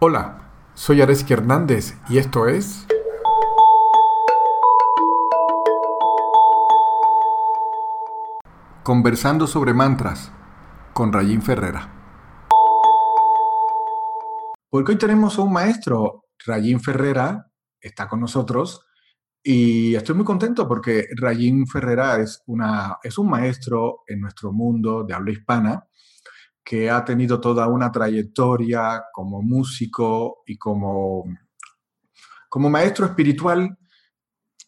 Hola, 0.00 0.52
soy 0.74 1.02
Areski 1.02 1.32
Hernández 1.32 1.96
y 2.08 2.18
esto 2.18 2.46
es... 2.46 2.86
Conversando 8.84 9.48
sobre 9.48 9.74
mantras 9.74 10.30
con 10.92 11.12
Rayín 11.12 11.42
Ferrera. 11.42 11.92
Porque 14.70 14.92
hoy 14.92 14.98
tenemos 14.98 15.36
a 15.36 15.42
un 15.42 15.52
maestro, 15.52 16.26
Rayín 16.46 16.78
Ferrera, 16.78 17.50
está 17.80 18.06
con 18.06 18.20
nosotros 18.20 18.86
y 19.42 19.96
estoy 19.96 20.14
muy 20.14 20.24
contento 20.24 20.68
porque 20.68 21.08
Rayín 21.16 21.66
Ferrera 21.66 22.20
es, 22.20 22.44
una, 22.46 22.98
es 23.02 23.18
un 23.18 23.28
maestro 23.28 24.04
en 24.06 24.20
nuestro 24.20 24.52
mundo 24.52 25.02
de 25.02 25.14
habla 25.14 25.32
hispana 25.32 25.88
que 26.68 26.90
ha 26.90 27.02
tenido 27.02 27.40
toda 27.40 27.66
una 27.66 27.90
trayectoria 27.90 29.04
como 29.10 29.40
músico 29.40 30.42
y 30.44 30.58
como, 30.58 31.24
como 32.50 32.68
maestro 32.68 33.06
espiritual. 33.06 33.74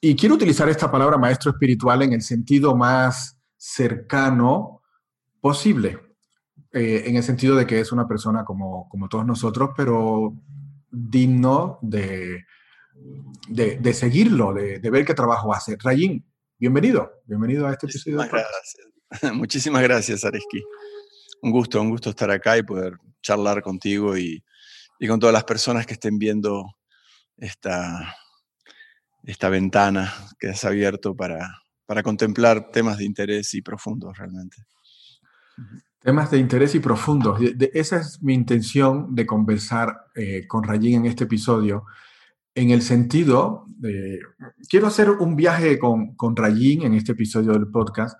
Y 0.00 0.16
quiero 0.16 0.36
utilizar 0.36 0.66
esta 0.70 0.90
palabra 0.90 1.18
maestro 1.18 1.50
espiritual 1.50 2.00
en 2.00 2.14
el 2.14 2.22
sentido 2.22 2.74
más 2.74 3.38
cercano 3.54 4.80
posible, 5.42 6.00
eh, 6.72 7.02
en 7.04 7.16
el 7.16 7.22
sentido 7.22 7.54
de 7.54 7.66
que 7.66 7.80
es 7.80 7.92
una 7.92 8.08
persona 8.08 8.46
como, 8.46 8.88
como 8.88 9.06
todos 9.10 9.26
nosotros, 9.26 9.72
pero 9.76 10.32
digno 10.90 11.80
de, 11.82 12.46
de, 13.46 13.92
seguirlo, 13.92 14.54
de, 14.54 14.78
ver 14.78 15.04
qué 15.04 15.12
trabajo 15.12 15.52
hace. 15.52 15.76
Rayín, 15.78 16.24
bienvenido, 16.58 17.10
bienvenido 17.26 17.66
a 17.66 17.72
este 17.72 17.88
episodio. 17.88 18.16
Muchísimas 18.16 18.32
gracias, 18.32 19.34
Muchísimas 19.34 19.82
gracias, 19.82 20.24
Areski 20.24 20.62
un 21.42 21.50
gusto, 21.50 21.80
un 21.80 21.90
gusto 21.90 22.10
estar 22.10 22.30
acá 22.30 22.58
y 22.58 22.62
poder 22.62 22.94
charlar 23.22 23.62
contigo 23.62 24.16
y, 24.16 24.42
con 25.08 25.18
todas 25.18 25.32
las 25.32 25.44
personas 25.44 25.86
que 25.86 25.94
estén 25.94 26.18
viendo 26.18 26.76
esta, 27.38 28.14
esta 29.22 29.48
ventana 29.48 30.12
que 30.38 30.50
has 30.50 30.62
abierto 30.64 31.16
para, 31.16 31.62
para 31.86 32.02
contemplar 32.02 32.70
temas 32.70 32.98
de 32.98 33.04
interés 33.04 33.54
y 33.54 33.62
profundos 33.62 34.18
realmente. 34.18 34.58
Temas 36.00 36.30
de 36.30 36.38
interés 36.38 36.74
y 36.74 36.80
profundos. 36.80 37.40
esa 37.72 37.96
es 37.96 38.22
mi 38.22 38.34
intención 38.34 39.14
de 39.14 39.26
conversar 39.26 40.06
eh, 40.14 40.46
con 40.46 40.64
Rayín 40.64 41.00
en 41.00 41.06
este 41.06 41.24
episodio, 41.24 41.84
en 42.54 42.70
el 42.70 42.82
sentido 42.82 43.64
de, 43.68 44.18
quiero 44.68 44.86
hacer 44.86 45.10
un 45.10 45.36
viaje 45.36 45.78
con, 45.78 46.14
con 46.14 46.36
Rayín 46.36 46.82
en 46.82 46.94
este 46.94 47.12
episodio 47.12 47.52
del 47.52 47.68
podcast, 47.68 48.18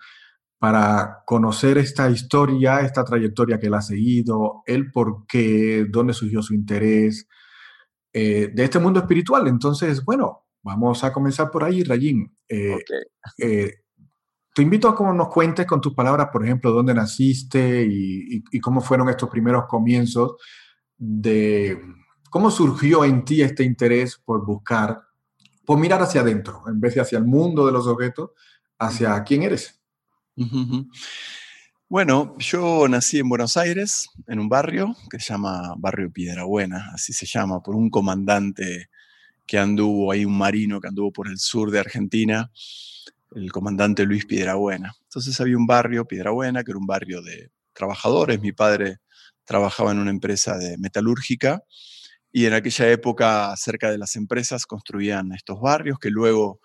para 0.61 1.22
conocer 1.25 1.78
esta 1.78 2.11
historia, 2.11 2.83
esta 2.83 3.03
trayectoria 3.03 3.58
que 3.58 3.69
él 3.69 3.75
ha 3.75 3.80
seguido, 3.80 4.62
el 4.66 4.92
por 4.92 5.27
qué, 5.27 5.86
dónde 5.89 6.12
surgió 6.12 6.42
su 6.42 6.53
interés 6.53 7.27
eh, 8.12 8.50
de 8.53 8.64
este 8.64 8.78
mundo 8.78 9.00
espiritual. 9.00 9.48
Entonces, 9.48 10.05
bueno, 10.05 10.44
vamos 10.62 11.03
a 11.03 11.14
comenzar 11.14 11.50
por 11.50 11.64
ahí, 11.64 11.83
Rayín. 11.83 12.36
Eh, 12.47 12.77
eh, 13.38 13.72
te 14.55 14.61
invito 14.61 14.86
a 14.86 14.94
que 14.94 15.03
nos 15.03 15.28
cuentes 15.31 15.64
con 15.64 15.81
tus 15.81 15.94
palabras, 15.94 16.28
por 16.31 16.44
ejemplo, 16.44 16.72
dónde 16.72 16.92
naciste 16.92 17.88
y, 17.91 18.61
cómo 18.61 18.83
fueron 18.83 19.08
estos 19.08 19.31
primeros 19.31 19.64
comienzos 19.66 20.34
de 20.98 21.81
cómo 22.28 22.50
surgió 22.50 23.06
en 23.06 23.25
ti 23.25 23.41
este 23.41 23.64
interés 23.64 24.20
por 24.22 24.44
buscar, 24.44 25.00
por 25.64 25.78
mirar 25.78 26.03
hacia 26.03 26.20
adentro, 26.20 26.64
en 26.66 26.78
vez 26.81 26.94
de 26.97 27.00
hacia 27.00 27.16
el 27.16 27.25
mundo 27.25 27.64
de 27.64 27.72
los 27.72 27.86
objetos, 27.86 28.33
hacia 28.78 29.25
quién 29.25 29.42
eres. 29.42 29.79
Bueno, 31.88 32.36
yo 32.38 32.86
nací 32.88 33.19
en 33.19 33.28
Buenos 33.28 33.56
Aires, 33.56 34.08
en 34.28 34.38
un 34.38 34.48
barrio 34.48 34.97
que 35.10 35.19
se 35.19 35.32
llama 35.32 35.74
Barrio 35.77 36.10
Piedrabuena, 36.12 36.91
así 36.94 37.12
se 37.12 37.27
llama, 37.27 37.62
por 37.62 37.74
un 37.74 37.91
comandante 37.91 38.88
que 39.47 39.58
anduvo, 39.58 40.12
ahí 40.12 40.24
un 40.24 40.38
marino 40.38 40.80
que 40.80 40.88
anduvo 40.88 41.12
por 41.12 41.28
el 41.28 41.38
sur 41.38 41.72
de 41.72 41.80
Argentina, 41.80 42.50
el 43.34 43.50
comandante 43.50 44.05
Luis 44.05 44.24
Piedrabuena. 44.24 44.94
Entonces 45.03 45.41
había 45.41 45.56
un 45.56 45.66
barrio, 45.66 46.06
Piedrabuena, 46.06 46.62
que 46.62 46.70
era 46.70 46.78
un 46.78 46.87
barrio 46.87 47.22
de 47.22 47.50
trabajadores. 47.72 48.41
Mi 48.41 48.53
padre 48.53 48.98
trabajaba 49.44 49.91
en 49.91 49.98
una 49.98 50.10
empresa 50.10 50.56
de 50.56 50.78
metalúrgica 50.78 51.64
y 52.31 52.47
en 52.47 52.53
aquella 52.53 52.88
época 52.88 53.53
cerca 53.56 53.91
de 53.91 53.98
las 53.98 54.14
empresas 54.14 54.66
construían 54.66 55.32
estos 55.32 55.60
barrios 55.60 55.98
que 55.98 56.10
luego 56.10 56.60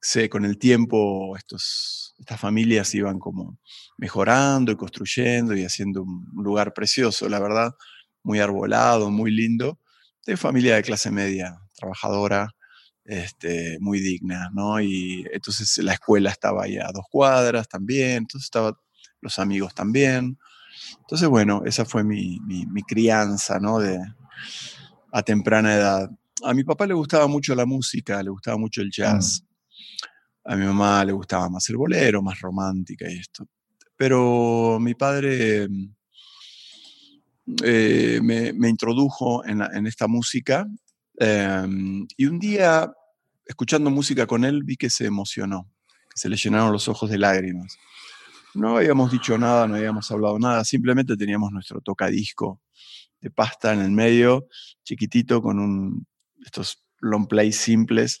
se, 0.00 0.28
con 0.30 0.44
el 0.44 0.58
tiempo 0.58 1.36
estos, 1.36 2.13
estas 2.24 2.40
familias 2.40 2.94
iban 2.94 3.18
como 3.18 3.58
mejorando 3.98 4.72
y 4.72 4.76
construyendo 4.76 5.54
y 5.54 5.62
haciendo 5.62 6.04
un 6.04 6.42
lugar 6.42 6.72
precioso, 6.72 7.28
la 7.28 7.38
verdad, 7.38 7.74
muy 8.22 8.40
arbolado, 8.40 9.10
muy 9.10 9.30
lindo, 9.30 9.78
de 10.24 10.38
familia 10.38 10.76
de 10.76 10.82
clase 10.82 11.10
media, 11.10 11.60
trabajadora, 11.74 12.54
este, 13.04 13.76
muy 13.78 14.00
digna, 14.00 14.48
¿no? 14.54 14.80
Y 14.80 15.26
entonces 15.34 15.76
la 15.84 15.92
escuela 15.92 16.30
estaba 16.30 16.64
ahí 16.64 16.78
a 16.78 16.90
dos 16.94 17.04
cuadras 17.10 17.68
también, 17.68 18.22
entonces 18.22 18.46
estaban 18.46 18.72
los 19.20 19.38
amigos 19.38 19.74
también. 19.74 20.38
Entonces, 21.00 21.28
bueno, 21.28 21.60
esa 21.66 21.84
fue 21.84 22.04
mi, 22.04 22.40
mi, 22.40 22.82
crianza, 22.84 23.60
¿no? 23.60 23.80
De, 23.80 24.00
a 25.12 25.22
temprana 25.22 25.74
edad. 25.74 26.10
A 26.42 26.54
mi 26.54 26.64
papá 26.64 26.86
le 26.86 26.94
gustaba 26.94 27.26
mucho 27.26 27.54
la 27.54 27.66
música, 27.66 28.22
le 28.22 28.30
gustaba 28.30 28.56
mucho 28.56 28.80
el 28.80 28.90
jazz. 28.90 29.42
Mm. 29.42 29.53
A 30.44 30.56
mi 30.56 30.66
mamá 30.66 31.04
le 31.04 31.12
gustaba 31.12 31.48
más 31.48 31.68
el 31.70 31.76
bolero, 31.76 32.22
más 32.22 32.38
romántica 32.40 33.10
y 33.10 33.18
esto. 33.18 33.46
Pero 33.96 34.78
mi 34.80 34.94
padre 34.94 35.68
eh, 37.62 38.20
me, 38.22 38.68
introdujo 38.68 39.44
en, 39.44 39.86
esta 39.86 40.06
música 40.06 40.66
em, 41.18 42.06
y 42.16 42.26
un 42.26 42.38
día, 42.38 42.92
escuchando 43.46 43.90
música 43.90 44.26
con 44.26 44.44
él, 44.44 44.62
vi 44.64 44.76
que 44.76 44.90
se 44.90 45.06
emocionó, 45.06 45.70
que 46.10 46.16
se 46.16 46.28
le 46.28 46.36
llenaron 46.36 46.72
los 46.72 46.88
ojos 46.88 47.08
de 47.08 47.18
lágrimas. 47.18 47.78
No 48.54 48.76
habíamos 48.76 49.12
dicho 49.12 49.38
nada, 49.38 49.66
no 49.66 49.76
habíamos 49.76 50.10
hablado 50.10 50.38
nada, 50.38 50.64
simplemente 50.64 51.16
teníamos 51.16 51.52
nuestro 51.52 51.80
tocadisco 51.80 52.60
de 53.20 53.30
pasta 53.30 53.72
en 53.72 53.80
el 53.80 53.90
medio, 53.90 54.46
chiquitito, 54.84 55.40
con 55.42 55.58
un, 55.58 56.06
estos 56.44 56.84
long 57.00 57.26
plays 57.26 57.56
simples 57.56 58.20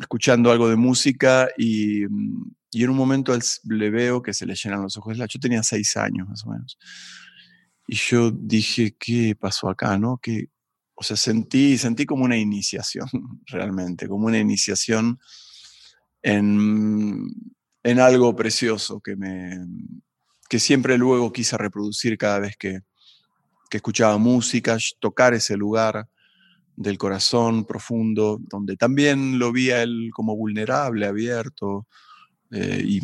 escuchando 0.00 0.50
algo 0.50 0.68
de 0.68 0.76
música 0.76 1.48
y, 1.56 2.06
mm, 2.08 2.50
y, 2.70 2.84
en 2.84 2.90
un 2.90 2.96
momento 2.96 3.36
le 3.64 3.90
veo 3.90 4.22
que 4.22 4.34
se 4.34 4.46
le 4.46 4.54
llenan 4.54 4.82
los 4.82 4.96
ojos. 4.96 5.16
Yo 5.16 5.40
tenía 5.40 5.62
seis 5.62 5.96
años 5.96 6.28
más 6.28 6.44
o 6.44 6.50
menos. 6.50 6.78
Y 7.86 7.96
yo 7.96 8.30
dije, 8.30 8.94
¿qué 8.98 9.34
pasó 9.34 9.68
acá? 9.70 9.98
¿no? 9.98 10.18
Que, 10.18 10.50
o 10.94 11.02
sea, 11.02 11.16
sentí, 11.16 11.78
sentí 11.78 12.04
como 12.06 12.24
una 12.24 12.36
iniciación, 12.36 13.08
realmente, 13.46 14.08
como 14.08 14.26
una 14.26 14.38
iniciación 14.38 15.18
en, 16.22 17.24
en 17.82 18.00
algo 18.00 18.36
precioso 18.36 19.00
que, 19.00 19.16
me, 19.16 19.58
que 20.48 20.58
siempre 20.58 20.98
luego 20.98 21.32
quise 21.32 21.56
reproducir 21.56 22.18
cada 22.18 22.40
vez 22.40 22.56
que, 22.58 22.80
que 23.70 23.78
escuchaba 23.78 24.18
música, 24.18 24.76
tocar 25.00 25.34
ese 25.34 25.56
lugar 25.56 26.08
del 26.78 26.96
corazón 26.96 27.64
profundo, 27.64 28.38
donde 28.40 28.76
también 28.76 29.40
lo 29.40 29.50
vi 29.50 29.70
él 29.70 30.10
como 30.12 30.36
vulnerable, 30.36 31.06
abierto, 31.06 31.88
eh, 32.52 32.82
y 32.86 33.00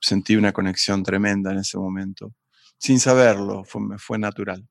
sentí 0.00 0.36
una 0.36 0.52
conexión 0.52 1.02
tremenda 1.02 1.52
en 1.52 1.58
ese 1.58 1.76
momento, 1.76 2.32
sin 2.78 2.98
saberlo, 2.98 3.62
fue, 3.64 3.82
fue 3.98 4.18
natural. 4.18 4.66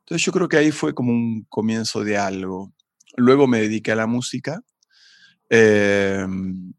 Entonces 0.00 0.22
yo 0.22 0.32
creo 0.32 0.48
que 0.48 0.58
ahí 0.58 0.70
fue 0.70 0.94
como 0.94 1.12
un 1.12 1.46
comienzo 1.48 2.04
de 2.04 2.18
algo. 2.18 2.74
Luego 3.16 3.46
me 3.46 3.62
dediqué 3.62 3.92
a 3.92 3.96
la 3.96 4.06
música 4.06 4.60
em, 5.48 6.74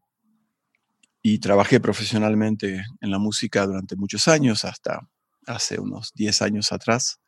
y 1.22 1.40
trabajé 1.40 1.80
profesionalmente 1.80 2.84
en 3.00 3.10
la 3.10 3.18
música 3.18 3.66
durante 3.66 3.96
muchos 3.96 4.28
años, 4.28 4.64
hasta 4.64 5.00
hace 5.46 5.80
unos 5.80 6.12
10 6.14 6.40
años 6.42 6.70
atrás 6.70 7.18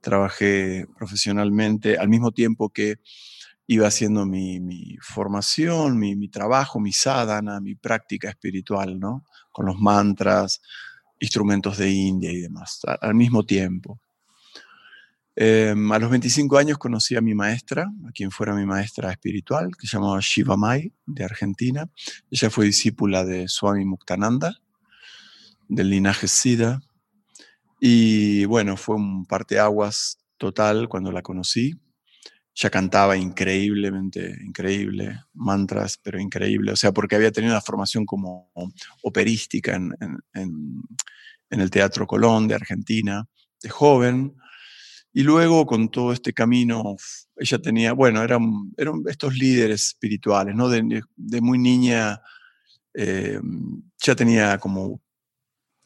trabajé 0.00 0.86
profesionalmente 0.96 1.98
al 1.98 2.08
mismo 2.08 2.32
tiempo 2.32 2.70
que 2.70 2.96
iba 3.66 3.86
haciendo 3.86 4.24
mi, 4.24 4.96
formación, 5.00 5.98
mi, 5.98 6.28
trabajo, 6.28 6.80
mi 6.80 6.92
sadhana, 6.92 7.60
mi 7.60 7.74
práctica 7.74 8.30
espiritual, 8.30 8.98
¿no? 8.98 9.24
Con 9.52 9.66
los 9.66 9.78
mantras, 9.78 10.60
instrumentos 11.20 11.76
de 11.76 11.90
India 11.90 12.32
y 12.32 12.40
demás, 12.40 12.80
al 13.00 13.14
mismo 13.14 13.44
tiempo. 13.44 14.00
Em, 15.36 15.92
a 15.92 15.98
los 15.98 16.10
25 16.10 16.58
años 16.58 16.78
conocí 16.78 17.14
a 17.14 17.20
mi 17.20 17.34
maestra, 17.34 17.86
a 18.08 18.10
quien 18.12 18.30
fuera 18.30 18.54
mi 18.54 18.66
maestra 18.66 19.12
espiritual, 19.12 19.70
que 19.76 19.86
se 19.86 19.96
llamaba 19.96 20.18
Shiva 20.20 20.56
Mai, 20.56 20.92
de 21.06 21.24
Argentina. 21.24 21.88
Ella 22.30 22.50
fue 22.50 22.64
discípula 22.64 23.24
de 23.24 23.48
Swami 23.48 23.84
Muktananda, 23.84 24.58
del 25.68 25.90
linaje 25.90 26.26
Siddha, 26.26 26.80
y 27.80 28.44
bueno, 28.46 28.76
fue 28.76 28.96
un 28.96 29.24
parteaguas 29.24 30.18
total 30.36 30.88
cuando 30.88 31.12
la 31.12 31.22
conocí. 31.22 31.74
Ya 32.54 32.70
cantaba 32.70 33.16
increíblemente, 33.16 34.36
increíble, 34.44 35.20
mantras, 35.34 35.96
pero 36.02 36.18
increíble. 36.20 36.72
O 36.72 36.76
sea, 36.76 36.92
porque 36.92 37.14
había 37.14 37.30
tenido 37.30 37.52
una 37.52 37.60
formación 37.60 38.04
como 38.04 38.50
operística 39.02 39.76
en, 39.76 39.94
en, 40.34 40.82
el 41.50 41.70
Teatro 41.70 42.06
Colón 42.06 42.48
de 42.48 42.56
Argentina, 42.56 43.24
de 43.62 43.68
joven. 43.68 44.34
Y 45.12 45.22
luego 45.22 45.66
con 45.66 45.88
todo 45.88 46.12
este 46.12 46.32
camino, 46.32 46.96
ella 47.36 47.58
tenía, 47.60 47.92
bueno, 47.92 48.22
eran, 48.22 48.72
eran 48.76 49.02
estos 49.06 49.36
líderes 49.36 49.86
espirituales, 49.86 50.54
¿no? 50.54 50.68
De, 50.68 51.02
muy 51.40 51.58
niña 51.58 52.20
eh, 52.94 53.40
ya 54.02 54.16
tenía 54.16 54.58
como 54.58 55.00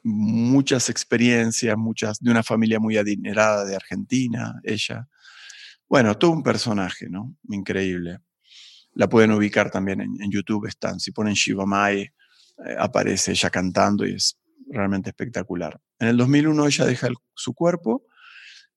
muchas 0.03 0.89
experiencias, 0.91 1.77
muchas, 1.77 2.19
de 2.19 2.31
una 2.31 2.43
familia 2.43 2.81
muy 2.81 2.97
adinerada 2.97 3.65
de 3.65 3.77
Argentina, 3.77 4.61
ella. 4.65 5.09
Bueno, 5.89 6.17
todo 6.17 6.33
un 6.33 6.43
personaje, 6.43 7.09
¿no? 7.09 7.35
Increíble. 7.49 8.19
La 8.95 9.09
pueden 9.09 9.33
ubicar 9.33 9.71
también 9.71 10.01
en, 10.01 10.31
YouTube, 10.31 10.67
están, 10.67 11.01
si 11.01 11.13
ponen 11.13 11.35
Shiva 11.35 11.67
Mai, 11.67 12.01
eh, 12.01 12.11
aparece 12.79 13.33
ella 13.33 13.51
cantando 13.51 14.07
y 14.07 14.15
es 14.15 14.39
realmente 14.69 15.11
espectacular. 15.11 15.81
En 15.99 16.09
el 16.09 16.17
2001 16.17 16.67
ella 16.67 16.85
deja 16.85 17.09
su 17.35 17.55
cuerpo, 17.55 18.05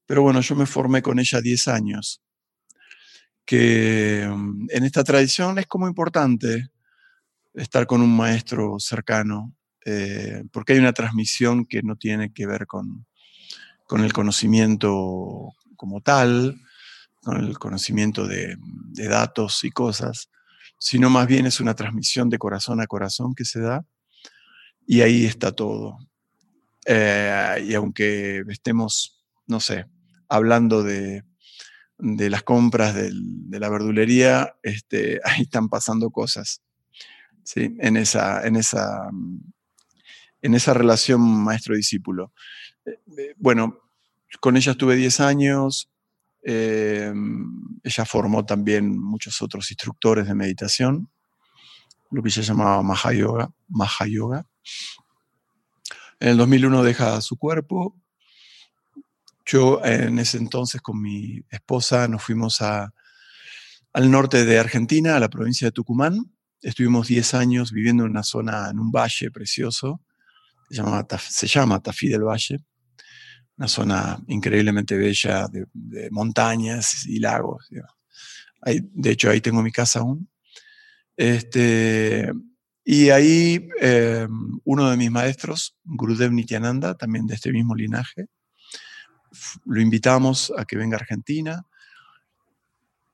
pero 0.05 0.21
bueno, 0.21 0.41
yo 0.41 0.55
me 0.55 0.65
formé 0.65 1.01
con 1.01 1.19
ella 1.19 1.41
10 1.41 1.67
años, 1.67 2.21
que 3.45 4.27
mm, 4.29 4.67
en 4.69 4.83
esta 4.85 5.03
tradición 5.03 5.57
es 5.59 5.67
como 5.67 5.87
importante 5.87 6.69
estar 7.53 7.87
con 7.87 8.01
un 8.01 8.15
maestro 8.15 8.75
cercano, 8.79 9.53
eh, 9.85 10.43
porque 10.51 10.73
hay 10.73 10.79
una 10.79 10.93
transmisión 10.93 11.65
que 11.65 11.83
no 11.83 11.95
tiene 11.95 12.33
que 12.33 12.47
ver 12.47 12.65
con, 12.65 13.05
con 13.85 14.03
el 14.03 14.13
conocimiento 14.13 15.53
como 15.75 16.01
tal, 16.01 16.59
con 17.21 17.37
el 17.37 17.57
conocimiento 17.59 18.27
de, 18.27 18.57
datos 18.93 19.63
y 19.63 19.71
cosas, 19.71 20.29
sino 20.79 21.09
más 21.09 21.27
bien 21.27 21.45
es 21.45 21.59
una 21.59 21.75
transmisión 21.75 22.29
de 22.29 22.39
corazón 22.39 22.81
a 22.81 22.87
corazón 22.87 23.35
que 23.35 23.45
se 23.45 23.59
da 23.59 23.85
y 24.87 25.01
ahí 25.01 25.25
está 25.25 25.51
todo. 25.51 25.97
Eh, 26.87 27.65
y 27.67 27.73
aunque 27.75 28.43
estemos, 28.49 29.23
no 29.47 29.59
sé, 29.59 29.85
hablando 30.29 30.83
de, 30.83 31.23
las 31.97 32.43
compras 32.43 32.95
de 32.95 33.59
la 33.59 33.69
verdulería, 33.69 34.55
este, 34.63 35.19
ahí 35.25 35.43
están 35.43 35.69
pasando 35.69 36.09
cosas 36.09 36.61
¿sí? 37.43 37.75
en, 37.79 37.97
esa, 37.97 38.45
en, 38.45 38.55
esa, 38.57 39.09
en 40.45 40.53
esa 40.53 40.73
relación 40.73 41.21
maestro-discípulo. 41.21 42.33
Eh, 42.85 42.99
eh, 43.17 43.33
bueno, 43.37 43.79
con 44.39 44.57
ella 44.57 44.73
estuve 44.73 44.95
10 44.95 45.19
años, 45.19 45.89
Em, 46.47 47.79
ella 47.83 48.05
formó 48.05 48.45
también 48.45 48.99
muchos 48.99 49.41
otros 49.41 49.71
instructores 49.71 50.27
de 50.27 50.35
meditación, 50.35 51.09
lo 52.11 52.21
que 52.21 52.29
ella 52.29 52.43
llamaba 52.43 52.83
Maha 52.83 53.13
Yoga. 53.13 53.49
Maha 53.67 54.05
Yoga. 54.07 54.45
En 56.19 56.29
el 56.29 56.37
2001 56.37 56.83
deja 56.83 57.19
su 57.21 57.37
cuerpo. 57.37 57.99
Yo 59.43 59.83
en 59.83 60.19
ese 60.19 60.37
entonces 60.37 60.81
con 60.81 61.01
mi 61.01 61.41
esposa 61.49 62.07
nos 62.07 62.21
fuimos 62.21 62.61
a, 62.61 62.93
al 63.93 64.11
norte 64.11 64.45
de 64.45 64.59
Argentina, 64.59 65.15
a 65.15 65.19
la 65.19 65.29
provincia 65.29 65.67
de 65.67 65.71
Tucumán. 65.71 66.31
Estuvimos 66.61 67.07
10 67.07 67.33
años 67.33 67.71
viviendo 67.71 68.05
en 68.05 68.11
una 68.11 68.23
zona, 68.23 68.69
en 68.69 68.77
un 68.77 68.91
valle 68.91 69.31
precioso, 69.31 69.99
se 70.69 71.47
llama, 71.47 71.79
Tafí 71.81 72.07
del 72.07 72.23
Valle 72.23 72.59
una 73.57 73.67
zona 73.67 74.19
increíblemente 74.27 74.97
bella 74.97 75.47
de, 75.47 75.65
montañas 76.11 77.05
y 77.05 77.19
lagos. 77.19 77.67
de 78.63 79.11
hecho, 79.11 79.29
ahí 79.29 79.41
tengo 79.41 79.61
mi 79.61 79.71
casa 79.71 79.99
aún. 79.99 80.29
Este, 81.15 82.29
y 82.83 83.09
ahí 83.09 83.69
eh, 83.81 84.27
uno 84.63 84.89
de 84.89 84.97
mis 84.97 85.09
maestros, 85.09 85.77
Gurudev 85.83 86.31
Nityananda, 86.31 86.95
también 86.95 87.25
de 87.25 87.35
este 87.35 87.51
mismo 87.51 87.75
linaje, 87.75 88.27
lo 89.65 89.81
invitamos 89.81 90.51
a 90.57 90.65
que 90.65 90.77
venga 90.77 90.97
a 90.97 90.99
Argentina. 90.99 91.65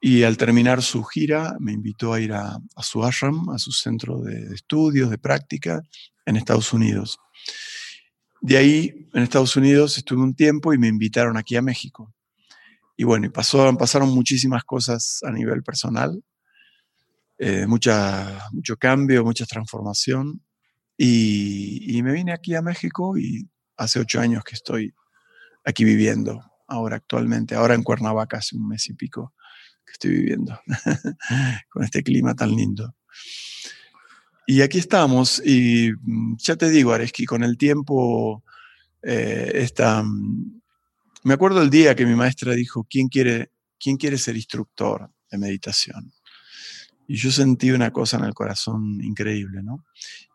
Y 0.04 0.24
al 0.24 0.36
terminar 0.36 0.82
su 0.82 1.04
gira, 1.04 1.56
me 1.60 1.74
invitó 1.74 2.14
a 2.14 2.20
ir 2.20 2.34
a, 2.34 2.58
su 2.82 3.04
ashram, 3.04 3.50
a 3.52 3.60
su 3.60 3.72
centro 3.72 4.20
de 4.20 4.56
estudios, 4.56 5.12
de 5.12 5.20
práctica, 5.20 5.84
en 6.26 6.38
Estados 6.38 6.74
Unidos. 6.74 7.20
De 8.42 8.58
ahí, 8.58 9.08
en 9.14 9.22
Estados 9.22 9.56
Unidos, 9.56 9.98
estuve 10.00 10.22
un 10.22 10.34
tiempo 10.34 10.74
y 10.74 10.80
me 10.80 10.88
invitaron 10.88 11.38
aquí 11.38 11.56
a 11.56 11.62
México. 11.62 12.12
Y 12.98 13.04
bueno, 13.04 13.32
pasaron 13.32 14.10
muchísimas 14.10 14.64
cosas 14.64 15.20
a 15.24 15.32
nivel 15.32 15.64
personal, 15.64 16.24
eh, 17.38 17.66
mucha, 17.68 18.40
mucho 18.52 18.78
cambio, 18.78 19.24
mucha 19.24 19.46
transformación. 19.46 20.44
Y, 20.98 21.98
y, 21.98 22.04
me 22.04 22.14
vine 22.14 22.34
aquí 22.34 22.54
a 22.56 22.62
México 22.62 23.18
y 23.18 23.48
hace 23.78 24.00
ocho 24.00 24.20
años 24.20 24.44
que 24.44 24.56
estoy 24.56 24.94
aquí 25.64 25.84
viviendo, 25.84 26.44
ahora 26.68 26.98
actualmente, 26.98 27.56
ahora 27.56 27.76
en 27.76 27.84
Cuernavaca, 27.84 28.38
hace 28.38 28.56
un 28.56 28.68
mes 28.68 28.88
y 28.90 28.94
pico 28.94 29.34
que 29.86 29.94
estoy 29.94 30.12
viviendo, 30.12 30.60
con 31.70 31.84
este 31.84 32.04
clima 32.04 32.36
tan 32.36 32.52
lindo. 32.56 32.96
Y 34.52 34.62
aquí 34.64 34.80
estamos, 34.80 35.42
y 35.46 35.94
mm, 35.94 36.36
ya 36.36 36.58
te 36.58 36.70
digo, 36.70 36.92
Areski, 36.92 37.26
con 37.26 37.42
el 37.42 37.58
tiempo, 37.58 38.44
eh, 39.02 39.66
mm, 40.04 40.60
me 41.24 41.34
acuerdo 41.34 41.62
el 41.62 41.70
día 41.70 41.96
que 41.96 42.06
mi 42.06 42.16
maestra 42.16 42.52
dijo, 42.54 42.86
¿quién 42.90 43.08
quiere, 43.08 43.54
¿quién 43.80 43.96
quiere 43.96 44.18
ser 44.18 44.36
instructor 44.36 45.10
de 45.32 45.38
meditación? 45.38 46.12
Y 47.08 47.16
yo 47.16 47.32
sentí 47.32 47.72
una 47.72 47.92
cosa 47.92 48.18
en 48.18 48.26
el 48.26 48.34
corazón 48.34 49.00
increíble, 49.02 49.64
¿no? 49.64 49.86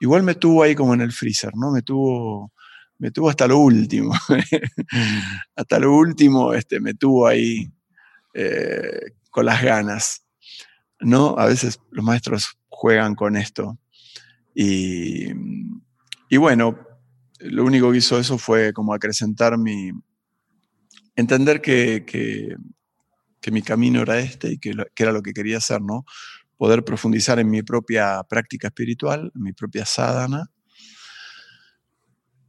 Igual 0.01 0.23
me 0.23 0.35
tuvo 0.35 0.63
ahí 0.63 0.75
como 0.75 0.95
en 0.95 1.03
el 1.03 1.13
freezer, 1.13 1.55
¿no? 1.55 1.71
Me 1.71 1.83
tuvo, 1.83 2.55
me 2.97 3.11
tuvo 3.11 3.29
hasta 3.29 3.47
lo 3.47 3.59
último. 3.59 4.15
hasta 5.57 5.79
lo 5.79 5.95
último 5.95 6.55
este, 6.55 6.81
me 6.81 6.95
tuvo 6.95 7.27
ahí 7.27 7.71
eh, 8.33 9.13
con 9.29 9.45
las 9.45 9.63
ganas, 9.63 10.25
¿no? 11.01 11.39
A 11.39 11.45
veces 11.45 11.81
los 11.91 12.03
maestros 12.03 12.57
juegan 12.71 13.15
con 13.15 13.37
esto. 13.37 13.79
Y, 14.58 15.26
y 16.31 16.37
bueno, 16.38 16.79
lo 17.41 17.62
único 17.62 17.93
que 17.93 17.99
hizo 17.99 18.19
eso 18.19 18.38
fue 18.38 18.73
como 18.73 18.94
acrecentar 18.94 19.58
mi, 19.58 19.91
entender 21.14 21.61
que, 21.61 22.06
que, 22.06 22.56
mi 23.53 23.62
camino 23.62 24.03
era 24.03 24.19
este 24.19 24.55
y 24.55 24.58
que, 24.58 24.75
que, 24.93 25.03
era 25.05 25.12
lo 25.12 25.23
que 25.23 25.32
quería 25.32 25.58
hacer, 25.58 25.81
¿no? 25.81 26.05
Poder 26.56 26.85
profundizar 26.85 27.38
en 27.38 27.49
mi 27.49 27.62
propia 27.62 28.25
práctica 28.29 28.69
espiritual, 28.69 29.31
en 29.37 29.43
mi 29.43 29.53
propia 29.53 29.87
sadhana 29.87 30.50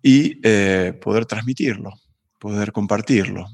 y 0.01 0.39
eh, 0.41 0.97
poder 0.99 1.27
transmitirlo, 1.27 1.91
poder 2.39 2.71
compartirlo. 2.71 3.45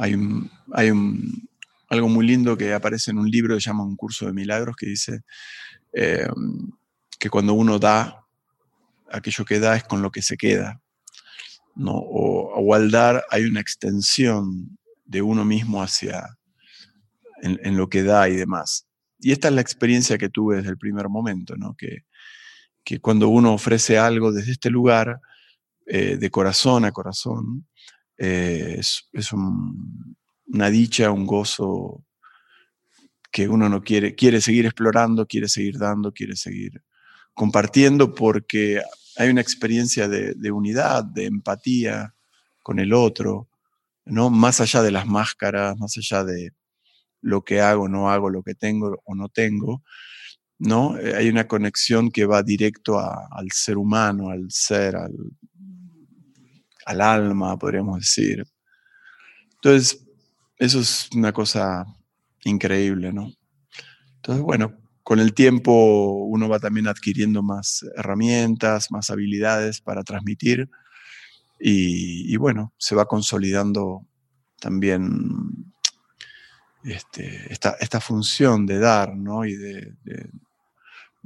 Hay, 0.00 0.14
un, 0.14 0.50
hay 0.72 0.90
un, 0.90 1.48
algo 1.88 2.08
muy 2.08 2.26
lindo 2.26 2.58
que 2.58 2.74
aparece 2.74 3.12
en 3.12 3.18
un 3.18 3.30
libro 3.30 3.54
que 3.54 3.62
se 3.62 3.70
llama 3.70 3.84
Un 3.84 3.96
curso 3.96 4.26
de 4.26 4.34
milagros 4.34 4.76
que 4.76 4.86
dice, 4.86 5.22
eh, 5.94 6.28
que 7.18 7.30
cuando 7.30 7.54
uno 7.54 7.78
da, 7.78 8.26
aquello 9.10 9.44
que 9.44 9.60
da 9.60 9.76
es 9.76 9.84
con 9.84 10.02
lo 10.02 10.10
que 10.10 10.22
se 10.22 10.36
queda. 10.36 10.80
¿no? 11.74 11.92
O, 11.94 12.74
al 12.74 12.90
dar 12.90 13.24
hay 13.30 13.44
una 13.44 13.60
extensión 13.60 14.78
de 15.04 15.22
uno 15.22 15.44
mismo 15.44 15.82
hacia 15.82 16.38
en, 17.42 17.76
lo 17.76 17.88
que 17.88 18.02
da 18.02 18.28
y 18.28 18.36
demás. 18.36 18.86
Y 19.18 19.32
esta 19.32 19.48
es 19.48 19.54
la 19.54 19.60
experiencia 19.60 20.18
que 20.18 20.30
tuve 20.30 20.56
desde 20.56 20.70
el 20.70 20.78
primer 20.78 21.08
momento, 21.08 21.54
que, 21.76 23.00
cuando 23.00 23.28
uno 23.28 23.52
ofrece 23.52 23.98
algo 23.98 24.32
desde 24.32 24.52
este 24.52 24.70
lugar, 24.70 25.20
eh, 25.86 26.16
de 26.16 26.30
corazón 26.30 26.84
a 26.86 26.92
corazón, 26.92 27.66
eh, 28.16 28.76
es, 28.78 29.08
es 29.12 29.32
una 29.32 30.70
dicha, 30.70 31.10
un 31.10 31.26
gozo 31.26 32.04
que 33.30 33.48
uno 33.48 33.68
no 33.68 33.82
quiere, 33.82 34.14
quiere 34.14 34.40
seguir 34.40 34.64
explorando, 34.64 35.26
quiere 35.26 35.48
seguir 35.48 35.76
dando, 35.76 36.12
quiere 36.12 36.36
seguir 36.36 36.82
compartiendo 37.34 38.14
porque 38.14 38.80
hay 39.16 39.28
una 39.28 39.40
experiencia 39.40 40.08
de, 40.08 40.50
unidad, 40.50 41.04
de 41.04 41.26
empatía 41.26 42.14
con 42.62 42.78
el 42.78 42.92
otro, 42.92 43.48
¿no? 44.04 44.30
Más 44.30 44.60
allá 44.60 44.82
de 44.82 44.90
las 44.90 45.06
máscaras, 45.06 45.76
más 45.78 45.96
allá 45.96 46.24
de 46.24 46.52
lo 47.20 47.42
que 47.42 47.60
hago, 47.60 47.88
no 47.88 48.10
hago, 48.10 48.30
lo 48.30 48.42
que 48.42 48.54
tengo 48.54 49.00
o 49.04 49.14
no 49.14 49.28
tengo, 49.28 49.82
¿no? 50.58 50.98
Eh, 50.98 51.14
hay 51.16 51.28
una 51.28 51.46
conexión 51.46 52.10
que 52.10 52.26
va 52.26 52.42
directo 52.42 52.98
al 52.98 53.50
ser 53.52 53.76
humano, 53.76 54.30
al 54.30 54.46
ser, 54.50 54.96
al, 54.96 55.12
al 56.86 57.00
alma, 57.00 57.58
podríamos 57.58 58.00
decir. 58.00 58.44
Entonces, 59.54 60.04
eso 60.58 60.80
es 60.80 61.08
una 61.14 61.32
cosa 61.32 61.86
increíble, 62.44 63.12
¿no? 63.12 63.30
Entonces, 64.16 64.42
bueno, 64.42 64.83
con 65.04 65.20
el 65.20 65.34
tiempo 65.34 66.24
uno 66.24 66.48
va 66.48 66.58
también 66.58 66.88
adquiriendo 66.88 67.42
más 67.42 67.84
herramientas, 67.94 68.90
más 68.90 69.10
habilidades 69.10 69.82
para 69.82 70.02
transmitir 70.02 70.70
y, 71.66 72.36
bueno, 72.36 72.72
se 72.78 72.94
va 72.94 73.06
consolidando 73.06 74.04
también 74.60 75.72
este, 76.82 77.52
esta, 77.52 78.00
función 78.00 78.66
de 78.66 78.78
dar 78.78 79.16
¿no? 79.16 79.44
y 79.44 79.54
de, 79.54 79.94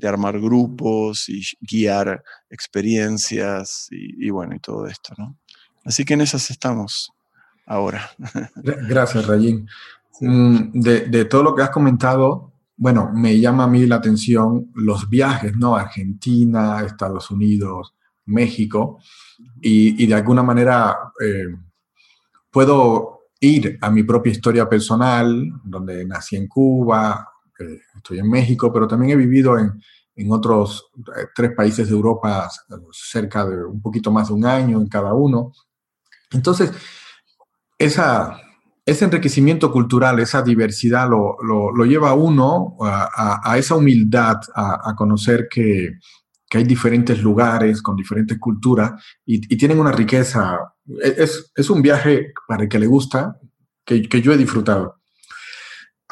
armar 0.03 0.39
grupos 0.41 1.29
y 1.29 1.43
guiar 1.61 2.23
experiencias 2.51 3.89
y, 3.91 4.31
bueno, 4.31 4.55
y 4.55 4.61
todo 4.61 4.87
esto. 4.87 5.15
¿no? 5.19 5.37
Así 5.85 6.05
que 6.05 6.15
en 6.15 6.21
esas 6.21 6.51
estamos, 6.51 7.13
ahora. 7.67 8.11
Gracias, 8.57 9.27
Rayín. 9.27 9.69
Mm, 10.21 10.81
de, 10.81 11.01
de, 11.07 11.25
todo 11.25 11.43
lo 11.43 11.55
que 11.55 11.63
has 11.63 11.71
comentado, 11.71 12.53
bueno, 12.79 13.11
me 13.13 13.39
llama 13.41 13.65
a 13.65 13.67
mí 13.67 13.85
la 13.87 13.97
atención 13.97 14.71
los 14.75 15.11
viajes, 15.11 15.57
¿no? 15.57 15.75
Argentina, 15.75 16.81
Estados 16.83 17.29
Unidos, 17.31 17.95
México, 18.27 19.01
y, 19.61 20.07
de 20.07 20.15
alguna 20.15 20.45
manera 20.45 20.97
eh, 21.21 21.49
puedo 22.51 23.31
ir 23.41 23.79
a 23.81 23.91
mi 23.91 24.05
propia 24.05 24.31
historia 24.31 24.69
personal, 24.69 25.53
donde 25.65 26.05
nací 26.07 26.37
en 26.37 26.47
Cuba, 26.47 27.29
eh, 27.59 27.81
estoy 27.97 28.21
en 28.21 28.31
México, 28.31 28.73
pero 28.73 28.87
también 28.87 29.13
he 29.13 29.17
vivido 29.17 29.59
en, 29.59 29.73
en 30.15 30.33
otros 30.33 30.91
eh, 31.17 31.27
tres 31.35 31.53
países 31.57 31.89
de 31.89 31.95
Europa 31.95 32.49
cerca 32.93 33.45
de 33.45 33.65
un 33.65 33.83
poquito 33.83 34.13
más 34.13 34.29
de 34.29 34.35
un 34.35 34.47
año 34.47 34.81
en 34.81 34.89
cada 34.89 35.15
uno. 35.15 35.53
Entonces, 36.31 36.73
esa, 37.77 38.41
ese 38.89 39.05
enriquecimiento 39.05 39.71
cultural, 39.71 40.19
esa 40.19 40.41
diversidad 40.41 41.11
lo, 41.11 41.37
lo, 41.43 41.85
lleva 41.85 42.09
a 42.09 42.15
uno 42.15 42.75
a, 42.81 43.41
a, 43.45 43.59
esa 43.59 43.75
humildad, 43.75 44.37
a, 44.55 44.91
a 44.91 44.97
conocer 44.97 45.47
que, 45.51 45.99
que, 46.49 46.59
hay 46.59 46.65
diferentes 46.65 47.23
lugares 47.23 47.83
con 47.83 47.97
diferentes 47.97 48.39
culturas 48.39 48.93
y, 49.27 49.37
y 49.53 49.59
tienen 49.59 49.79
una 49.79 49.93
riqueza. 49.93 50.59
Es, 51.03 51.53
es, 51.55 51.69
un 51.69 51.83
viaje 51.83 52.33
para 52.47 52.63
el 52.63 52.69
que 52.71 52.79
le 52.79 52.87
gusta, 52.87 53.37
que, 53.85 54.09
que 54.09 54.23
yo 54.23 54.33
he 54.33 54.39
disfrutado. 54.39 54.97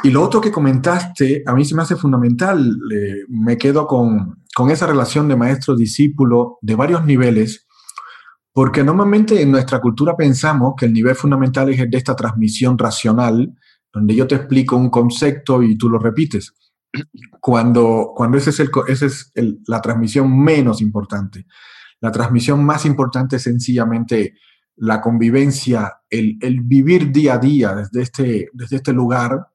Y 0.03 0.11
lo 0.11 0.23
otro 0.23 0.43
que 0.43 0.53
comentaste, 0.53 1.45
a 1.47 1.55
mí 1.55 1.65
se 1.65 1.75
me 1.75 1.81
hace 1.81 1.97
fundamental, 1.97 2.79
eh, 2.93 3.25
me 3.31 3.57
quedo 3.57 3.87
con, 3.87 4.45
con 4.55 4.71
esa 4.71 4.87
relación 4.87 5.29
de 5.29 5.37
maestro-discípulo 5.37 6.59
de 6.61 6.75
varios 6.75 7.07
niveles, 7.07 7.66
porque 8.57 8.83
normalmente 8.83 9.43
en 9.43 9.51
nuestra 9.51 9.83
cultura 9.83 10.17
pensamos 10.17 10.73
que 10.79 10.87
el 10.87 10.95
nivel 10.95 11.15
fundamental 11.15 11.69
es 11.69 11.79
el 11.79 11.91
de 11.91 11.99
esta 11.99 12.17
transmisión 12.17 12.79
racional, 12.79 13.55
donde 13.93 14.15
yo 14.15 14.27
te 14.27 14.37
explico 14.37 14.77
un 14.77 14.89
concepto 14.89 15.63
y 15.63 15.77
tú 15.77 15.91
lo 15.91 15.99
repites, 15.99 16.55
cuando, 17.39 18.15
cuando 18.17 18.39
esa 18.39 18.49
es, 18.49 18.61
el, 18.61 18.71
ese 18.89 19.05
es 19.05 19.31
la 19.67 19.83
transmisión 19.83 20.35
menos 20.43 20.81
importante. 20.81 21.45
La 22.01 22.11
transmisión 22.11 22.65
más 22.65 22.87
importante 22.87 23.37
es 23.37 23.43
sencillamente 23.43 24.39
la 24.77 25.03
convivencia, 25.03 25.93
el, 26.09 26.39
el 26.41 26.63
vivir 26.63 27.13
día 27.13 27.35
a 27.35 27.39
día 27.39 27.75
desde 27.75 28.01
este, 28.01 28.49
desde 28.55 28.77
este 28.77 28.95
lugar 28.95 29.49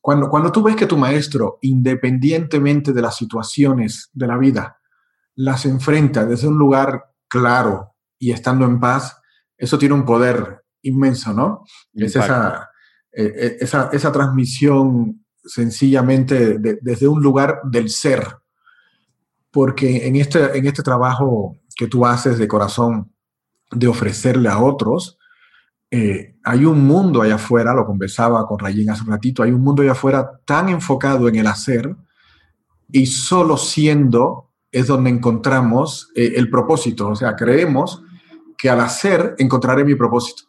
cuando, 0.00 0.28
cuando 0.28 0.50
tú 0.50 0.64
ves 0.64 0.74
que 0.74 0.86
tu 0.86 0.98
maestro, 0.98 1.60
independientemente 1.62 2.92
de 2.92 3.02
las 3.02 3.14
situaciones 3.14 4.10
de 4.12 4.26
la 4.26 4.36
vida, 4.36 4.78
las 5.36 5.64
enfrenta 5.64 6.26
desde 6.26 6.48
un 6.48 6.58
lugar 6.58 7.04
claro 7.28 7.91
y 8.22 8.30
estando 8.30 8.64
en 8.64 8.78
paz, 8.78 9.20
eso 9.58 9.76
tiene 9.76 9.96
un 9.96 10.04
poder 10.04 10.62
inmenso, 10.82 11.32
¿no? 11.32 11.64
Es 11.92 12.14
esa, 12.14 12.70
eh, 13.10 13.32
eh, 13.36 13.56
esa, 13.58 13.90
esa, 13.92 14.12
transmisión 14.12 15.24
sencillamente 15.42 16.60
de, 16.60 16.78
desde 16.80 17.08
un 17.08 17.20
lugar 17.20 17.62
del 17.64 17.90
ser. 17.90 18.24
Porque 19.50 20.06
en 20.06 20.14
este, 20.14 20.56
en 20.56 20.68
este 20.68 20.84
trabajo 20.84 21.56
que 21.76 21.88
tú 21.88 22.06
haces 22.06 22.38
de 22.38 22.46
corazón, 22.46 23.12
de 23.72 23.88
ofrecerle 23.88 24.48
a 24.48 24.60
otros, 24.60 25.18
eh, 25.90 26.36
hay 26.44 26.64
un 26.64 26.86
mundo 26.86 27.22
allá 27.22 27.34
afuera, 27.34 27.74
lo 27.74 27.84
conversaba 27.84 28.46
con 28.46 28.60
Rayín 28.60 28.88
hace 28.88 29.02
un 29.02 29.10
ratito, 29.10 29.42
hay 29.42 29.50
un 29.50 29.62
mundo 29.62 29.82
allá 29.82 29.92
afuera 29.92 30.30
tan 30.44 30.68
enfocado 30.68 31.26
en 31.28 31.34
el 31.34 31.48
hacer 31.48 31.96
y 32.92 33.06
solo 33.06 33.56
siendo 33.56 34.52
es 34.70 34.86
donde 34.86 35.10
encontramos 35.10 36.12
eh, 36.14 36.34
el 36.36 36.48
propósito. 36.50 37.08
O 37.08 37.16
sea, 37.16 37.34
creemos 37.34 38.04
que 38.62 38.70
al 38.70 38.78
hacer 38.78 39.34
encontraré 39.38 39.84
mi 39.84 39.96
propósito. 39.96 40.44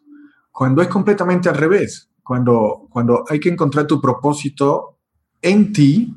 Cuando 0.52 0.84
es 0.84 0.88
completamente 0.88 1.50
al 1.50 1.56
revés, 1.56 2.12
cuando, 2.22 2.86
cuando 2.92 3.24
hay 3.28 3.40
que 3.40 3.50
encontrar 3.50 3.88
tu 3.88 4.00
propósito 4.00 5.00
en 5.42 5.74
ti, 5.74 6.16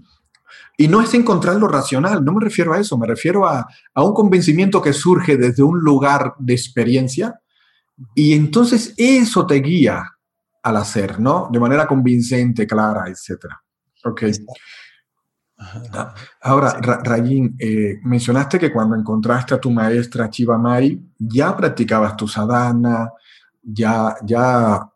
y 0.76 0.88
no 0.88 1.00
es 1.00 1.14
encontrar 1.14 1.56
lo 1.56 1.68
racional, 1.68 2.22
no 2.22 2.34
me 2.34 2.44
refiero 2.44 2.74
a 2.74 2.78
eso, 2.78 2.98
me 2.98 3.06
refiero 3.06 3.46
a, 3.46 3.66
a 3.94 4.02
un 4.02 4.12
convencimiento 4.12 4.82
que 4.82 4.92
surge 4.92 5.38
desde 5.38 5.62
un 5.62 5.78
lugar 5.78 6.34
de 6.38 6.52
experiencia, 6.52 7.40
y 8.14 8.34
entonces 8.34 8.92
eso 8.98 9.46
te 9.46 9.54
guía 9.54 10.04
al 10.64 10.76
hacer, 10.76 11.18
¿no? 11.18 11.48
De 11.50 11.58
manera 11.58 11.86
convincente, 11.86 12.66
clara, 12.66 13.04
etc. 13.08 13.46
Ok. 14.04 14.24
Ah, 15.58 16.14
ahora, 16.42 16.78
Rayín, 17.02 17.56
eh, 17.58 17.98
mencionaste 18.02 18.58
que 18.58 18.70
cuando 18.70 18.94
encontraste 18.94 19.54
a 19.54 19.60
tu 19.60 19.70
maestra 19.70 20.28
Chiva 20.28 20.58
Mai, 20.58 21.00
ya 21.18 21.56
practicabas 21.56 22.16
tu 22.16 22.28
sadhana, 22.28 23.10
ya, 23.62 24.16
ya, 24.24 24.86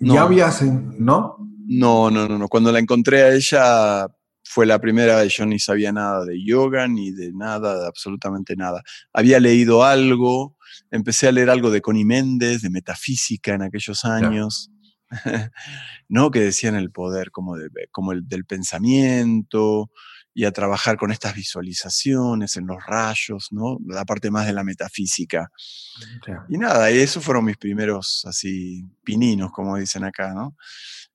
no. 0.00 0.14
ya 0.14 0.22
habías, 0.22 0.62
¿no? 0.62 1.36
No, 1.68 2.10
no, 2.10 2.28
no, 2.28 2.36
no. 2.36 2.48
Cuando 2.48 2.72
la 2.72 2.80
encontré 2.80 3.22
a 3.22 3.32
ella 3.32 4.08
fue 4.42 4.66
la 4.66 4.80
primera 4.80 5.20
vez, 5.20 5.36
yo 5.36 5.46
ni 5.46 5.60
sabía 5.60 5.92
nada 5.92 6.24
de 6.24 6.44
yoga, 6.44 6.88
ni 6.88 7.12
de 7.12 7.32
nada, 7.32 7.80
de 7.80 7.86
absolutamente 7.86 8.56
nada. 8.56 8.82
Había 9.12 9.38
leído 9.38 9.84
algo, 9.84 10.56
empecé 10.90 11.28
a 11.28 11.32
leer 11.32 11.48
algo 11.48 11.70
de 11.70 11.80
Connie 11.80 12.04
Méndez, 12.04 12.62
de 12.62 12.70
metafísica 12.70 13.54
en 13.54 13.62
aquellos 13.62 14.04
años, 14.04 14.71
¿no? 16.08 16.30
Que 16.30 16.40
decían 16.40 16.74
el 16.74 16.90
poder 16.90 17.30
como, 17.30 17.56
de, 17.56 17.68
como 17.90 18.12
el 18.12 18.26
del 18.28 18.44
pensamiento 18.44 19.90
y 20.34 20.44
a 20.44 20.52
trabajar 20.52 20.96
con 20.96 21.12
estas 21.12 21.34
visualizaciones 21.34 22.56
en 22.56 22.66
los 22.66 22.84
rayos, 22.86 23.48
¿no? 23.50 23.78
La 23.86 24.04
parte 24.04 24.30
más 24.30 24.46
de 24.46 24.54
la 24.54 24.64
metafísica. 24.64 25.50
Y 26.48 26.56
nada, 26.56 26.88
esos 26.90 27.22
fueron 27.22 27.44
mis 27.44 27.58
primeros 27.58 28.24
así 28.26 28.82
pininos, 29.04 29.52
como 29.52 29.76
dicen 29.76 30.04
acá, 30.04 30.32
¿no? 30.32 30.56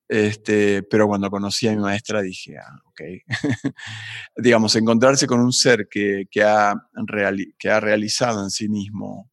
Este, 0.07 0.83
pero 0.83 1.07
cuando 1.07 1.29
conocí 1.29 1.67
a 1.67 1.71
mi 1.71 1.81
maestra 1.81 2.21
dije, 2.21 2.57
ah, 2.57 2.81
ok. 2.85 3.01
Digamos, 4.37 4.75
encontrarse 4.75 5.27
con 5.27 5.39
un 5.39 5.51
ser 5.51 5.87
que, 5.89 6.25
que, 6.29 6.43
ha 6.43 6.75
que 7.57 7.69
ha 7.69 7.79
realizado 7.79 8.43
en 8.43 8.49
sí 8.51 8.69
mismo 8.69 9.29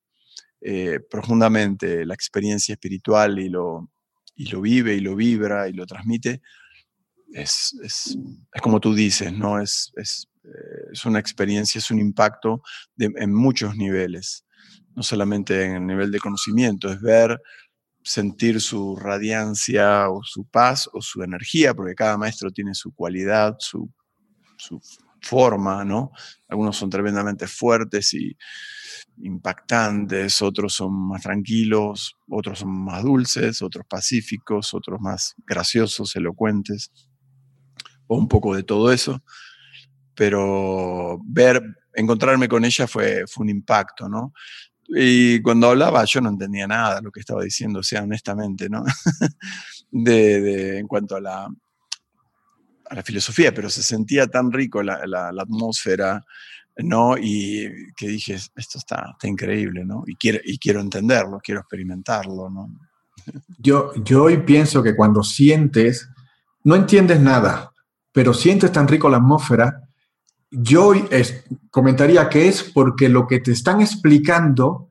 eh, 0.60 0.98
profundamente 1.10 2.06
la 2.06 2.14
experiencia 2.14 2.72
espiritual 2.72 3.38
y 3.38 3.50
lo, 3.50 3.90
y 4.36 4.50
lo 4.50 4.60
vive 4.60 4.94
y 4.94 5.00
lo 5.00 5.14
vibra 5.16 5.68
y 5.68 5.72
lo 5.72 5.86
transmite, 5.86 6.42
es, 7.32 7.76
es, 7.82 8.16
es 8.52 8.62
como 8.62 8.80
tú 8.80 8.94
dices, 8.94 9.32
¿no? 9.32 9.60
Es, 9.60 9.92
es, 9.96 10.28
eh, 10.44 10.90
es, 10.92 11.04
una 11.04 11.18
experiencia, 11.18 11.78
es 11.78 11.90
un 11.90 11.98
impacto 11.98 12.62
en 12.98 13.34
muchos 13.34 13.76
niveles, 13.76 14.44
no 14.94 15.02
solamente 15.02 15.64
en 15.64 15.74
el 15.76 15.86
nivel 15.86 16.10
de 16.10 16.20
conocimiento, 16.20 16.90
es 16.90 17.00
ver, 17.00 17.40
sentir 18.02 18.60
su 18.60 18.96
radiancia 18.96 20.10
o 20.10 20.22
su 20.22 20.44
paz 20.44 20.88
o 20.92 21.00
su 21.00 21.22
energía, 21.22 21.74
porque 21.74 21.94
cada 21.94 22.18
maestro 22.18 22.50
tiene 22.50 22.74
su 22.74 22.92
cualidad, 22.94 23.56
su, 23.58 23.90
su 24.58 24.80
forma, 25.24 25.84
¿no? 25.84 26.12
Algunos 26.48 26.76
son 26.76 26.90
tremendamente 26.90 27.46
fuertes 27.46 28.14
y, 28.14 28.36
impactantes, 29.22 30.42
otros 30.42 30.74
son 30.74 30.92
más 31.08 31.22
tranquilos, 31.22 32.16
otros 32.28 32.60
son 32.60 32.70
más 32.84 33.02
dulces, 33.02 33.62
otros 33.62 33.86
pacíficos, 33.88 34.74
otros 34.74 35.00
más 35.00 35.34
graciosos, 35.46 36.14
elocuentes, 36.16 36.90
o 38.06 38.16
un 38.16 38.28
poco 38.28 38.54
de 38.54 38.62
todo 38.62 38.92
eso. 38.92 39.22
Pero 40.14 41.20
ver, 41.24 41.62
encontrarme 41.94 42.48
con 42.48 42.64
ella 42.64 42.86
fue, 42.86 43.24
fue 43.26 43.44
un 43.44 43.50
impacto, 43.50 44.08
¿no? 44.08 44.32
Y 44.88 45.40
cuando 45.40 45.70
hablaba 45.70 46.04
yo 46.04 46.20
no 46.20 46.28
entendía 46.28 46.66
nada 46.66 46.96
de 46.96 47.02
lo 47.02 47.10
que 47.10 47.20
estaba 47.20 47.42
diciendo, 47.42 47.80
o 47.80 47.82
sea, 47.82 48.02
honestamente, 48.02 48.68
¿no? 48.68 48.84
de, 49.90 50.78
en 50.78 50.86
cuanto 50.86 51.16
a 51.16 51.20
la, 51.20 51.48
a 52.88 52.94
la 52.94 53.02
filosofía, 53.02 53.52
pero 53.54 53.70
se 53.70 53.82
sentía 53.82 54.26
tan 54.26 54.52
rico 54.52 54.82
la, 54.82 55.06
la, 55.06 55.32
la 55.32 55.42
atmósfera, 55.42 56.24
¿no? 56.76 57.16
Y 57.16 57.70
que 57.96 58.08
dije, 58.08 58.34
esto 58.34 58.78
está, 58.78 59.10
está 59.12 59.28
increíble, 59.28 59.84
¿no? 59.84 60.04
Y 60.06 60.16
quiero, 60.16 60.40
y 60.44 60.58
quiero 60.58 60.80
entenderlo, 60.80 61.40
quiero 61.42 61.60
experimentarlo, 61.60 62.50
¿no? 62.50 62.68
Yo, 63.58 63.92
yo 64.04 64.24
hoy 64.24 64.38
pienso 64.38 64.82
que 64.82 64.94
cuando 64.96 65.22
sientes, 65.22 66.08
no 66.64 66.74
entiendes 66.74 67.20
nada, 67.20 67.72
pero 68.12 68.34
sientes 68.34 68.70
tan 68.72 68.86
rico 68.86 69.08
la 69.08 69.16
atmósfera, 69.18 69.80
yo 70.50 70.94
es, 70.94 71.44
comentaría 71.70 72.28
que 72.28 72.48
es 72.48 72.62
porque 72.62 73.08
lo 73.08 73.26
que 73.26 73.40
te 73.40 73.52
están 73.52 73.80
explicando 73.80 74.88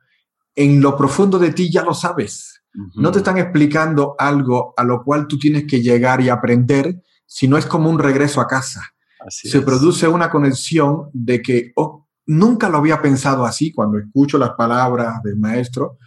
en 0.56 0.82
lo 0.82 0.98
profundo 0.98 1.40
de 1.40 1.52
ti 1.52 1.72
ya 1.72 1.84
lo 1.84 1.94
sabes. 1.94 2.62
Uh 2.76 2.82
-huh. 2.82 3.02
No 3.02 3.12
te 3.12 3.20
están 3.20 3.38
explicando 3.38 4.16
algo 4.18 4.74
a 4.76 4.84
lo 4.84 5.04
cual 5.04 5.28
tú 5.28 5.38
tienes 5.38 5.66
que 5.66 5.82
llegar 5.82 6.22
y 6.22 6.30
aprender, 6.30 7.02
sino 7.34 7.58
es 7.58 7.66
como 7.66 7.90
un 7.90 7.98
regreso 7.98 8.40
a 8.42 8.48
casa. 8.48 8.94
Así 9.26 9.50
se 9.50 9.58
es. 9.58 9.64
produce 9.64 10.08
una 10.08 10.30
conexión 10.30 11.10
de 11.14 11.42
que 11.42 11.72
oh, 11.76 12.06
nunca 12.28 12.70
lo 12.70 12.78
había 12.78 13.02
pensado 13.02 13.44
así 13.44 13.74
cuando 13.74 13.98
escucho 13.98 14.38
las 14.38 14.52
palabras 14.52 15.24
del 15.24 15.38
maestro, 15.38 15.98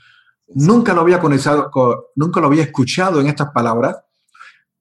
nunca 0.54 0.94
lo 0.94 1.00
había 1.00 1.18
conectado, 1.18 1.72
nunca 2.14 2.40
lo 2.40 2.46
había 2.46 2.62
escuchado 2.62 3.20
en 3.20 3.26
estas 3.26 3.50
palabras, 3.50 3.96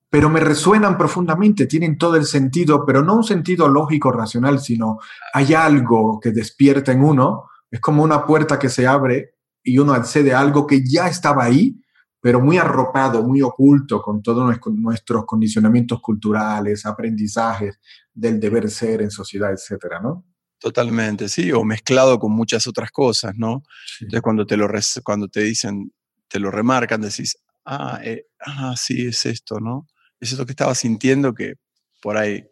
pero 0.07 0.29
me 0.29 0.39
resuenan 0.39 0.99
profundamente, 0.99 1.65
tienen 1.65 1.97
todo 1.97 2.15
el 2.15 2.25
sentido, 2.25 2.85
pero 2.85 3.01
no 3.01 3.15
un 3.15 3.23
sentido 3.23 3.67
lógico, 3.67 4.11
racional, 4.11 4.59
sino 4.59 4.99
hay 5.33 5.55
algo 5.55 6.19
que 6.19 6.31
despierta 6.31 6.91
en 6.91 7.03
uno, 7.03 7.45
es 7.71 7.79
como 7.79 8.03
una 8.03 8.23
puerta 8.23 8.59
que 8.59 8.69
se 8.69 8.85
abre 8.85 9.33
y 9.63 9.79
uno 9.79 9.93
accede 9.93 10.31
a 10.31 10.41
algo 10.41 10.67
que 10.67 10.83
ya 10.87 11.07
estaba 11.07 11.43
ahí, 11.43 11.81
pero 12.25 12.41
muy 12.41 12.58
arropado, 12.58 13.22
muy 13.22 13.44
oculto 13.44 14.01
con 14.01 14.24
todos 14.24 14.58
nuestros 14.65 15.25
condicionamientos 15.27 16.01
culturales, 16.01 16.84
aprendizajes 16.88 17.79
del 18.12 18.39
deber 18.39 18.67
ser 18.72 19.03
en 19.03 19.12
sociedad, 19.12 19.53
etcétera, 19.53 20.00
¿no? 20.01 20.25
Totalmente, 20.58 21.29
sí, 21.29 21.51
o 21.51 21.63
mezclado 21.63 22.17
con 22.17 22.32
muchas 22.32 22.65
otras 22.65 22.89
cosas, 22.89 23.34
¿no? 23.38 23.62
Entonces 24.01 24.24
cuando 24.24 24.48
te, 24.48 24.58
lo 24.58 24.67
cuando 25.03 25.27
te 25.27 25.41
dicen, 25.41 25.94
te 26.27 26.39
lo 26.39 26.50
remarcan, 26.50 27.01
decís, 27.01 27.38
ah, 27.63 28.00
eh, 28.03 28.25
ah, 28.39 28.74
sí, 28.75 29.05
es 29.05 29.24
esto, 29.27 29.60
¿no? 29.60 29.86
Es 30.20 30.32
esto 30.32 30.48
que 30.48 30.53
estaba 30.53 30.74
sintiendo 30.74 31.32
que 31.32 31.53
por 32.01 32.17
ahí 32.17 32.44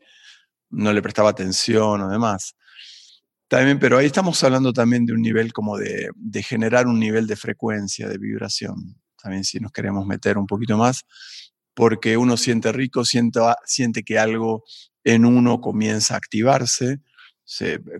no 0.69 0.93
le 0.93 1.01
prestaba 1.01 1.31
atención 1.31 1.99
o 1.99 2.09
demás. 2.09 2.55
También, 3.47 3.79
pero 3.79 3.97
ahí 3.97 4.05
estamos 4.05 4.43
hablando 4.43 4.71
también 4.71 5.07
de 5.07 5.13
un 5.13 5.21
nivel 5.23 5.51
como 5.51 5.79
de, 5.79 6.11
de 6.15 6.43
generar 6.43 6.85
un 6.85 6.99
nivel 6.99 7.25
de 7.25 7.35
frecuencia, 7.35 8.07
de 8.07 8.19
vibración. 8.19 9.02
También 9.23 9.45
si 9.45 9.59
nos 9.59 9.71
queremos 9.71 10.05
meter 10.05 10.37
un 10.37 10.45
poquito 10.45 10.77
más, 10.77 11.05
porque 11.73 12.17
uno 12.17 12.37
siente 12.37 12.71
rico, 12.71 13.05
siente, 13.05 13.39
siente 13.65 14.03
que 14.03 14.19
algo 14.19 14.63
en 15.03 15.25
uno 15.25 15.61
comienza 15.61 16.13
a 16.13 16.17
activarse, 16.17 16.99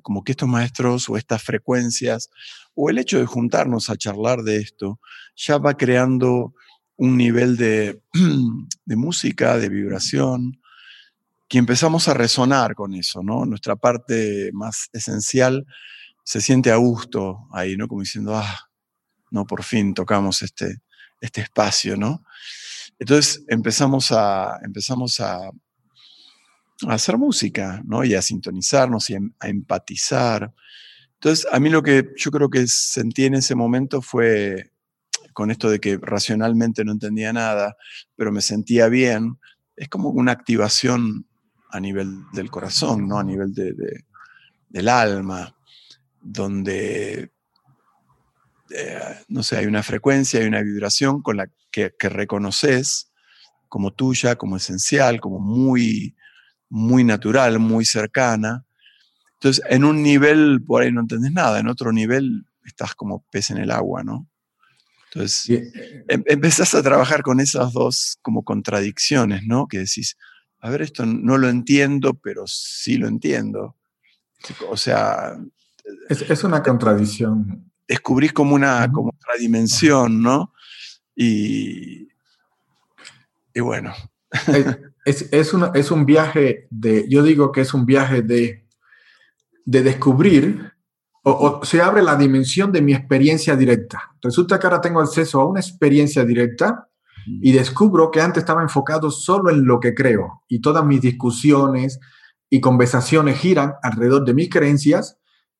como 0.01 0.23
que 0.23 0.33
estos 0.33 0.47
maestros 0.49 1.09
o 1.09 1.17
estas 1.17 1.41
frecuencias 1.41 2.29
o 2.75 2.89
el 2.89 2.97
hecho 2.97 3.19
de 3.19 3.25
juntarnos 3.25 3.89
a 3.89 3.97
charlar 3.97 4.43
de 4.43 4.57
esto 4.57 4.99
ya 5.35 5.57
va 5.57 5.75
creando 5.75 6.53
un 6.95 7.17
nivel 7.17 7.57
de, 7.57 8.01
de 8.85 8.95
música, 8.95 9.57
de 9.57 9.69
vibración, 9.69 10.59
que 11.47 11.57
empezamos 11.57 12.07
a 12.07 12.13
resonar 12.13 12.75
con 12.75 12.93
eso, 12.93 13.21
¿no? 13.21 13.45
Nuestra 13.45 13.75
parte 13.75 14.49
más 14.53 14.89
esencial 14.93 15.65
se 16.23 16.41
siente 16.41 16.71
a 16.71 16.77
gusto 16.77 17.47
ahí, 17.51 17.75
¿no? 17.75 17.87
Como 17.87 18.01
diciendo, 18.01 18.35
ah, 18.35 18.69
no, 19.29 19.45
por 19.45 19.63
fin 19.63 19.93
tocamos 19.93 20.41
este, 20.41 20.77
este 21.23 21.41
espacio, 21.41 21.95
¿no? 21.97 22.23
Entonces 22.99 23.43
empezamos 23.47 24.11
a, 24.11 24.59
empezamos 24.63 25.19
a, 25.19 25.39
hacer 26.87 27.17
música, 27.17 27.81
¿no? 27.85 28.03
Y 28.03 28.13
a 28.13 28.21
sintonizarnos 28.21 29.09
y 29.09 29.15
a 29.15 29.47
empatizar. 29.47 30.53
Entonces, 31.13 31.47
a 31.49 31.59
mí 31.59 31.69
lo 31.69 31.81
que 31.81 32.09
yo 32.17 32.29
creo 32.29 32.49
que 32.49 32.67
sentí 32.67 33.23
en 33.23 33.35
ese 33.35 33.55
momento 33.55 34.01
fue 34.01 34.71
con 35.31 35.49
esto 35.49 35.69
de 35.69 35.79
que 35.79 35.97
racionalmente 36.01 36.83
no 36.83 36.91
entendía 36.91 37.31
nada, 37.31 37.77
pero 38.17 38.33
me 38.33 38.41
sentía 38.41 38.89
bien, 38.89 39.39
es 39.77 39.87
como 39.87 40.09
una 40.09 40.33
activación 40.33 41.25
a 41.69 41.79
nivel 41.79 42.23
del 42.33 42.51
corazón, 42.51 43.07
¿no? 43.07 43.17
A 43.17 43.23
nivel 43.23 43.53
de, 43.53 43.73
del 44.69 44.89
alma, 44.89 45.55
donde, 46.21 47.32
eh, 48.69 48.99
no 49.27 49.43
sé, 49.43 49.57
hay 49.57 49.65
una 49.65 49.83
frecuencia, 49.83 50.39
hay 50.39 50.47
una 50.47 50.61
vibración 50.61 51.21
con 51.21 51.37
la 51.37 51.47
que, 51.71 51.93
que 51.97 52.09
reconoces 52.09 53.11
como 53.67 53.91
tuya, 53.91 54.35
como 54.35 54.57
esencial, 54.57 55.19
como 55.19 55.39
muy 55.39 56.15
muy 56.73 57.03
natural, 57.03 57.59
muy 57.59 57.85
cercana. 57.85 58.65
Entonces, 59.33 59.63
en 59.69 59.83
un 59.83 60.01
nivel 60.01 60.63
por 60.65 60.81
ahí 60.81 60.91
no 60.91 61.01
entendés 61.01 61.31
nada, 61.31 61.59
en 61.59 61.67
otro 61.67 61.91
nivel 61.91 62.45
estás 62.65 62.95
como 62.95 63.23
pez 63.29 63.51
en 63.51 63.59
el 63.59 63.69
agua, 63.69 64.03
¿no? 64.03 64.27
Entonces, 65.11 65.49
eh, 65.51 66.03
em, 66.07 66.23
empezás 66.25 66.73
a 66.73 66.81
trabajar 66.81 67.21
con 67.21 67.39
esas 67.39 67.73
dos 67.73 68.17
como 68.23 68.43
contradicciones, 68.43 69.43
¿no? 69.45 69.67
Que 69.67 69.79
decís, 69.79 70.17
a 70.61 70.71
ver, 70.71 70.81
esto 70.81 71.05
no 71.05 71.37
lo 71.37 71.47
entiendo, 71.47 72.15
pero 72.15 72.45
sí 72.47 72.97
lo 72.97 73.07
entiendo. 73.07 73.77
O 74.69 74.77
sea... 74.77 75.37
Es, 76.09 76.43
una 76.43 76.63
contradicción. 76.63 77.71
Descubrís 77.87 78.33
como 78.33 78.55
una 78.55 78.91
como 78.91 79.09
otra 79.09 79.33
dimensión, 79.39 80.21
¿no? 80.21 80.53
Y, 81.15 82.07
y 83.53 83.59
bueno. 83.59 83.93
Es, 85.05 85.33
es, 85.33 85.91
un 85.91 86.05
viaje 86.05 86.67
de, 86.69 87.05
yo 87.09 87.23
digo 87.23 87.51
que 87.51 87.61
es 87.61 87.73
un 87.73 87.85
viaje 87.85 88.21
de, 88.21 88.65
de 89.65 89.83
descubrir, 89.83 90.71
o, 91.23 91.59
se 91.63 91.81
abre 91.81 92.01
la 92.01 92.15
dimensión 92.15 92.71
de 92.71 92.81
mi 92.81 92.93
experiencia 92.93 93.55
directa. 93.55 94.15
Resulta 94.21 94.59
que 94.59 94.67
ahora 94.67 94.81
tengo 94.81 95.01
acceso 95.01 95.41
a 95.41 95.45
una 95.45 95.59
experiencia 95.59 96.23
directa 96.23 96.89
y 97.41 97.53
descubro 97.53 98.11
que 98.11 98.21
antes 98.21 98.43
estaba 98.43 98.61
enfocado 98.61 99.09
solo 99.09 99.49
en 99.49 99.65
lo 99.65 99.79
que 99.79 99.93
creo 99.93 100.43
y 100.49 100.59
todas 100.59 100.85
mis 100.85 100.99
discusiones 100.99 101.99
y 102.49 102.59
conversaciones 102.59 103.39
giran 103.39 103.75
alrededor 103.81 104.25
de 104.25 104.33
mis 104.33 104.49
creencias 104.49 105.17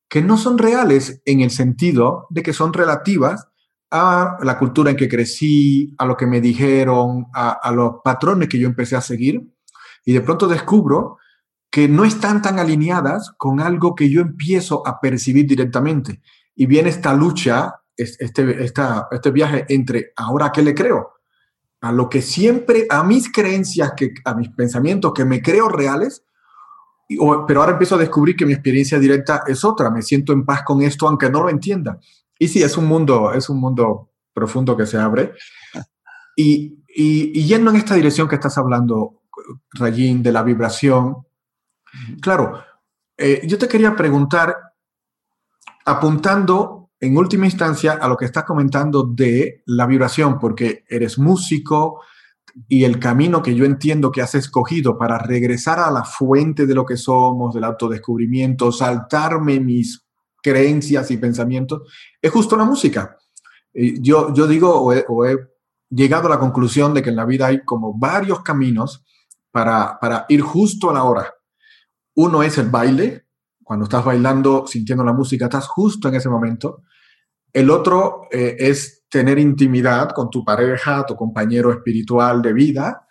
que 0.08 0.22
no 0.22 0.36
son 0.36 0.58
reales 0.58 1.22
en 1.24 1.40
el 1.40 1.50
sentido 1.50 2.26
de 2.30 2.42
que 2.42 2.52
son 2.52 2.72
relativas 2.72 3.48
a 3.90 4.38
la 4.42 4.58
cultura 4.58 4.90
en 4.90 4.96
que 4.96 5.08
crecí, 5.08 5.94
a 5.98 6.04
lo 6.06 6.16
que 6.16 6.26
me 6.26 6.40
dijeron, 6.40 7.26
a, 7.32 7.70
los 7.72 7.96
patrones 8.02 8.48
que 8.48 8.58
yo 8.58 8.66
empecé 8.66 8.96
a 8.96 9.00
seguir, 9.00 9.54
y 10.04 10.12
de 10.12 10.20
pronto 10.20 10.48
descubro 10.48 11.18
que 11.70 11.88
no 11.88 12.04
están 12.04 12.42
tan 12.42 12.58
alineadas 12.58 13.32
con 13.36 13.60
algo 13.60 13.94
que 13.94 14.10
yo 14.10 14.20
empiezo 14.20 14.86
a 14.86 15.00
percibir 15.00 15.46
directamente. 15.46 16.20
Y 16.56 16.66
viene 16.66 16.88
esta 16.88 17.14
lucha, 17.14 17.82
este, 17.96 18.64
este 18.64 19.30
viaje 19.30 19.64
entre 19.68 20.12
ahora 20.16 20.50
qué 20.52 20.62
le 20.62 20.74
creo, 20.74 21.12
a 21.80 21.92
lo 21.92 22.08
que 22.08 22.22
siempre, 22.22 22.86
a 22.90 23.04
mis 23.04 23.30
creencias, 23.30 23.92
que, 23.96 24.12
a 24.24 24.34
mis 24.34 24.48
pensamientos 24.48 25.12
que 25.14 25.24
me 25.24 25.40
creo 25.40 25.68
reales, 25.68 26.23
pero 27.46 27.60
ahora 27.60 27.72
empiezo 27.72 27.94
a 27.94 27.98
descubrir 27.98 28.36
que 28.36 28.46
mi 28.46 28.52
experiencia 28.52 28.98
directa 28.98 29.42
es 29.46 29.64
otra, 29.64 29.90
me 29.90 30.02
siento 30.02 30.32
en 30.32 30.44
paz 30.44 30.62
con 30.64 30.82
esto 30.82 31.08
aunque 31.08 31.30
no 31.30 31.42
lo 31.42 31.50
entienda. 31.50 31.98
Y 32.38 32.48
sí, 32.48 32.62
es 32.62 32.76
un 32.76 32.86
mundo, 32.86 33.32
es 33.32 33.48
un 33.48 33.58
mundo 33.60 34.10
profundo 34.32 34.76
que 34.76 34.86
se 34.86 34.98
abre. 34.98 35.32
Y, 36.36 36.84
y, 36.88 37.44
yendo 37.44 37.70
en 37.70 37.76
esta 37.76 37.94
dirección 37.94 38.28
que 38.28 38.34
estás 38.34 38.58
hablando, 38.58 39.22
Rayín, 39.72 40.22
de 40.22 40.32
la 40.32 40.42
vibración, 40.42 41.26
claro, 42.20 42.62
eh, 43.16 43.42
yo 43.46 43.56
te 43.58 43.68
quería 43.68 43.94
preguntar, 43.94 44.56
apuntando 45.84 46.90
en 46.98 47.16
última 47.16 47.46
instancia 47.46 47.92
a 47.92 48.08
lo 48.08 48.16
que 48.16 48.24
estás 48.24 48.44
comentando 48.44 49.04
de 49.04 49.62
la 49.66 49.86
vibración, 49.86 50.38
porque 50.38 50.84
eres 50.88 51.18
músico 51.18 52.00
y 52.68 52.84
el 52.84 52.98
camino 52.98 53.42
que 53.42 53.54
yo 53.54 53.64
entiendo 53.64 54.12
que 54.12 54.22
has 54.22 54.34
escogido 54.34 54.96
para 54.96 55.18
regresar 55.18 55.78
a 55.80 55.90
la 55.90 56.04
fuente 56.04 56.66
de 56.66 56.74
lo 56.74 56.84
que 56.86 56.96
somos, 56.96 57.54
del 57.54 57.64
autodescubrimiento, 57.64 58.70
saltarme 58.70 59.60
mis 59.60 60.04
creencias 60.42 61.10
y 61.10 61.16
pensamientos, 61.16 61.82
es 62.20 62.30
justo 62.30 62.56
la 62.56 62.64
música. 62.64 63.18
Yo, 63.72 64.32
yo 64.32 64.46
digo 64.46 64.72
o 64.72 65.24
he, 65.24 65.36
llegado 65.90 66.26
a 66.26 66.30
la 66.30 66.38
conclusión 66.38 66.94
de 66.94 67.02
que 67.02 67.10
en 67.10 67.16
la 67.16 67.24
vida 67.24 67.46
hay 67.46 67.64
como 67.64 67.96
varios 67.96 68.42
caminos 68.42 69.04
para, 69.50 69.98
para 70.00 70.26
ir 70.28 70.40
justo 70.40 70.90
a 70.90 70.94
la 70.94 71.04
hora. 71.04 71.34
Uno 72.16 72.42
es 72.42 72.58
el 72.58 72.68
baile, 72.68 73.26
cuando 73.62 73.84
estás 73.84 74.04
bailando, 74.04 74.66
sintiendo 74.66 75.04
la 75.04 75.12
música, 75.12 75.46
estás 75.46 75.66
justo 75.66 76.08
en 76.08 76.14
ese 76.16 76.28
momento. 76.28 76.82
El 77.54 77.70
otro 77.70 78.22
eh, 78.30 78.56
es 78.58 79.04
tener 79.08 79.38
intimidad 79.38 80.10
con 80.10 80.28
tu 80.28 80.44
pareja, 80.44 81.06
tu 81.06 81.14
compañero 81.14 81.72
espiritual 81.72 82.42
de 82.42 82.52
vida. 82.52 83.06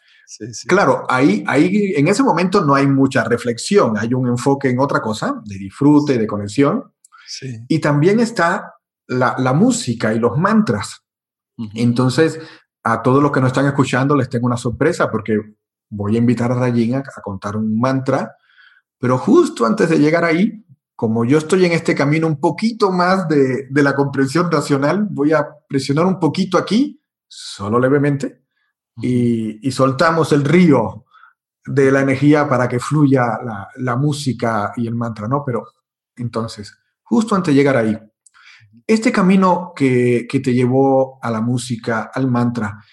Claro, 0.67 1.05
ahí, 1.09 1.43
ahí 1.47 1.93
en 1.95 2.07
ese 2.09 2.23
momento 2.23 2.63
no 2.63 2.75
hay 2.75 2.85
mucha 2.85 3.23
reflexión, 3.23 3.97
hay 3.97 4.13
un 4.13 4.27
enfoque 4.27 4.69
en 4.69 4.79
otra 4.79 5.01
cosa, 5.01 5.41
de 5.45 5.57
disfrute, 5.57 6.17
de 6.17 6.27
conexión. 6.27 6.91
Y 7.67 7.79
también 7.79 8.19
está 8.19 8.73
la, 9.07 9.53
música 9.53 10.13
y 10.13 10.19
los 10.19 10.37
mantras. 10.37 11.03
Entonces, 11.73 12.39
a 12.83 13.01
todos 13.01 13.23
los 13.23 13.31
que 13.31 13.39
nos 13.39 13.47
están 13.47 13.65
escuchando 13.65 14.15
les 14.15 14.29
tengo 14.29 14.45
una 14.45 14.57
sorpresa 14.57 15.09
porque 15.09 15.39
voy 15.89 16.15
a 16.15 16.19
invitar 16.19 16.51
a 16.51 16.55
Rayín 16.55 16.95
a, 16.95 17.03
contar 17.23 17.55
un 17.55 17.79
mantra, 17.79 18.35
pero 18.99 19.17
justo 19.17 19.65
antes 19.65 19.89
de 19.89 19.99
llegar 19.99 20.25
ahí, 20.25 20.65
como 20.95 21.25
yo 21.25 21.37
estoy 21.37 21.65
en 21.65 21.71
este 21.71 21.95
camino 21.95 22.27
un 22.27 22.39
poquito 22.39 22.91
más 22.91 23.27
de, 23.27 23.67
la 23.71 23.95
comprensión 23.95 24.51
racional, 24.51 25.07
voy 25.09 25.33
a 25.33 25.47
presionar 25.67 26.05
un 26.05 26.19
poquito 26.19 26.57
aquí, 26.57 27.01
solo 27.27 27.79
levemente, 27.79 28.43
y, 29.01 29.71
soltamos 29.71 30.31
el 30.33 30.43
río 30.43 31.05
de 31.65 31.91
la 31.91 32.01
energía 32.01 32.47
para 32.47 32.67
que 32.67 32.79
fluya 32.79 33.39
la, 33.43 33.69
la 33.77 33.95
música 33.95 34.73
y 34.75 34.87
el 34.87 34.95
mantra, 34.95 35.27
¿no? 35.27 35.43
Pero 35.45 35.65
entonces, 36.15 36.77
justo 37.01 37.35
antes 37.35 37.53
de 37.53 37.57
llegar 37.57 37.77
ahí. 37.77 37.97
Este 38.85 39.11
camino 39.11 39.71
que, 39.75 40.27
te 40.29 40.53
llevó 40.53 41.19
a 41.21 41.31
la 41.31 41.41
música, 41.41 42.11
al 42.13 42.29
mantra, 42.29 42.83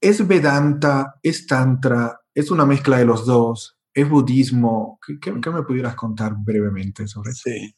¿es 0.00 0.26
Vedanta, 0.26 1.16
es 1.22 1.46
Tantra, 1.46 2.20
es 2.34 2.50
una 2.50 2.66
mezcla 2.66 2.98
de 2.98 3.04
los 3.04 3.26
dos, 3.26 3.77
es 4.00 4.08
budismo? 4.08 4.98
¿Qué, 5.20 5.32
me 5.32 5.62
pudieras 5.62 5.94
contar 5.94 6.34
brevemente 6.38 7.06
sobre 7.06 7.30
eso? 7.30 7.42
Sí. 7.44 7.74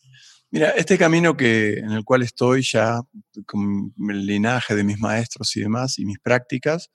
Mira, 0.52 0.70
este 0.70 0.98
camino 0.98 1.36
que, 1.36 1.78
en 1.78 1.92
el 1.92 2.04
cual 2.04 2.22
estoy 2.22 2.62
ya, 2.62 3.00
con 3.46 3.94
el 4.08 4.26
linaje 4.26 4.74
de 4.74 4.82
mis 4.82 4.98
maestros 4.98 5.56
y 5.56 5.60
demás, 5.60 5.98
y 5.98 6.04
mis 6.04 6.18
prácticas, 6.18 6.90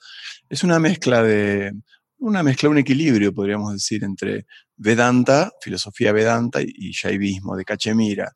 es 0.49 0.63
una 0.63 0.77
mezcla 0.77 1.23
de, 1.23 1.71
una 2.17 2.43
mezcla, 2.43 2.67
un 2.69 2.77
equilibrio, 2.77 3.33
podríamos 3.33 3.71
decir, 3.71 4.03
entre 4.03 4.45
Vedanta, 4.75 5.53
filosofía 5.61 6.11
Vedanta, 6.11 6.59
y 6.61 6.91
Shaivismo, 6.91 7.55
de 7.55 7.63
Cachemira 7.63 8.35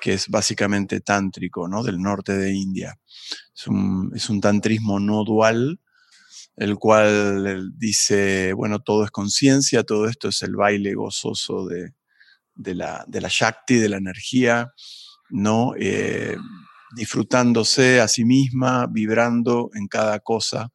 que 0.00 0.14
es 0.14 0.28
básicamente 0.28 1.00
tántrico, 1.00 1.68
¿no? 1.68 1.82
Del 1.82 2.00
norte 2.00 2.36
de 2.36 2.52
India. 2.52 2.98
Es 3.54 3.66
un, 3.66 4.40
tantrismo 4.40 5.00
no 5.00 5.24
dual, 5.24 5.80
el 6.58 6.76
cual 6.76 7.70
dice, 7.76 8.52
bueno, 8.52 8.80
todo 8.80 9.04
es 9.04 9.10
conciencia, 9.10 9.84
todo 9.84 10.08
esto 10.08 10.28
es 10.28 10.42
el 10.42 10.56
baile 10.56 10.94
gozoso 10.94 11.66
de, 11.66 11.94
la, 12.74 13.04
de 13.06 13.20
la 13.20 13.28
Shakti, 13.30 13.76
de 13.76 13.88
la 13.88 13.96
energía, 13.96 14.72
¿no? 15.30 15.74
Eh, 15.78 16.36
disfrutándose 16.94 18.00
a 18.00 18.08
sí 18.08 18.24
misma, 18.24 18.86
vibrando 18.86 19.70
en 19.74 19.86
cada 19.88 20.20
cosa, 20.20 20.70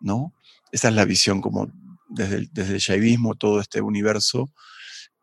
¿no? 0.00 0.34
Esa 0.72 0.88
es 0.88 0.94
la 0.94 1.04
visión 1.04 1.40
como 1.40 1.70
desde 2.08 2.36
el, 2.36 2.48
desde 2.52 2.78
Shaivismo, 2.78 3.34
todo 3.34 3.60
este 3.60 3.80
universo, 3.80 4.50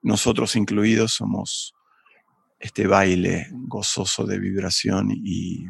nosotros 0.01 0.55
incluidos 0.55 1.13
somos 1.13 1.73
este 2.59 2.85
baile 2.85 3.47
gozoso 3.51 4.25
de 4.25 4.39
vibración 4.39 5.09
y, 5.11 5.65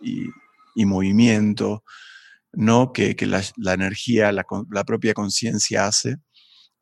y, 0.00 0.84
movimiento, 0.86 1.84
¿no? 2.52 2.92
que, 2.92 3.14
la, 3.26 3.74
energía, 3.74 4.32
la, 4.32 4.84
propia 4.84 5.14
conciencia 5.14 5.86
hace 5.86 6.16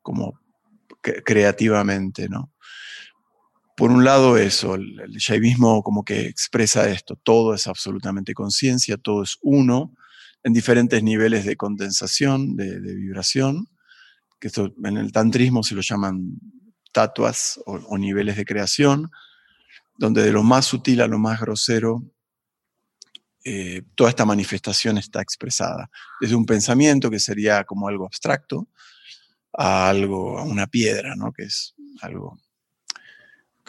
como 0.01 0.39
creativamente. 1.01 2.29
¿no? 2.29 2.51
Por 3.75 3.91
un 3.91 4.03
lado 4.03 4.37
eso, 4.37 4.75
el, 4.75 4.99
el 4.99 5.53
como 5.83 6.03
que 6.03 6.27
expresa 6.27 6.89
esto, 6.89 7.15
todo 7.15 7.53
es 7.53 7.67
absolutamente 7.67 8.33
conciencia, 8.33 8.97
todo 8.97 9.23
es 9.23 9.37
uno, 9.41 9.93
en 10.43 10.53
diferentes 10.53 11.03
niveles 11.03 11.45
de 11.45 11.55
condensación, 11.55 12.55
de, 12.55 12.79
vibración, 12.79 13.67
que 14.39 14.47
esto 14.47 14.73
en 14.83 14.97
el 14.97 15.11
tantrismo 15.11 15.63
se 15.63 15.75
lo 15.75 15.81
llaman 15.81 16.39
tatuas 16.91 17.59
o, 17.65 17.97
niveles 17.97 18.37
de 18.37 18.45
creación, 18.45 19.11
donde 19.97 20.23
de 20.23 20.31
lo 20.31 20.43
más 20.43 20.65
sutil 20.65 21.01
a 21.01 21.07
lo 21.07 21.19
más 21.19 21.39
grosero, 21.39 22.03
eh, 23.51 23.81
toda 23.95 24.09
esta 24.09 24.25
manifestación 24.25 24.97
está 24.97 25.21
expresada. 25.21 25.89
Desde 26.19 26.35
un 26.35 26.45
pensamiento 26.45 27.09
que 27.09 27.19
sería 27.19 27.63
como 27.63 27.87
algo 27.87 28.05
abstracto, 28.05 28.67
a 29.53 29.89
algo, 29.89 30.37
a 30.37 30.43
una 30.43 30.67
piedra, 30.67 31.15
¿no? 31.15 31.31
que 31.31 31.43
es 31.43 31.73
algo 32.01 32.37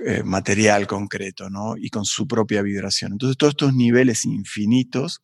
eh, 0.05 0.23
material, 0.23 0.87
concreto, 0.87 1.49
¿no? 1.49 1.77
y 1.77 1.89
con 1.89 2.05
su 2.05 2.27
propia 2.27 2.63
vibración. 2.63 3.13
Entonces, 3.13 3.37
todos 3.37 3.53
estos 3.53 3.75
niveles 3.75 4.25
infinitos 4.25 5.23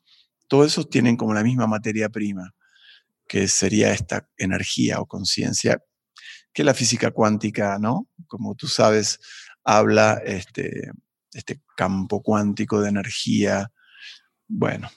todos 0.48 0.66
esos 0.66 0.88
tienen 0.88 1.16
como 1.16 1.34
la 1.34 1.42
misma 1.42 1.66
materia 1.66 2.08
prima, 2.08 2.54
que 3.28 3.48
sería 3.48 3.92
esta 3.92 4.28
energía 4.38 5.00
o 5.00 5.06
conciencia, 5.06 5.82
que 6.52 6.64
la 6.64 6.74
física 6.74 7.10
cuántica, 7.10 7.78
¿no? 7.78 8.08
Como 8.26 8.54
tú 8.54 8.68
sabes, 8.68 9.18
habla 9.64 10.20
este, 10.24 10.90
este 11.32 11.60
campo 11.76 12.22
cuántico 12.22 12.80
de 12.80 12.88
energía. 12.88 13.72
Bueno, 14.48 14.90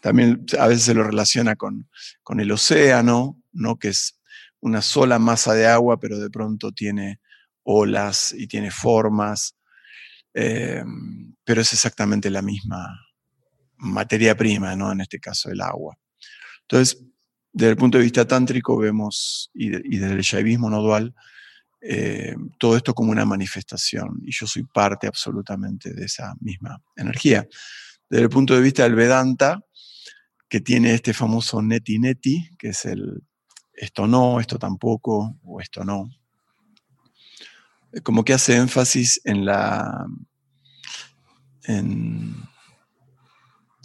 también 0.00 0.44
a 0.58 0.66
veces 0.66 0.84
se 0.84 0.94
lo 0.94 1.02
relaciona 1.04 1.56
con, 1.56 1.88
con 2.22 2.40
el 2.40 2.50
océano, 2.50 3.40
¿no? 3.52 3.78
Que 3.78 3.88
es 3.88 4.18
una 4.60 4.82
sola 4.82 5.18
masa 5.18 5.54
de 5.54 5.66
agua, 5.66 5.98
pero 5.98 6.18
de 6.18 6.30
pronto 6.30 6.72
tiene 6.72 7.20
olas 7.62 8.34
y 8.36 8.46
tiene 8.46 8.70
formas, 8.70 9.56
eh, 10.34 10.82
pero 11.44 11.60
es 11.60 11.72
exactamente 11.72 12.30
la 12.30 12.42
misma, 12.42 13.00
materia 13.76 14.36
prima, 14.36 14.74
¿no? 14.76 14.92
En 14.92 15.00
este 15.00 15.18
caso 15.18 15.50
el 15.50 15.60
agua. 15.60 15.98
Entonces, 16.62 17.02
desde 17.52 17.70
el 17.70 17.76
punto 17.76 17.98
de 17.98 18.04
vista 18.04 18.26
tántrico 18.26 18.76
vemos, 18.76 19.50
y, 19.54 19.70
desde 19.70 20.12
el 20.12 20.20
shaivismo 20.20 20.70
no 20.70 20.80
dual, 20.80 21.14
eh, 21.80 22.34
todo 22.58 22.76
esto 22.76 22.94
como 22.94 23.12
una 23.12 23.24
manifestación, 23.24 24.20
y 24.24 24.32
yo 24.32 24.46
soy 24.46 24.64
parte 24.64 25.06
absolutamente 25.06 25.92
de 25.94 26.04
esa 26.04 26.34
misma 26.40 26.82
energía. 26.96 27.46
Desde 28.08 28.24
el 28.24 28.30
punto 28.30 28.54
de 28.54 28.60
vista 28.60 28.84
del 28.84 28.94
Vedanta, 28.94 29.60
que 30.48 30.60
tiene 30.60 30.94
este 30.94 31.12
famoso 31.12 31.60
neti 31.60 31.98
neti, 31.98 32.50
que 32.58 32.68
es 32.68 32.84
el 32.84 33.22
esto 33.76 34.06
no, 34.06 34.40
esto 34.40 34.58
tampoco, 34.58 35.36
o 35.44 35.60
esto 35.60 35.84
no, 35.84 36.08
como 38.02 38.24
que 38.24 38.32
hace 38.32 38.56
énfasis 38.56 39.20
en 39.24 39.44
la... 39.44 40.06
En, 41.64 42.34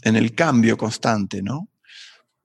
en 0.04 0.16
el 0.16 0.36
cambio 0.36 0.78
constante, 0.78 1.42
¿no? 1.42 1.70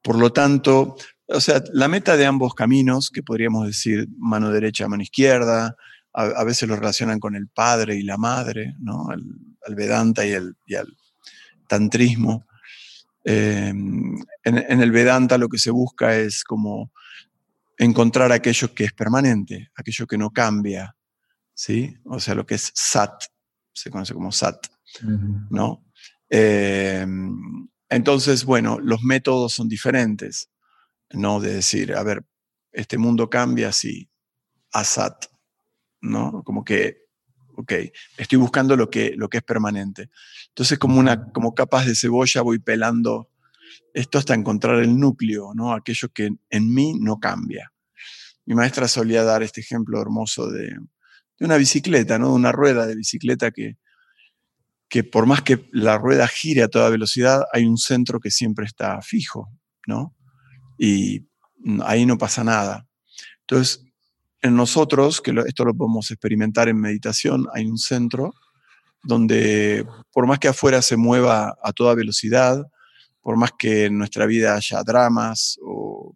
Por 0.02 0.18
lo 0.18 0.32
tanto, 0.32 0.96
o 1.26 1.40
sea, 1.40 1.62
la 1.72 1.88
meta 1.88 2.16
de 2.16 2.26
ambos 2.26 2.54
caminos, 2.54 3.10
que 3.10 3.22
podríamos 3.22 3.66
decir 3.66 4.08
mano 4.18 4.50
derecha, 4.50 4.88
mano 4.88 5.02
izquierda, 5.02 5.76
a, 6.12 6.44
veces 6.44 6.66
lo 6.68 6.76
relacionan 6.76 7.20
con 7.20 7.36
el 7.36 7.48
padre 7.48 7.96
y 7.96 8.02
la 8.02 8.16
madre, 8.16 8.74
¿no? 8.80 9.08
El, 9.12 9.74
Vedanta 9.74 10.24
y 10.24 10.30
el, 10.30 10.56
tantrismo. 11.66 12.46
Em, 13.24 14.16
en, 14.44 14.80
el 14.80 14.92
Vedanta 14.92 15.36
lo 15.36 15.48
que 15.48 15.58
se 15.58 15.70
busca 15.70 16.16
es 16.16 16.44
como 16.44 16.92
encontrar 17.76 18.32
aquello 18.32 18.72
que 18.74 18.84
es 18.84 18.92
permanente, 18.92 19.70
aquello 19.74 20.06
que 20.06 20.16
no 20.16 20.30
cambia, 20.30 20.96
¿sí? 21.52 21.96
O 22.04 22.20
sea, 22.20 22.34
lo 22.34 22.46
que 22.46 22.54
es 22.54 22.70
sat, 22.74 23.24
se 23.72 23.90
conoce 23.90 24.14
como 24.14 24.30
sat, 24.32 24.66
¿no? 25.50 25.84
Em, 26.28 27.68
entonces, 27.88 28.44
bueno, 28.44 28.78
los 28.80 29.02
métodos 29.02 29.52
son 29.52 29.68
diferentes, 29.68 30.50
¿no? 31.10 31.40
De 31.40 31.54
decir, 31.54 31.94
a 31.94 32.02
ver, 32.02 32.24
este 32.72 32.98
mundo 32.98 33.30
cambia 33.30 33.68
así, 33.68 34.08
asat, 34.72 35.26
¿no? 36.00 36.42
Como 36.44 36.64
que, 36.64 37.05
ok, 37.56 37.72
estoy 38.16 38.38
buscando 38.38 38.76
lo 38.76 38.88
que, 38.90 39.14
lo 39.16 39.28
que 39.28 39.38
es 39.38 39.42
permanente. 39.42 40.10
Entonces, 40.48 40.78
como, 40.78 41.00
una, 41.00 41.30
como 41.32 41.54
capas 41.54 41.86
de 41.86 41.94
cebolla 41.94 42.42
voy 42.42 42.58
pelando 42.58 43.30
esto 43.92 44.18
hasta 44.18 44.34
encontrar 44.34 44.80
el 44.80 44.98
núcleo, 44.98 45.52
¿no? 45.54 45.72
Aquello 45.72 46.08
que 46.10 46.30
en 46.50 46.74
mí 46.74 46.94
no 47.00 47.18
cambia. 47.18 47.72
Mi 48.44 48.54
maestra 48.54 48.88
solía 48.88 49.24
dar 49.24 49.42
este 49.42 49.60
ejemplo 49.60 50.00
hermoso 50.00 50.50
de, 50.50 50.68
de 51.38 51.44
una 51.44 51.56
bicicleta, 51.56 52.18
¿no? 52.18 52.28
De 52.28 52.34
una 52.34 52.52
rueda 52.52 52.86
de 52.86 52.94
bicicleta 52.94 53.50
que, 53.50 53.76
que 54.88 55.02
por 55.02 55.26
más 55.26 55.42
que 55.42 55.68
la 55.72 55.98
rueda 55.98 56.28
gire 56.28 56.62
a 56.62 56.68
toda 56.68 56.90
velocidad, 56.90 57.42
hay 57.52 57.64
un 57.64 57.78
centro 57.78 58.20
que 58.20 58.30
siempre 58.30 58.66
está 58.66 59.00
fijo, 59.02 59.50
¿no? 59.86 60.14
Y 60.78 61.26
ahí 61.84 62.06
no 62.06 62.18
pasa 62.18 62.44
nada. 62.44 62.86
Entonces, 63.40 63.85
en 64.46 64.56
nosotros, 64.56 65.20
que 65.20 65.34
esto 65.46 65.64
lo 65.64 65.74
podemos 65.74 66.10
experimentar 66.10 66.68
en 66.68 66.80
meditación, 66.80 67.46
hay 67.54 67.66
un 67.66 67.78
centro 67.78 68.32
donde 69.02 69.86
por 70.12 70.26
más 70.26 70.38
que 70.38 70.48
afuera 70.48 70.82
se 70.82 70.96
mueva 70.96 71.56
a 71.62 71.72
toda 71.72 71.94
velocidad, 71.94 72.64
por 73.20 73.36
más 73.36 73.52
que 73.58 73.86
en 73.86 73.98
nuestra 73.98 74.26
vida 74.26 74.54
haya 74.54 74.82
dramas 74.82 75.58
o, 75.62 76.14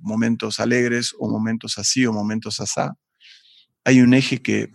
momentos 0.00 0.58
alegres 0.58 1.14
o 1.18 1.28
momentos 1.28 1.76
así 1.78 2.06
o 2.06 2.12
momentos 2.12 2.60
asá, 2.60 2.96
hay 3.84 4.00
un 4.00 4.14
eje 4.14 4.42
que, 4.42 4.72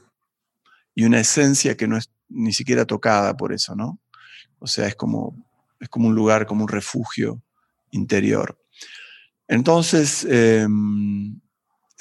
y 0.94 1.06
una 1.06 1.20
esencia 1.20 1.76
que 1.76 1.88
no 1.88 1.98
es 1.98 2.12
ni 2.30 2.54
siquiera 2.54 2.86
tocada 2.86 3.36
por 3.36 3.52
eso, 3.52 3.76
¿no? 3.76 4.00
O 4.60 4.68
sea, 4.68 4.88
es 4.88 4.96
como, 4.96 5.44
es 5.80 5.90
como 5.90 6.08
un 6.08 6.16
lugar, 6.16 6.46
como 6.46 6.64
un 6.64 6.70
refugio 6.70 7.42
interior. 7.90 8.58
Entonces, 9.48 10.26
em, 10.30 11.42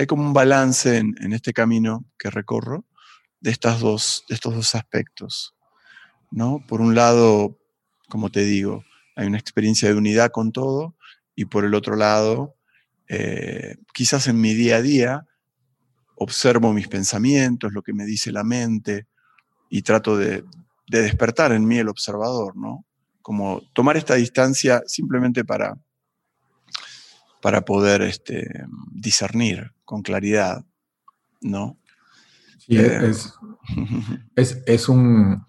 hay 0.01 0.07
como 0.07 0.23
un 0.23 0.33
balance 0.33 0.97
en, 0.97 1.33
este 1.35 1.53
camino 1.53 2.07
que 2.19 2.31
recorro 2.31 2.87
de, 3.39 3.51
estas 3.51 3.81
dos, 3.81 4.25
de 4.31 4.35
estos 4.35 4.55
dos 4.55 4.75
aspectos, 4.75 5.55
¿no? 6.31 6.65
Por 6.67 6.81
un 6.81 6.95
lado, 6.95 7.59
como 8.09 8.31
te 8.31 8.43
digo, 8.45 8.83
hay 9.15 9.27
una 9.27 9.37
experiencia 9.37 9.91
de 9.91 9.97
unidad 9.97 10.31
con 10.31 10.53
todo 10.53 10.97
y 11.35 11.45
por 11.45 11.67
el 11.67 11.75
otro 11.75 11.97
lado, 11.97 12.57
eh, 13.09 13.77
quizás 13.93 14.27
en 14.27 14.41
mi 14.41 14.55
día 14.55 14.77
a 14.77 14.83
día, 14.83 15.27
observo 16.15 16.73
mis 16.73 16.89
pensamientos, 16.89 17.75
lo 17.75 17.83
que 17.83 17.93
me 17.93 18.07
dice 18.07 18.33
la 18.33 18.43
mente, 18.43 19.07
y 19.69 19.83
trato 19.83 20.17
de, 20.17 20.45
despertar 20.87 21.53
en 21.53 21.67
mí 21.67 21.77
el 21.77 21.91
observador, 21.91 22.57
¿no? 22.57 22.87
Como 23.21 23.61
tomar 23.75 23.99
esta 23.99 24.15
distancia 24.15 24.83
simplemente 24.87 25.45
para, 25.45 25.75
para 27.41 27.65
poder 27.65 28.03
este, 28.03 28.65
discernir 28.93 29.73
con 29.85 30.03
claridad, 30.03 30.65
¿no? 31.41 31.79
Sí, 32.59 32.77
eh, 32.77 33.13
es, 34.67 34.89
un... 34.89 35.45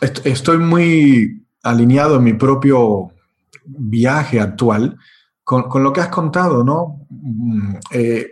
Estoy 0.00 0.58
muy 0.58 1.46
alineado 1.62 2.16
en 2.16 2.24
mi 2.24 2.32
propio 2.32 3.12
viaje 3.64 4.40
actual 4.40 4.98
con, 5.44 5.82
lo 5.82 5.92
que 5.92 6.00
has 6.00 6.08
contado, 6.08 6.64
¿no? 6.64 7.06
Mm, 7.10 7.74
eh, 7.92 8.26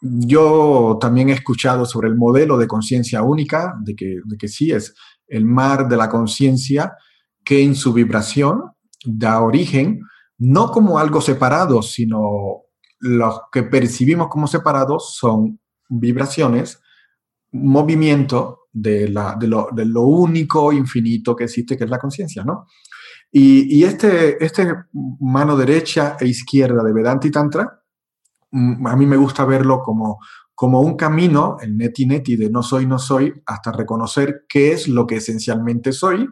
yo 0.00 0.98
también 1.00 1.30
he 1.30 1.32
escuchado 1.32 1.86
sobre 1.86 2.08
el 2.08 2.16
modelo 2.16 2.58
de 2.58 2.66
conciencia 2.66 3.22
única, 3.22 3.74
de 3.80 3.94
que, 3.94 4.20
de 4.24 4.36
que 4.36 4.48
sí 4.48 4.70
es 4.70 4.94
el 5.26 5.44
mar 5.44 5.88
de 5.88 5.96
la 5.96 6.08
conciencia 6.08 6.94
que 7.42 7.62
en 7.62 7.74
su 7.74 7.92
vibración 7.92 8.62
da 9.04 9.40
origen 9.40 10.00
no 10.38 10.70
como 10.70 10.98
algo 10.98 11.20
separado, 11.20 11.82
sino 11.82 12.62
los 13.00 13.42
que 13.52 13.62
percibimos 13.64 14.28
como 14.28 14.46
separados 14.46 15.14
son 15.16 15.60
vibraciones, 15.88 16.80
movimiento 17.52 18.60
de, 18.72 19.08
la, 19.08 19.36
de, 19.38 19.46
lo, 19.86 20.02
único 20.02 20.72
infinito 20.72 21.36
que 21.36 21.44
existe, 21.44 21.76
que 21.76 21.84
es 21.84 21.90
la 21.90 21.98
conciencia, 21.98 22.44
¿no? 22.44 22.66
Y, 23.30 23.82
este, 23.84 24.42
este 24.44 24.74
mano 25.20 25.56
derecha 25.56 26.16
e 26.20 26.26
izquierda 26.26 26.82
de 26.82 26.92
Vedanta 26.92 27.26
y 27.26 27.30
Tantra, 27.30 27.82
mm, 28.50 28.86
a 28.86 28.96
mí 28.96 29.06
me 29.06 29.16
gusta 29.16 29.44
verlo 29.44 29.80
como, 29.82 30.18
como 30.54 30.80
un 30.80 30.96
camino, 30.96 31.56
el 31.60 31.76
neti 31.76 32.06
neti 32.06 32.36
de 32.36 32.48
no 32.48 32.62
soy, 32.62 32.86
no 32.86 32.98
soy, 32.98 33.32
hasta 33.46 33.72
reconocer 33.72 34.44
qué 34.48 34.72
es 34.72 34.88
lo 34.88 35.06
que 35.06 35.16
esencialmente 35.16 35.92
soy, 35.92 36.28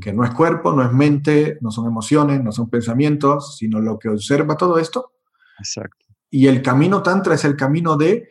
que 0.00 0.12
no 0.12 0.24
es 0.24 0.30
cuerpo, 0.30 0.72
no 0.72 0.82
es 0.82 0.92
mente, 0.92 1.58
no 1.60 1.70
son 1.70 1.86
emociones, 1.86 2.42
no 2.42 2.52
son 2.52 2.68
pensamientos, 2.68 3.56
sino 3.56 3.80
lo 3.80 3.98
que 3.98 4.08
observa 4.08 4.56
todo 4.56 4.78
esto. 4.78 5.12
Exacto. 5.58 6.06
Y 6.30 6.46
el 6.46 6.62
camino 6.62 7.02
tantra 7.02 7.34
es 7.34 7.44
el 7.44 7.56
camino 7.56 7.96
de 7.96 8.28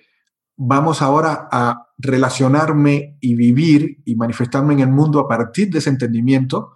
vamos 0.56 1.02
ahora 1.02 1.48
a 1.52 1.88
relacionarme 1.98 3.18
y 3.22 3.36
vivir 3.36 4.02
y 4.06 4.16
manifestarme 4.16 4.74
en 4.74 4.82
el 4.82 4.90
mundo 4.90 5.20
a 5.20 5.28
partir 5.28 5.70
de 5.70 5.80
ese 5.80 5.90
entendimiento. 5.90 6.76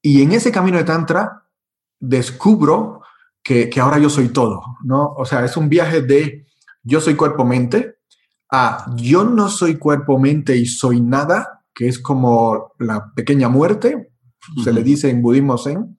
Y 0.00 0.22
en 0.22 0.32
ese 0.32 0.50
camino 0.50 0.78
de 0.78 0.84
tantra 0.84 1.44
descubro 2.00 3.02
que, 3.42 3.68
que 3.68 3.80
ahora 3.80 3.98
yo 3.98 4.08
soy 4.08 4.28
todo, 4.28 4.62
¿no? 4.82 5.12
O 5.16 5.24
sea, 5.24 5.44
es 5.44 5.56
un 5.56 5.68
viaje 5.68 6.02
de 6.02 6.46
yo 6.82 7.00
soy 7.00 7.14
cuerpo-mente 7.14 7.98
a 8.50 8.86
yo 8.96 9.24
no 9.24 9.48
soy 9.48 9.76
cuerpo-mente 9.76 10.56
y 10.56 10.66
soy 10.66 11.00
nada, 11.00 11.64
que 11.74 11.88
es 11.88 11.98
como 11.98 12.72
la 12.78 13.12
pequeña 13.14 13.48
muerte, 13.48 14.11
se 14.62 14.72
le 14.72 14.82
dice 14.82 15.10
en 15.10 15.22
budismo 15.22 15.58
zen, 15.58 15.98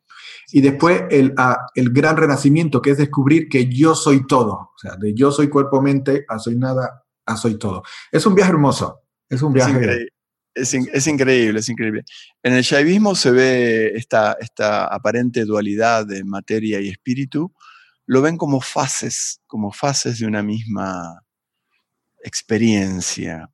y 0.51 0.61
después 0.61 1.03
el, 1.09 1.33
el 1.75 1.89
gran 1.91 2.17
renacimiento, 2.17 2.81
que 2.81 2.91
es 2.91 2.97
descubrir 2.97 3.47
que 3.49 3.69
yo 3.69 3.95
soy 3.95 4.25
todo, 4.27 4.53
o 4.53 4.77
sea, 4.77 4.95
de 4.97 5.13
yo 5.13 5.31
soy 5.31 5.49
cuerpo-mente 5.49 6.25
a 6.27 6.39
soy 6.39 6.57
nada 6.57 7.03
a 7.25 7.37
soy 7.37 7.57
todo. 7.57 7.83
Es 8.11 8.25
un 8.25 8.35
viaje 8.35 8.51
hermoso, 8.51 9.01
es 9.29 9.41
un 9.41 9.53
viaje... 9.53 10.07
Es, 10.55 10.71
es, 10.75 11.07
increíble, 11.07 11.61
es 11.61 11.69
increíble. 11.69 12.03
En 12.43 12.53
el 12.53 12.61
shaivismo 12.61 13.15
se 13.15 13.31
ve 13.31 13.93
esta, 13.95 14.37
esta 14.39 14.85
aparente 14.85 15.45
dualidad 15.45 16.05
de 16.05 16.23
materia 16.23 16.79
y 16.79 16.89
espíritu, 16.89 17.51
lo 18.05 18.21
ven 18.21 18.37
como 18.37 18.61
fases, 18.61 19.41
como 19.47 19.71
fases 19.71 20.19
de 20.19 20.27
una 20.27 20.43
misma 20.43 21.23
experiencia. 22.23 23.49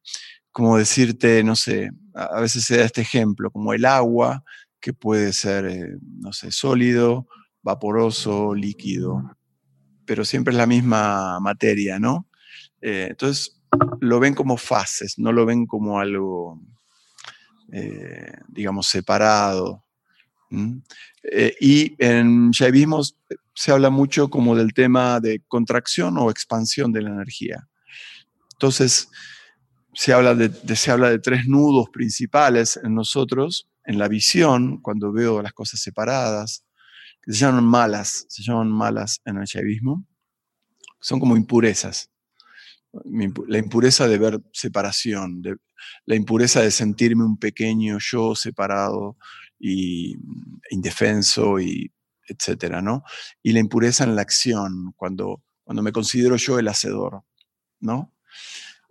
Como 0.52 0.78
decirte, 0.78 1.42
no 1.44 1.56
sé, 1.56 1.92
a 2.14 2.42
veces 2.42 2.66
se 2.66 2.78
da 2.78 2.84
este 2.84 3.02
ejemplo, 3.02 3.50
como 3.50 3.74
el 3.74 3.86
agua 3.86 4.44
que 4.80 4.94
puede 4.94 5.34
ser, 5.34 5.66
eh, 5.66 5.98
no 6.02 6.34
sé, 6.34 6.52
sólido, 6.52 7.28
vaporoso, 7.62 8.56
líquido, 8.56 9.38
pero 10.06 10.26
siempre 10.26 10.52
es 10.54 10.58
la 10.58 10.66
misma 10.66 11.40
materia, 11.40 12.00
¿no? 12.00 12.28
Eh, 12.82 13.08
entonces, 13.10 13.62
lo 14.00 14.20
ven 14.20 14.34
como 14.34 14.58
fases, 14.58 15.20
no 15.20 15.32
lo 15.32 15.46
ven 15.46 15.68
como 15.68 16.00
algo, 16.00 16.62
eh, 17.72 18.34
digamos, 18.48 18.88
separado. 18.88 19.86
y 21.62 21.96
en 22.00 22.50
Shaivismo 22.50 23.02
se 23.54 23.72
habla 23.72 23.92
mucho 23.92 24.30
como 24.30 24.56
del 24.56 24.74
tema 24.74 25.20
de 25.20 25.44
contracción 25.48 26.18
o 26.18 26.32
expansión 26.32 26.92
de 26.92 27.04
la 27.04 27.10
energía. 27.10 27.68
Entonces, 28.54 29.10
se 29.94 30.14
habla 30.14 30.34
de, 30.34 30.50
se 30.76 30.92
habla 30.92 31.10
de 31.10 31.20
tres 31.20 31.48
nudos 31.48 31.90
principales 31.90 32.80
en 32.84 32.96
nosotros, 32.96 33.68
en 33.90 33.98
la 33.98 34.08
visión, 34.08 34.82
cuando 34.82 35.12
veo 35.12 35.42
las 35.42 35.52
cosas 35.52 35.80
separadas, 35.80 36.64
que 37.24 37.34
se 37.34 37.40
llaman 37.40 37.66
malas, 37.66 38.28
se 38.30 38.44
llaman 38.44 38.72
malas 38.72 39.20
en 39.26 39.38
el 39.38 39.46
shaivismo, 39.46 40.06
son 41.02 41.20
como 41.20 41.36
impurezas. 41.36 42.12
La 42.94 43.58
impureza 43.58 44.08
de 44.08 44.20
ver 44.20 44.42
separación, 44.54 45.42
de, 45.42 45.56
la 46.06 46.16
impureza 46.16 46.62
de 46.62 46.70
sentirme 46.70 47.24
un 47.24 47.40
pequeño 47.40 47.98
yo 48.00 48.36
separado 48.36 49.18
y 49.58 50.16
indefenso 50.70 51.60
y 51.60 51.92
etcétera, 52.28 52.84
¿no? 52.84 53.04
Y 53.42 53.54
la 53.54 53.60
impureza 53.60 54.04
en 54.04 54.16
la 54.16 54.22
acción, 54.22 54.94
cuando, 54.98 55.42
cuando 55.64 55.82
me 55.82 55.92
considero 55.92 56.36
yo 56.36 56.60
el 56.60 56.68
hacedor, 56.68 57.24
¿no? 57.80 58.14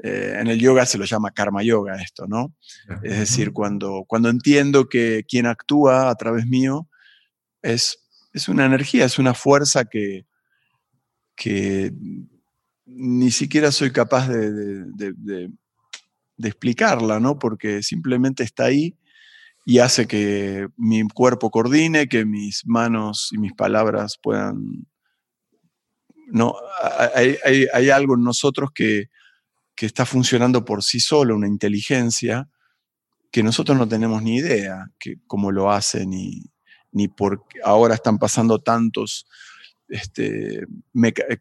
Eh, 0.01 0.37
en 0.39 0.47
el 0.47 0.61
yoga 0.61 0.87
se 0.87 0.97
lo 0.97 1.05
llama 1.05 1.33
karma 1.33 1.63
yoga 1.63 2.01
esto, 2.01 2.27
¿no? 2.29 2.55
Es 3.03 3.19
decir, 3.19 3.53
cuando, 3.53 4.05
cuando 4.07 4.29
entiendo 4.29 4.89
que 4.89 5.25
quien 5.29 5.47
actúa 5.47 6.09
a 6.09 6.15
través 6.15 6.47
mío 6.47 6.89
es, 7.63 8.07
es 8.33 8.49
una 8.49 8.65
energía, 8.65 9.05
es 9.05 9.19
una 9.19 9.35
fuerza 9.35 9.87
que, 9.87 10.25
que 11.35 11.93
ni 12.87 13.33
siquiera 13.33 13.73
soy 13.73 13.91
capaz 13.91 14.29
de, 14.29 14.53
de, 14.53 15.15
de, 15.17 16.49
explicarla, 16.49 17.19
¿no? 17.19 17.37
Porque 17.37 17.83
simplemente 17.83 18.45
está 18.45 18.67
ahí 18.67 18.97
y 19.67 19.81
hace 19.81 20.07
que 20.07 20.69
mi 20.77 21.03
cuerpo 21.09 21.51
coordine, 21.51 22.09
que 22.09 22.25
mis 22.25 22.65
manos 22.65 23.31
y 23.33 23.39
mis 23.39 23.53
palabras 23.53 24.17
puedan... 24.23 24.87
No, 26.31 26.55
hay, 27.15 27.37
hay, 27.45 27.67
hay 27.73 27.91
algo 27.91 28.15
en 28.15 28.23
nosotros 28.23 28.71
que, 28.73 29.09
que 29.79 29.87
está 29.87 30.05
funcionando 30.05 30.65
por 30.65 30.83
sí 30.83 30.99
solo, 30.99 31.37
una 31.37 31.47
inteligencia 31.47 32.49
que 33.31 33.45
nosotros 33.45 33.79
no 33.79 33.87
tenemos 33.87 34.21
ni 34.25 34.39
idea 34.39 34.91
que 34.99 35.19
cómo 35.29 35.53
lo 35.53 35.71
hace, 35.71 36.05
ni, 36.05 36.51
ni 36.91 37.07
por 37.07 37.45
ahora 37.63 37.95
están 37.95 38.19
pasando 38.19 38.59
tantos 38.59 39.29
este, 39.89 40.67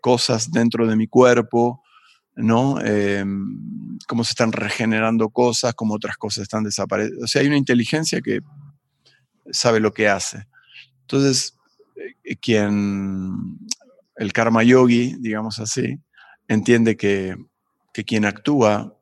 cosas 0.02 0.52
dentro 0.52 0.86
de 0.86 0.96
mi 0.96 1.08
cuerpo, 1.08 1.82
¿no? 2.36 2.80
Em, 2.80 3.98
cómo 4.08 4.24
se 4.24 4.34
están 4.34 4.52
regenerando 4.52 5.30
cosas, 5.30 5.74
cómo 5.74 5.96
otras 5.96 6.16
cosas 6.18 6.44
están 6.44 6.64
desapareciendo. 6.64 7.24
O 7.24 7.28
sea, 7.28 7.42
hay 7.42 7.48
una 7.48 7.58
inteligencia 7.58 8.22
que 8.22 8.42
sabe 9.50 9.80
lo 9.80 9.94
que 9.94 10.10
hace. 10.10 10.46
Entonces, 11.02 11.58
eh, 12.24 12.36
quien, 12.36 13.58
el 14.16 14.32
karma 14.32 14.62
yogi, 14.62 15.16
digamos 15.20 15.58
así, 15.58 15.98
entiende 16.48 16.96
que 16.98 17.36
que 17.98 18.04
quien 18.04 18.26
actúa 18.26 18.96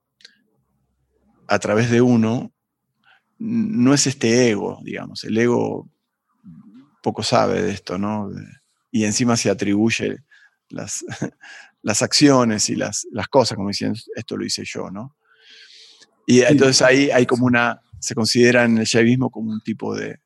a 1.47 1.59
través 1.59 1.91
de 1.91 1.99
uno 1.99 2.53
no 3.39 3.93
es 3.93 4.07
este 4.07 4.49
ego, 4.49 4.79
digamos. 4.83 5.25
El 5.25 5.37
ego 5.37 5.89
poco 7.03 7.21
sabe 7.21 7.61
de 7.61 7.71
esto, 7.73 7.97
¿no? 7.97 8.31
Y 8.91 9.03
encima 9.03 9.35
se 9.35 9.49
atribuye 9.49 10.23
las, 10.69 11.03
las 11.81 12.01
acciones 12.01 12.69
y 12.69 12.77
las, 12.77 13.05
las 13.11 13.27
cosas, 13.27 13.57
como 13.57 13.67
diciendo, 13.67 13.99
esto 14.15 14.37
lo 14.37 14.45
hice 14.45 14.63
yo, 14.63 14.89
¿no? 14.89 15.17
Y 16.25 16.39
entonces 16.43 16.81
ahí 16.81 17.11
hay 17.11 17.25
como 17.25 17.47
una, 17.47 17.81
se 17.99 18.15
considera 18.15 18.63
en 18.63 18.77
el 18.77 18.85
shaivismo 18.85 19.29
como 19.29 19.51
un 19.51 19.59
tipo 19.59 19.93
de, 19.93 20.21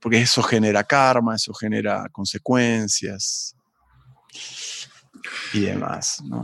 porque 0.00 0.20
eso 0.20 0.40
genera 0.40 0.84
karma, 0.84 1.34
eso 1.34 1.52
genera 1.52 2.08
consecuencias 2.12 3.56
y 5.52 5.60
demás. 5.60 6.22
¿no? 6.24 6.42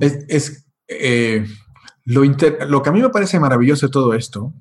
Es, 0.00 0.64
eh, 0.88 1.46
lo, 2.04 2.22
lo 2.24 2.82
que 2.82 2.88
a 2.88 2.92
mí 2.92 3.00
me 3.00 3.10
parece 3.10 3.40
maravilloso 3.40 3.86
de 3.86 3.92
todo 3.92 4.14
esto 4.14 4.52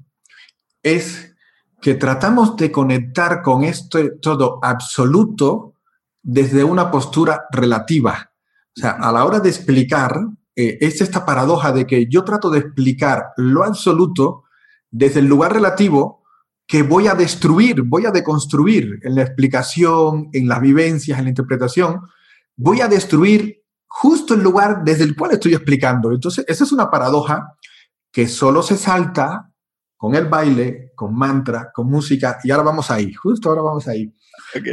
es 0.82 1.34
que 1.82 1.96
tratamos 1.96 2.56
de 2.56 2.72
conectar 2.72 3.42
con 3.42 3.64
esto 3.64 4.00
todo 4.22 4.60
absoluto 4.62 5.74
desde 6.22 6.64
una 6.64 6.90
postura 6.90 7.46
relativa. 7.52 8.32
O 8.76 8.80
sea, 8.80 8.92
a 8.92 9.12
la 9.12 9.26
hora 9.26 9.40
de 9.40 9.50
explicar, 9.50 10.18
eh, 10.56 10.78
es 10.80 11.02
esta 11.02 11.26
paradoja 11.26 11.74
de 11.74 11.86
que 11.86 12.08
yo 12.10 12.24
trato 12.24 12.50
de 12.50 12.60
explicar 12.60 13.32
lo 13.38 13.64
absoluto 13.64 14.44
desde 14.90 15.20
el 15.20 15.26
lugar 15.26 15.54
relativo 15.54 16.24
que 16.66 16.84
voy 16.84 17.08
a 17.08 17.16
destruir, 17.16 17.82
voy 17.82 18.06
a 18.06 18.12
deconstruir 18.12 19.00
en 19.04 19.16
la 19.16 19.24
explicación, 19.24 20.30
en 20.32 20.48
las 20.48 20.62
vivencias, 20.62 21.18
en 21.20 21.26
la 21.26 21.30
interpretación, 21.30 22.02
voy 22.56 22.82
a 22.82 22.88
destruir 22.88 23.64
justo 23.88 24.34
el 24.34 24.42
lugar 24.42 24.84
desde 24.84 25.04
el 25.04 25.16
cual 25.16 25.32
estoy 25.32 25.54
explicando. 25.54 26.12
Entonces, 26.12 26.46
esa 26.48 26.64
es 26.64 26.72
una 26.72 26.90
paradoja 26.90 27.56
que 28.12 28.28
solo 28.28 28.62
se 28.62 28.78
salta 28.78 29.52
con 29.98 30.16
el 30.16 30.28
baile, 30.28 30.92
con 30.96 31.16
mantra, 31.16 31.72
con 31.74 31.90
música, 31.90 32.38
y 32.44 32.52
ahora 32.52 32.64
vamos 32.64 32.92
ahí, 32.92 33.14
justo 33.14 33.50
ahora 33.50 33.62
vamos 33.62 33.88
ahí. 33.88 34.14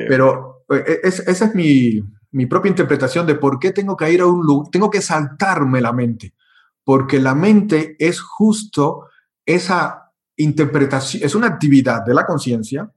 Pero 0.08 0.64
eh, 0.68 1.00
esa 1.04 1.44
es 1.44 1.54
mi, 1.54 2.00
mi, 2.32 2.46
propia 2.46 2.70
interpretación 2.70 3.26
de 3.26 3.36
por 3.36 3.58
qué 3.58 3.70
tengo 3.70 3.96
que 3.96 4.12
ir 4.12 4.22
a 4.22 4.26
un 4.26 4.44
lugar, 4.44 4.70
tengo 4.72 4.90
que 4.90 5.00
saltarme 5.00 5.80
la 5.80 5.92
mente, 5.92 6.34
porque 6.82 7.20
la 7.20 7.34
mente 7.34 7.94
es 7.98 8.20
justo 8.20 9.06
esa 9.46 10.12
interpretación, 10.36 11.22
es 11.22 11.34
una 11.34 11.46
actividad 11.46 12.04
de 12.04 12.14
la 12.14 12.26
conciencia 12.26 12.90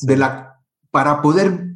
de 0.00 0.16
la 0.16 0.54
para 0.90 1.20
poder 1.20 1.73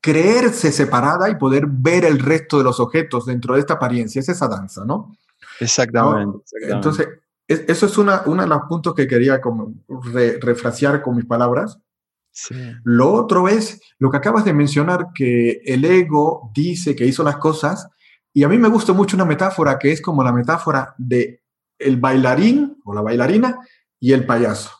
creerse 0.00 0.72
separada 0.72 1.28
y 1.28 1.36
poder 1.36 1.66
ver 1.66 2.04
el 2.04 2.18
resto 2.18 2.58
de 2.58 2.64
los 2.64 2.80
objetos 2.80 3.26
dentro 3.26 3.54
de 3.54 3.60
esta 3.60 3.74
apariencia. 3.74 4.20
Es 4.20 4.28
esa 4.28 4.48
danza, 4.48 4.84
¿no? 4.84 5.16
Exactamente. 5.60 6.38
Entonces, 6.68 7.08
eso 7.46 7.86
es 7.86 7.98
una, 7.98 8.22
uno 8.26 8.42
de 8.42 8.48
los 8.48 8.62
puntos 8.68 8.94
que 8.94 9.06
quería 9.06 9.40
como 9.40 9.74
refrasear 10.40 11.02
con 11.02 11.16
mis 11.16 11.24
palabras. 11.24 11.78
Lo 12.84 13.12
otro 13.12 13.48
es 13.48 13.80
lo 13.98 14.10
que 14.10 14.18
acabas 14.18 14.44
de 14.44 14.52
mencionar, 14.52 15.08
que 15.14 15.60
el 15.64 15.84
ego 15.84 16.50
dice 16.54 16.94
que 16.94 17.06
hizo 17.06 17.24
las 17.24 17.38
cosas, 17.38 17.88
y 18.32 18.44
a 18.44 18.48
mí 18.48 18.58
me 18.58 18.68
gusta 18.68 18.92
mucho 18.92 19.16
una 19.16 19.24
metáfora 19.24 19.78
que 19.78 19.90
es 19.90 20.00
como 20.00 20.22
la 20.22 20.32
metáfora 20.32 20.94
de 20.98 21.42
el 21.78 21.96
bailarín 21.96 22.76
o 22.84 22.94
la 22.94 23.00
bailarina 23.00 23.58
y 23.98 24.12
el 24.12 24.26
payaso. 24.26 24.70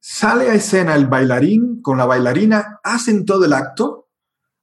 sale 0.00 0.50
a 0.50 0.54
escena 0.54 0.94
el 0.94 1.06
bailarín 1.06 1.82
con 1.82 1.98
la 1.98 2.06
bailarina, 2.06 2.80
hacen 2.82 3.24
todo 3.24 3.44
el 3.44 3.52
acto, 3.52 4.07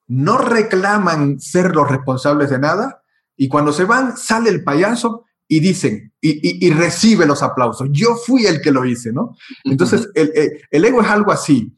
no 0.07 0.37
reclaman 0.37 1.39
ser 1.39 1.75
los 1.75 1.89
responsables 1.89 2.49
de 2.49 2.59
nada, 2.59 3.01
y 3.37 3.47
cuando 3.47 3.73
se 3.73 3.85
van, 3.85 4.15
sale 4.17 4.49
el 4.49 4.63
payaso 4.63 5.25
y 5.47 5.59
dicen, 5.59 6.13
y, 6.21 6.71
recibe 6.71 7.25
los 7.25 7.43
aplausos. 7.43 7.89
Yo 7.91 8.15
fui 8.15 8.45
el 8.45 8.61
que 8.61 8.71
lo 8.71 8.85
hice, 8.85 9.11
¿no? 9.13 9.35
Entonces, 9.63 10.09
el, 10.15 10.85
ego 10.85 11.01
es 11.01 11.07
algo 11.07 11.31
así. 11.31 11.77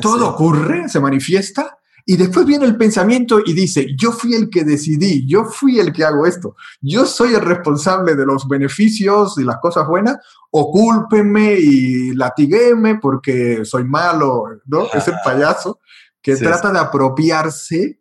Todo 0.00 0.30
ocurre, 0.30 0.88
se 0.88 1.00
manifiesta, 1.00 1.78
y 2.06 2.16
después 2.16 2.44
viene 2.44 2.66
el 2.66 2.76
pensamiento 2.76 3.40
y 3.44 3.54
dice, 3.54 3.86
yo 3.96 4.12
fui 4.12 4.34
el 4.34 4.50
que 4.50 4.62
decidí, 4.62 5.26
yo 5.26 5.44
fui 5.44 5.78
el 5.78 5.90
que 5.90 6.04
hago 6.04 6.26
esto, 6.26 6.54
yo 6.82 7.06
soy 7.06 7.32
el 7.34 7.40
responsable 7.40 8.14
de 8.14 8.26
los 8.26 8.46
beneficios 8.46 9.38
y 9.38 9.42
las 9.42 9.56
cosas 9.56 9.88
buenas, 9.88 10.18
o 10.50 10.70
cúlpenme 10.70 11.54
y 11.58 12.14
latigueme 12.14 12.98
porque 12.98 13.64
soy 13.64 13.84
malo, 13.84 14.44
¿no? 14.66 14.86
Es 14.92 15.08
el 15.08 15.14
payaso 15.24 15.80
que 16.24 16.36
trata 16.36 16.72
de 16.72 16.78
apropiarse 16.78 18.00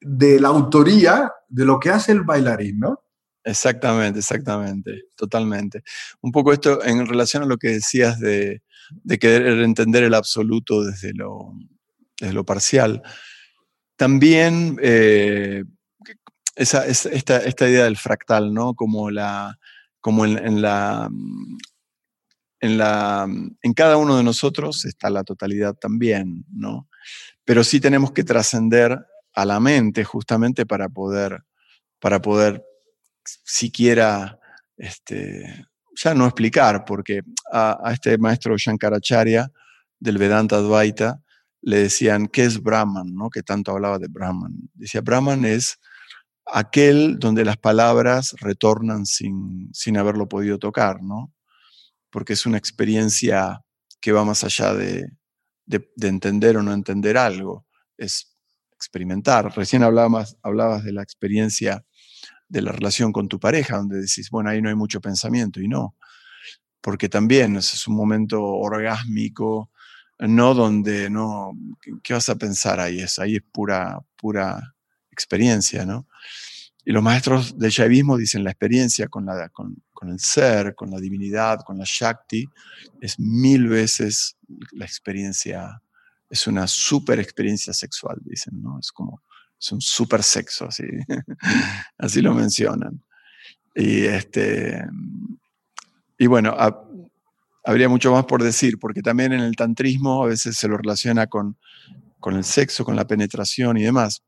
de 0.00 0.38
la 0.38 0.48
autoría 0.48 1.32
de 1.48 1.64
lo 1.64 1.80
que 1.80 1.90
hace 1.90 2.12
el 2.12 2.22
bailarín, 2.22 2.78
¿no? 2.78 3.02
Exactamente, 3.42 4.20
exactamente, 4.20 5.02
totalmente. 5.16 5.82
Un 6.20 6.30
poco 6.30 6.52
esto 6.52 6.84
en 6.84 7.04
relación 7.04 7.42
a 7.42 7.46
lo 7.46 7.56
que 7.56 7.70
decías 7.70 8.20
de, 8.20 8.62
querer 9.20 9.58
entender 9.58 10.04
el 10.04 10.14
absoluto 10.14 10.84
desde 10.84 11.12
lo, 11.14 11.52
lo 12.20 12.44
parcial. 12.44 13.02
También 13.96 14.78
eh, 14.80 15.64
esa, 16.54 16.86
esta, 16.86 17.38
esta, 17.38 17.68
idea 17.68 17.84
del 17.84 17.96
fractal, 17.96 18.54
¿no? 18.54 18.74
Como, 18.74 19.10
la, 19.10 19.58
como 20.00 20.24
en, 20.26 20.62
la, 20.62 21.10
en, 22.60 22.78
la, 22.78 23.26
en 23.62 23.74
cada 23.74 23.96
uno 23.96 24.16
de 24.16 24.22
nosotros 24.22 24.84
está 24.84 25.10
la 25.10 25.24
totalidad 25.24 25.74
también, 25.74 26.44
¿no? 26.52 26.88
Pero 27.46 27.64
sí 27.64 27.80
tenemos 27.80 28.10
que 28.10 28.24
trascender 28.24 29.06
a 29.32 29.44
la 29.44 29.60
mente 29.60 30.02
justamente 30.02 30.66
para 30.66 30.88
poder, 30.88 31.44
para 32.00 32.20
poder 32.20 32.62
siquiera, 33.24 34.38
este, 34.76 35.64
ya 35.94 36.12
no 36.12 36.26
explicar, 36.26 36.84
porque 36.84 37.22
a, 37.52 37.90
este 37.92 38.18
maestro 38.18 38.56
Shankaracharya 38.58 39.50
del 40.00 40.18
Vedanta 40.18 40.56
Advaita 40.56 41.22
le 41.62 41.78
decían, 41.78 42.26
¿qué 42.26 42.44
es 42.44 42.60
Brahman? 42.60 43.14
¿no? 43.14 43.30
Que 43.30 43.42
tanto 43.42 43.70
hablaba 43.70 43.98
de 43.98 44.08
Brahman. 44.08 44.52
Decía, 44.74 45.00
Brahman 45.00 45.44
es 45.44 45.78
aquel 46.46 47.18
donde 47.18 47.44
las 47.44 47.58
palabras 47.58 48.34
retornan 48.40 49.06
sin, 49.06 49.70
sin 49.72 49.98
haberlo 49.98 50.28
podido 50.28 50.58
tocar, 50.58 51.00
¿no? 51.00 51.32
Porque 52.10 52.32
es 52.32 52.44
una 52.44 52.58
experiencia 52.58 53.62
que 54.00 54.12
va 54.12 54.24
más 54.24 54.42
allá 54.42 54.74
de, 54.74 55.10
de, 55.66 55.92
de 55.96 56.08
entender 56.08 56.56
o 56.56 56.62
no 56.62 56.72
entender 56.72 57.18
algo. 57.18 57.66
Es 57.98 58.36
experimentar. 58.72 59.54
Recién 59.56 59.82
hablabas, 59.82 60.36
hablabas 60.42 60.84
de 60.84 60.92
la 60.92 61.02
experiencia 61.02 61.84
de 62.48 62.62
la 62.62 62.72
relación 62.72 63.12
con 63.12 63.28
tu 63.28 63.40
pareja, 63.40 63.78
donde 63.78 64.00
decís, 64.00 64.30
bueno, 64.30 64.50
ahí 64.50 64.62
no 64.62 64.68
hay 64.68 64.74
mucho 64.74 65.00
pensamiento, 65.00 65.60
y 65.60 65.68
no, 65.68 65.96
porque 66.80 67.08
también 67.08 67.56
es 67.56 67.88
un 67.88 67.96
momento 67.96 68.42
orgásmico, 68.42 69.70
no 70.18 70.54
donde, 70.54 71.10
no, 71.10 71.52
¿qué 72.02 72.14
vas 72.14 72.28
a 72.28 72.36
pensar 72.36 72.80
ahí? 72.80 73.00
Es, 73.00 73.18
ahí 73.18 73.36
es 73.36 73.42
pura, 73.42 73.98
pura 74.16 74.76
experiencia, 75.10 75.84
¿no? 75.84 76.06
Y 76.86 76.92
los 76.92 77.02
maestros 77.02 77.58
del 77.58 77.70
Shaivismo 77.70 78.16
dicen 78.16 78.44
la 78.44 78.52
experiencia 78.52 79.08
con, 79.08 79.26
la, 79.26 79.48
con, 79.48 79.76
con, 79.92 80.08
el 80.08 80.20
ser, 80.20 80.74
con 80.76 80.90
la 80.90 81.00
divinidad, 81.00 81.58
con 81.66 81.76
la 81.78 81.84
Shakti, 81.84 82.48
es 83.00 83.18
mil 83.18 83.66
veces 83.68 84.36
la 84.70 84.84
experiencia 84.84 85.82
es 86.30 86.46
una 86.46 86.66
super 86.68 87.18
experiencia 87.18 87.72
sexual, 87.72 88.18
dicen, 88.24 88.62
¿no? 88.62 88.78
Es 88.78 88.92
como, 88.92 89.22
es 89.60 89.72
un 89.72 89.80
super 89.80 90.22
sexo, 90.22 90.66
así, 90.66 90.84
así 91.98 92.22
lo 92.22 92.34
mencionan. 92.34 93.02
Y, 93.74 94.04
este, 94.04 94.86
y 96.18 96.26
bueno, 96.26 96.56
habría 97.64 97.88
mucho 97.88 98.12
más 98.12 98.24
por 98.26 98.42
decir, 98.42 98.78
porque 98.78 99.02
también 99.02 99.32
en 99.32 99.40
el 99.40 99.56
tantrismo 99.56 100.22
a 100.22 100.28
veces 100.28 100.56
se 100.56 100.68
lo 100.68 100.76
relaciona 100.76 101.26
con, 101.26 101.58
con 102.20 102.36
el 102.36 102.44
sexo, 102.44 102.84
con 102.84 102.96
la 102.96 103.06
penetración 103.06 103.76
y 103.76 103.82
demás. 103.82 104.22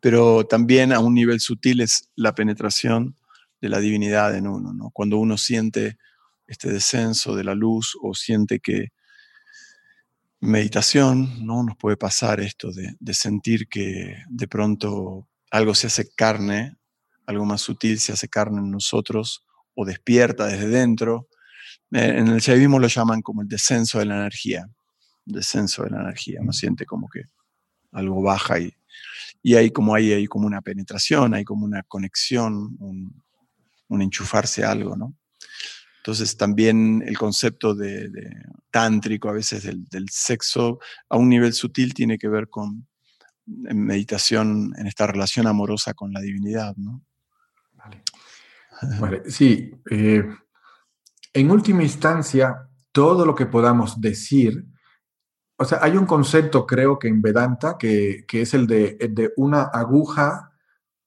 Pero 0.00 0.46
también 0.46 0.92
a 0.92 1.00
un 1.00 1.14
nivel 1.14 1.40
sutil 1.40 1.80
es 1.80 2.10
la 2.14 2.34
penetración 2.34 3.16
de 3.60 3.68
la 3.68 3.80
divinidad 3.80 4.36
en 4.36 4.46
uno, 4.46 4.72
¿no? 4.72 4.90
Cuando 4.90 5.18
uno 5.18 5.36
siente 5.36 5.98
este 6.46 6.72
descenso 6.72 7.34
de 7.34 7.44
la 7.44 7.54
luz 7.54 7.96
o 8.00 8.14
siente 8.14 8.60
que 8.60 8.88
meditación, 10.40 11.44
¿no? 11.44 11.62
Nos 11.62 11.76
puede 11.76 11.96
pasar 11.96 12.40
esto 12.40 12.70
de, 12.72 13.14
sentir 13.14 13.68
que 13.68 14.16
de 14.28 14.48
pronto 14.48 15.28
algo 15.50 15.74
se 15.74 15.88
hace 15.88 16.08
carne, 16.14 16.76
algo 17.26 17.44
más 17.44 17.60
sutil 17.60 17.98
se 17.98 18.12
hace 18.12 18.28
carne 18.28 18.60
en 18.60 18.70
nosotros 18.70 19.44
o 19.74 19.84
despierta 19.84 20.46
desde 20.46 20.68
dentro. 20.68 21.28
Eh, 21.92 22.14
en 22.18 22.28
el 22.28 22.40
shaivismo 22.40 22.78
lo 22.78 22.88
llaman 22.88 23.22
como 23.22 23.42
el 23.42 23.48
descenso 23.48 23.98
de 23.98 24.06
la 24.06 24.16
energía, 24.16 24.68
descenso 25.24 25.82
de 25.82 25.90
la 25.90 26.00
energía, 26.00 26.40
uno 26.40 26.52
siente 26.52 26.86
como 26.86 27.08
que 27.08 27.22
algo 27.92 28.22
baja 28.22 28.60
y, 28.60 28.72
y 29.42 29.54
hay 29.54 29.70
como 29.70 29.94
hay, 29.94 30.12
hay 30.12 30.26
como 30.26 30.46
una 30.46 30.60
penetración, 30.60 31.34
hay 31.34 31.44
como 31.44 31.64
una 31.64 31.82
conexión, 31.82 32.76
un, 32.80 33.22
un 33.88 34.02
enchufarse 34.02 34.64
a 34.64 34.72
algo, 34.72 34.96
¿no? 34.96 35.14
Entonces 36.08 36.36
también 36.38 37.04
el 37.06 37.18
concepto 37.18 37.74
de, 37.74 38.10
tántrico 38.70 39.28
a 39.28 39.32
veces 39.32 39.64
del, 39.64 40.08
sexo 40.08 40.78
a 41.08 41.18
un 41.18 41.28
nivel 41.28 41.52
sutil 41.52 41.92
tiene 41.92 42.16
que 42.16 42.28
ver 42.28 42.48
con 42.48 42.86
meditación 43.46 44.72
en 44.78 44.86
esta 44.86 45.06
relación 45.06 45.46
amorosa 45.46 45.92
con 45.92 46.12
la 46.12 46.20
divinidad, 46.20 46.74
¿no? 46.76 47.02
Vale. 49.00 49.22
sí. 49.30 49.70
Eh, 49.90 50.24
en 51.34 51.50
última 51.50 51.82
instancia, 51.82 52.56
todo 52.90 53.26
lo 53.26 53.34
que 53.34 53.44
podamos 53.44 54.00
decir, 54.00 54.64
o 55.58 55.64
sea, 55.64 55.78
hay 55.82 55.96
un 55.96 56.06
concepto 56.06 56.66
creo 56.66 56.98
que 56.98 57.08
en 57.08 57.20
Vedanta 57.20 57.76
que, 57.76 58.24
es 58.30 58.54
el 58.54 58.66
de, 58.66 58.96
de 59.10 59.32
una 59.36 59.62
aguja 59.62 60.52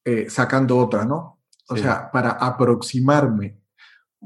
eh, 0.03 0.29
sacando 0.29 0.77
otra, 0.77 1.05
¿no? 1.05 1.39
O 1.69 1.77
sea, 1.77 2.11
para 2.11 2.31
aproximarme 2.31 3.61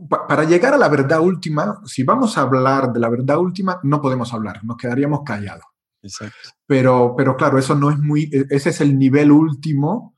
para 0.10 0.44
llegar 0.44 0.74
a 0.74 0.78
la 0.78 0.90
verdad 0.90 1.22
última, 1.22 1.82
si 1.86 2.04
vamos 2.04 2.38
a 2.38 2.42
hablar 2.42 2.92
de 2.92 3.00
la 3.00 3.10
verdad 3.10 3.38
última, 3.38 3.80
no 3.84 4.02
podemos 4.02 4.34
hablar, 4.34 4.64
nos 4.64 4.76
quedaríamos 4.76 5.22
callados. 5.26 5.64
Exacto. 6.02 6.50
Pero, 6.68 7.16
pero 7.18 7.38
claro, 7.38 7.58
eso 7.58 7.76
no 7.76 7.90
es 7.90 7.98
muy, 7.98 8.30
e, 8.32 8.46
ese 8.50 8.70
es 8.70 8.82
el 8.82 9.00
nivel 9.00 9.32
último 9.32 10.16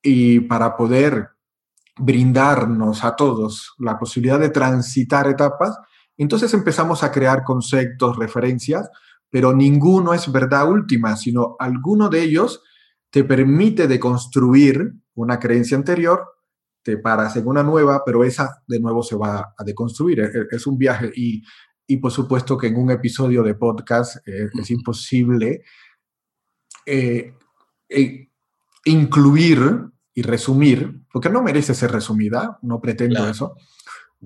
y 0.00 0.40
para 0.40 0.76
poder 0.76 1.30
brindarnos 1.96 3.04
a 3.04 3.16
todos 3.16 3.74
la 3.78 3.98
posibilidad 3.98 4.38
de 4.38 4.50
transitar 4.50 5.26
etapas, 5.26 5.78
entonces 6.16 6.54
empezamos 6.54 7.02
a 7.02 7.10
crear 7.10 7.42
conceptos, 7.42 8.16
referencias, 8.16 8.88
pero 9.32 9.52
ninguno 9.52 10.14
es 10.14 10.30
verdad 10.30 10.70
última, 10.70 11.16
sino 11.16 11.56
alguno 11.58 12.08
de 12.08 12.22
ellos 12.22 12.62
te 13.10 13.24
permite 13.24 13.88
de 13.88 13.98
construir 13.98 14.92
una 15.14 15.40
creencia 15.40 15.76
anterior 15.76 16.22
te 16.82 16.98
paras 16.98 17.36
en 17.36 17.46
una 17.46 17.62
nueva, 17.62 18.02
pero 18.04 18.24
esa 18.24 18.62
de 18.66 18.80
nuevo 18.80 19.02
se 19.02 19.16
va 19.16 19.54
a 19.56 19.64
deconstruir. 19.64 20.20
E, 20.20 20.24
e, 20.24 20.46
es, 20.50 20.66
un 20.66 20.76
viaje 20.76 21.10
y, 21.14 21.42
y, 21.86 21.96
por 21.98 22.10
supuesto 22.10 22.58
que 22.58 22.66
en 22.68 22.76
un 22.76 22.90
episodio 22.90 23.42
de 23.42 23.54
podcast 23.54 24.16
eh, 24.26 24.48
es 24.52 24.70
imposible 24.70 25.62
eh, 26.84 27.34
eh, 27.88 28.28
incluir 28.84 29.60
y 30.14 30.22
resumir, 30.22 31.04
porque 31.12 31.30
no 31.30 31.42
merece 31.42 31.74
ser 31.74 31.92
resumida, 31.92 32.58
no 32.62 32.80
pretendo 32.80 33.26
eso, 33.26 33.56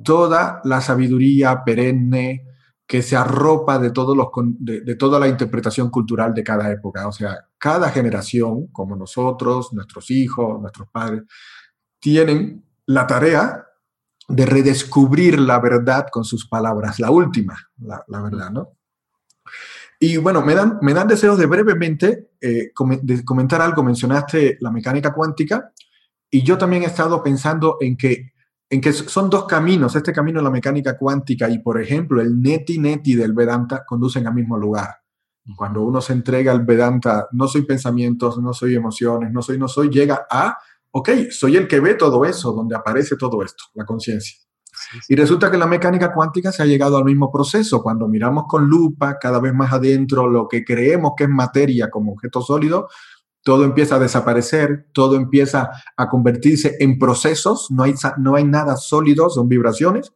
toda 0.02 0.60
la 0.64 0.80
sabiduría 0.80 1.62
perenne 1.64 2.44
que 2.86 3.02
se 3.02 3.16
arropa 3.16 3.78
de, 3.78 3.90
todos 3.90 4.16
los, 4.16 4.28
de, 4.58 4.82
de 4.82 4.94
toda 4.94 5.18
la 5.18 5.26
interpretación 5.28 5.90
cultural 5.90 6.32
de 6.32 6.44
cada 6.44 6.70
época. 6.70 7.08
O 7.08 7.12
sea, 7.12 7.46
cada 7.58 7.90
generación, 7.90 8.68
como 8.68 8.94
nosotros, 8.94 9.72
nuestros 9.72 10.10
hijos, 10.10 10.60
nuestros 10.60 10.88
padres, 10.90 11.24
tienen 11.98 12.64
la 12.86 13.06
tarea 13.06 13.66
de 14.28 14.46
redescubrir 14.46 15.38
la 15.40 15.58
verdad 15.60 16.06
con 16.10 16.24
sus 16.24 16.48
palabras, 16.48 16.98
la 16.98 17.10
última, 17.10 17.56
la, 17.78 18.22
verdad, 18.22 18.50
¿no? 18.50 18.72
Y 19.98 20.18
bueno, 20.18 20.42
me 20.42 20.54
dan, 20.54 20.78
me 20.82 20.92
dan 20.92 21.08
deseos 21.08 21.38
de 21.38 21.46
brevemente 21.46 22.30
eh, 22.40 22.72
comentar 23.24 23.62
algo. 23.62 23.82
Mencionaste 23.82 24.58
la 24.60 24.70
mecánica 24.70 25.14
cuántica 25.14 25.72
y 26.30 26.42
yo 26.42 26.58
también 26.58 26.82
he 26.82 26.86
estado 26.86 27.22
pensando 27.22 27.78
en 27.80 27.96
que, 27.96 28.32
en 28.68 28.80
que 28.80 28.92
son 28.92 29.30
dos 29.30 29.44
caminos. 29.44 29.94
Este 29.96 30.12
camino 30.12 30.40
de 30.40 30.44
la 30.44 30.50
mecánica 30.50 30.96
cuántica 30.96 31.48
y, 31.48 31.58
por 31.60 31.80
ejemplo, 31.80 32.20
el 32.20 32.40
neti-neti 32.40 33.14
del 33.14 33.32
Vedanta 33.32 33.84
conducen 33.86 34.26
al 34.26 34.34
mismo 34.34 34.56
lugar. 34.58 34.96
Cuando 35.56 35.82
uno 35.82 36.00
se 36.00 36.12
entrega 36.12 36.50
al 36.50 36.64
Vedanta, 36.64 37.28
no 37.32 37.46
soy 37.46 37.62
pensamientos, 37.62 38.38
no 38.38 38.52
soy 38.52 38.74
emociones, 38.74 39.30
no 39.32 39.42
soy, 39.42 39.58
no 39.58 39.68
soy, 39.68 39.90
llega 39.90 40.26
a 40.28 40.58
ok, 40.98 41.10
soy 41.30 41.56
el 41.56 41.68
que 41.68 41.78
ve 41.78 41.94
todo 41.94 42.24
eso, 42.24 42.52
donde 42.52 42.74
aparece 42.74 43.16
todo 43.16 43.42
esto, 43.42 43.64
la 43.74 43.84
conciencia. 43.84 44.38
Y 45.08 45.14
resulta 45.14 45.50
que 45.50 45.58
la 45.58 45.66
mecánica 45.66 46.12
cuántica 46.12 46.52
se 46.52 46.62
ha 46.62 46.66
llegado 46.66 46.96
al 46.96 47.04
mismo 47.04 47.30
proceso. 47.30 47.82
Cuando 47.82 48.08
miramos 48.08 48.44
con 48.48 48.66
lupa 48.66 49.18
cada 49.18 49.38
vez 49.38 49.52
más 49.52 49.72
adentro 49.72 50.26
lo 50.26 50.48
que 50.48 50.64
creemos 50.64 51.12
que 51.16 51.24
es 51.24 51.30
materia 51.30 51.90
como 51.90 52.12
objeto 52.12 52.40
sólido, 52.40 52.88
todo 53.46 53.62
empieza 53.62 53.94
a 53.94 54.00
desaparecer, 54.00 54.88
todo 54.92 55.14
empieza 55.14 55.70
a 55.96 56.08
convertirse 56.08 56.78
en 56.80 56.98
procesos, 56.98 57.70
no 57.70 57.84
hay, 57.84 57.94
no 58.18 58.34
hay 58.34 58.42
nada 58.42 58.74
sólido, 58.74 59.30
son 59.30 59.48
vibraciones. 59.48 60.12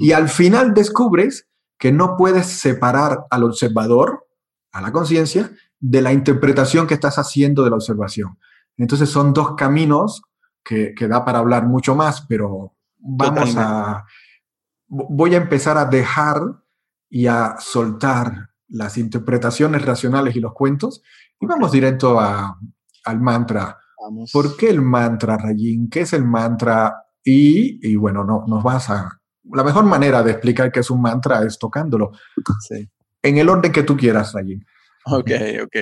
Y 0.00 0.10
al 0.10 0.28
final 0.28 0.74
descubres 0.74 1.46
que 1.78 1.92
no 1.92 2.16
puedes 2.16 2.46
separar 2.46 3.20
al 3.30 3.44
observador, 3.44 4.26
a 4.72 4.82
la 4.82 4.90
conciencia, 4.90 5.52
de 5.78 6.02
la 6.02 6.12
interpretación 6.12 6.88
que 6.88 6.94
estás 6.94 7.20
haciendo 7.20 7.62
de 7.62 7.70
la 7.70 7.76
observación. 7.76 8.36
Entonces 8.76 9.10
son 9.10 9.32
dos 9.32 9.54
caminos 9.54 10.22
que, 10.64 10.92
que 10.92 11.06
da 11.06 11.24
para 11.24 11.38
hablar 11.38 11.68
mucho 11.68 11.94
más, 11.94 12.22
pero 12.22 12.74
vamos 12.98 13.54
a... 13.56 14.04
Voy 14.88 15.34
a 15.34 15.38
empezar 15.38 15.78
a 15.78 15.84
dejar 15.84 16.40
y 17.08 17.28
a 17.28 17.54
soltar 17.60 18.50
las 18.66 18.98
interpretaciones 18.98 19.84
racionales 19.84 20.34
y 20.34 20.40
los 20.40 20.52
cuentos 20.52 21.02
y 21.40 21.46
vamos 21.46 21.72
directo 21.72 22.18
a, 22.18 22.58
al 23.04 23.20
mantra. 23.20 23.78
¿Por 24.32 24.56
qué 24.56 24.70
el 24.70 24.82
mantra, 24.82 25.36
Rayin? 25.36 25.88
¿Qué 25.90 26.02
es 26.02 26.12
el 26.12 26.24
mantra? 26.24 26.94
Y, 27.24 27.80
y, 27.86 27.96
bueno, 27.96 28.24
no, 28.24 28.44
nos 28.46 28.62
vas 28.62 28.88
a... 28.90 29.20
La 29.52 29.64
mejor 29.64 29.84
manera 29.84 30.22
de 30.22 30.32
explicar 30.32 30.70
qué 30.70 30.80
es 30.80 30.90
un 30.90 31.00
mantra 31.00 31.42
es 31.44 31.58
tocándolo. 31.58 32.12
Sí. 32.60 32.88
En 33.22 33.38
el 33.38 33.48
orden 33.48 33.72
que 33.72 33.82
tú 33.82 33.96
quieras, 33.96 34.32
Rayin. 34.32 34.64
Ok, 35.06 35.30
ok. 35.64 35.76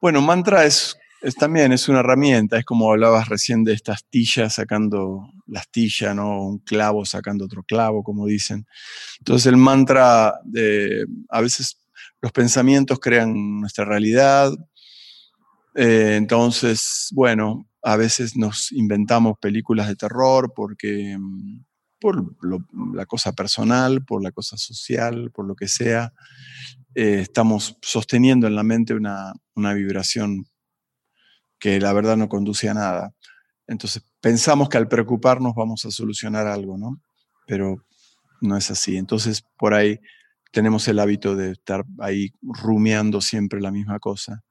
Bueno, 0.00 0.20
mantra 0.22 0.64
es, 0.64 0.96
es, 1.22 1.34
también 1.34 1.72
es 1.72 1.88
una 1.88 2.00
herramienta, 2.00 2.58
es 2.58 2.64
como 2.64 2.90
hablabas 2.90 3.28
recién 3.28 3.64
de 3.64 3.72
esta 3.72 3.92
astilla 3.92 4.48
sacando 4.48 5.30
la 5.46 5.60
astilla, 5.60 6.14
¿no? 6.14 6.46
Un 6.46 6.58
clavo 6.58 7.04
sacando 7.04 7.44
otro 7.44 7.62
clavo, 7.64 8.04
como 8.04 8.26
dicen. 8.26 8.66
Entonces 9.18 9.46
el 9.46 9.56
mantra, 9.56 10.34
de, 10.44 11.04
a 11.28 11.40
veces 11.40 11.80
los 12.20 12.32
pensamientos 12.32 12.98
crean 12.98 13.60
nuestra 13.60 13.84
realidad. 13.84 14.52
Eh, 15.74 16.16
entonces, 16.16 17.08
bueno, 17.12 17.68
a 17.82 17.96
veces 17.96 18.36
nos 18.36 18.72
inventamos 18.72 19.38
películas 19.40 19.88
de 19.88 19.96
terror 19.96 20.52
porque 20.54 21.16
mm, 21.18 21.60
por 22.00 22.36
la 22.94 23.06
cosa 23.06 23.32
personal, 23.32 24.04
por 24.04 24.22
la 24.22 24.30
cosa 24.30 24.56
social, 24.56 25.30
por 25.32 25.46
lo 25.46 25.54
que 25.54 25.68
sea. 25.68 26.12
Eh, 26.94 27.20
estamos 27.20 27.76
sosteniendo 27.82 28.46
en 28.46 28.54
la 28.54 28.62
mente 28.62 28.94
una, 28.94 29.32
vibración 29.54 30.46
que 31.58 31.80
la 31.80 31.92
verdad 31.92 32.16
no 32.16 32.28
conduce 32.28 32.68
a 32.68 32.74
nada. 32.74 33.14
Entonces 33.66 34.02
pensamos 34.20 34.68
que 34.68 34.78
al 34.78 34.88
preocuparnos 34.88 35.54
vamos 35.54 35.84
a 35.84 35.90
solucionar 35.90 36.46
algo, 36.46 36.78
¿no? 36.78 37.00
Pero 37.46 37.84
no 38.40 38.56
es 38.56 38.70
así. 38.70 38.96
Entonces 38.96 39.44
por 39.58 39.74
ahí 39.74 39.98
tenemos 40.50 40.86
el 40.88 40.98
hábito 40.98 41.36
de 41.36 41.52
estar 41.52 41.84
ahí 41.98 42.32
rumiando 42.42 43.20
siempre 43.20 43.60
la 43.60 43.70
misma 43.70 43.98
cosa. 43.98 44.42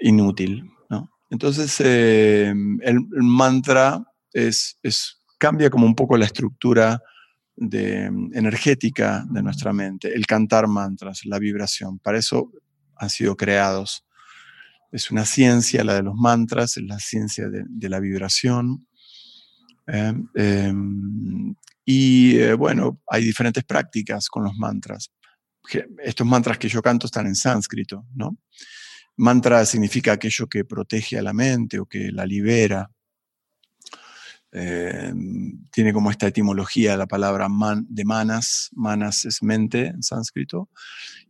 Inútil, 0.00 0.70
¿no? 0.90 1.10
Entonces 1.30 1.76
eh, 1.80 2.54
el, 2.82 3.06
mantra 3.10 4.04
es, 4.32 4.78
es, 4.82 5.22
cambia 5.38 5.70
como 5.70 5.86
un 5.86 5.94
poco 5.94 6.16
la 6.16 6.24
estructura 6.24 7.02
mm, 7.56 8.34
energética 8.34 9.24
de 9.28 9.42
nuestra 9.42 9.72
mente, 9.72 10.12
el 10.14 10.26
cantar 10.26 10.68
mantras, 10.68 11.24
la 11.24 11.38
vibración. 11.38 11.98
Para 11.98 12.18
eso 12.18 12.52
han 12.96 13.10
sido 13.10 13.36
creados. 13.36 14.04
Es 14.90 15.10
una 15.10 15.24
ciencia, 15.24 15.84
la 15.84 15.94
de 15.94 16.02
los 16.02 16.14
mantras, 16.14 16.76
es 16.76 16.84
la 16.84 16.98
ciencia 16.98 17.48
de, 17.48 17.88
la 17.88 18.00
vibración. 18.00 18.87
¿Eh? 19.88 20.14
Em, 20.34 21.54
y 21.84 22.36
eh, 22.36 22.54
bueno, 22.54 23.00
hay 23.08 23.24
diferentes 23.24 23.64
prácticas 23.64 24.28
con 24.28 24.44
los 24.44 24.56
mantras. 24.56 25.10
Estos 26.02 26.26
mantras 26.26 26.58
que 26.58 26.68
yo 26.68 26.82
canto 26.82 27.06
están 27.06 27.26
en 27.26 27.34
sánscrito, 27.34 28.06
¿no? 28.14 28.38
Mantra 29.16 29.64
significa 29.66 30.12
aquello 30.12 30.46
que 30.46 30.64
protege 30.64 31.18
a 31.18 31.22
la 31.22 31.32
mente 31.32 31.78
o 31.78 31.86
que 31.86 32.12
la 32.12 32.24
libera. 32.24 32.90
Eh, 34.52 35.12
tiene 35.70 35.92
como 35.92 36.10
esta 36.10 36.26
etimología 36.26 36.96
la 36.96 37.06
palabra 37.06 37.48
man, 37.48 37.86
de 37.88 38.04
manas, 38.04 38.70
manas 38.72 39.24
es 39.24 39.42
mente 39.42 39.86
en 39.86 40.02
sánscrito, 40.02 40.70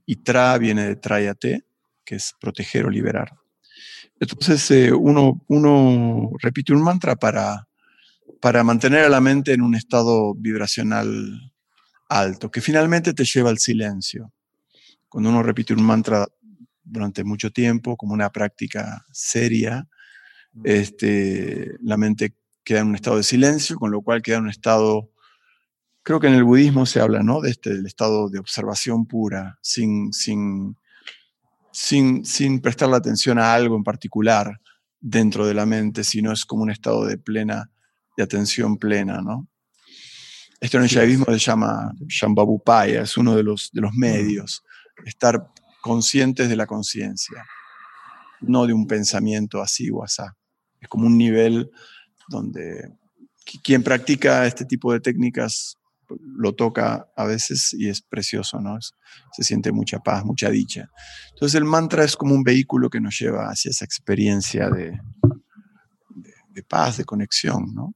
y 0.06 0.16
tra 0.16 0.56
viene 0.59 0.86
de 0.86 0.96
trayate, 0.96 1.64
que 2.04 2.16
es 2.16 2.34
proteger 2.40 2.86
o 2.86 2.90
liberar. 2.90 3.32
Entonces 4.20 4.70
eh, 4.70 4.92
uno, 4.92 5.44
uno, 5.48 6.32
repite 6.40 6.72
un 6.72 6.82
mantra 6.82 7.16
para, 7.16 7.67
para 8.41 8.64
mantener 8.64 9.05
a 9.05 9.09
la 9.09 9.20
mente 9.20 9.53
en 9.53 9.62
un 9.62 9.74
estado 9.74 10.34
vibracional 10.34 11.53
alto, 12.09 12.51
que 12.51 12.61
finalmente 12.61 13.12
te 13.12 13.24
lleva 13.24 13.51
al 13.51 13.59
silencio. 13.59 14.32
Cuando 15.09 15.30
uno 15.30 15.43
repite 15.43 15.74
un 15.74 15.82
mantra 15.82 16.26
durante 16.82 17.24
mucho 17.24 17.51
tiempo, 17.51 17.97
como 17.97 18.14
una 18.14 18.30
práctica 18.30 19.05
seria, 19.12 19.89
este, 20.64 21.76
la 21.80 21.97
mente 21.97 22.34
queda 22.64 22.80
en 22.80 22.89
un 22.89 22.95
estado 22.95 23.16
de 23.16 23.22
silencio, 23.22 23.76
con 23.76 23.91
lo 23.91 24.03
cual 24.03 24.22
queda 24.22 24.36
en 24.36 24.45
un 24.45 24.51
estado, 24.51 25.11
creo 26.03 26.20
que 26.20 26.26
en 26.28 26.34
el 26.34 26.45
budismo 26.45 26.86
se 26.86 27.01
habla, 27.01 27.22
¿no? 27.22 27.41
De 27.41 27.51
este, 27.51 27.74
del 27.74 27.86
estado 27.86 28.28
de 28.28 28.39
observación 28.39 29.07
pura, 29.07 29.59
sin, 29.62 30.12
sin, 30.12 30.76
sin, 31.72 32.24
sin 32.24 32.61
prestar 32.61 32.89
la 32.89 32.99
atención 32.99 33.39
a 33.39 33.55
algo 33.55 33.76
en 33.76 33.84
particular 33.84 34.61
dentro 35.01 35.47
de 35.47 35.55
la 35.55 35.66
mente, 35.66 36.05
sino 36.05 36.32
es 36.32 36.45
como 36.45 36.62
un 36.62 36.70
estado 36.70 37.07
de 37.07 37.18
plena, 37.18 37.70
de 38.18 38.24
atención 38.24 38.76
plena, 38.76 39.20
¿no? 39.22 39.48
Esto 40.60 40.76
en 40.78 40.82
el 40.82 40.88
shaivismo 40.88 41.26
se 41.26 41.38
llama 41.38 41.92
Shambhabupaya, 42.08 43.02
es 43.02 43.16
uno 43.16 43.36
de 43.36 43.44
los, 43.44 43.70
de 43.72 43.80
los 43.80 43.94
medios, 43.94 44.64
estar 45.06 45.52
conscientes 45.80 46.48
de 46.48 46.56
la 46.56 46.66
conciencia, 46.66 47.44
no 48.40 48.66
de 48.66 48.72
un 48.72 48.88
pensamiento 48.88 49.62
así 49.62 49.88
o 49.88 50.02
asá. 50.02 50.36
Es 50.80 50.88
como 50.88 51.06
un 51.06 51.16
nivel 51.16 51.70
donde 52.28 52.92
quien 53.62 53.84
practica 53.84 54.46
este 54.46 54.64
tipo 54.64 54.92
de 54.92 54.98
técnicas 54.98 55.76
lo 56.20 56.54
toca 56.54 57.06
a 57.16 57.24
veces 57.24 57.72
y 57.72 57.88
es 57.88 58.02
precioso, 58.02 58.60
¿no? 58.60 58.78
se 58.80 59.44
siente 59.44 59.70
mucha 59.70 60.00
paz, 60.00 60.24
mucha 60.24 60.50
dicha. 60.50 60.90
Entonces 61.34 61.54
el 61.54 61.64
mantra 61.64 62.02
es 62.02 62.16
como 62.16 62.34
un 62.34 62.42
vehículo 62.42 62.90
que 62.90 63.00
nos 63.00 63.16
lleva 63.16 63.46
hacia 63.46 63.70
esa 63.70 63.84
experiencia 63.84 64.70
de, 64.70 64.98
de, 66.48 66.62
paz, 66.64 66.96
de 66.96 67.04
conexión, 67.04 67.72
¿no? 67.74 67.94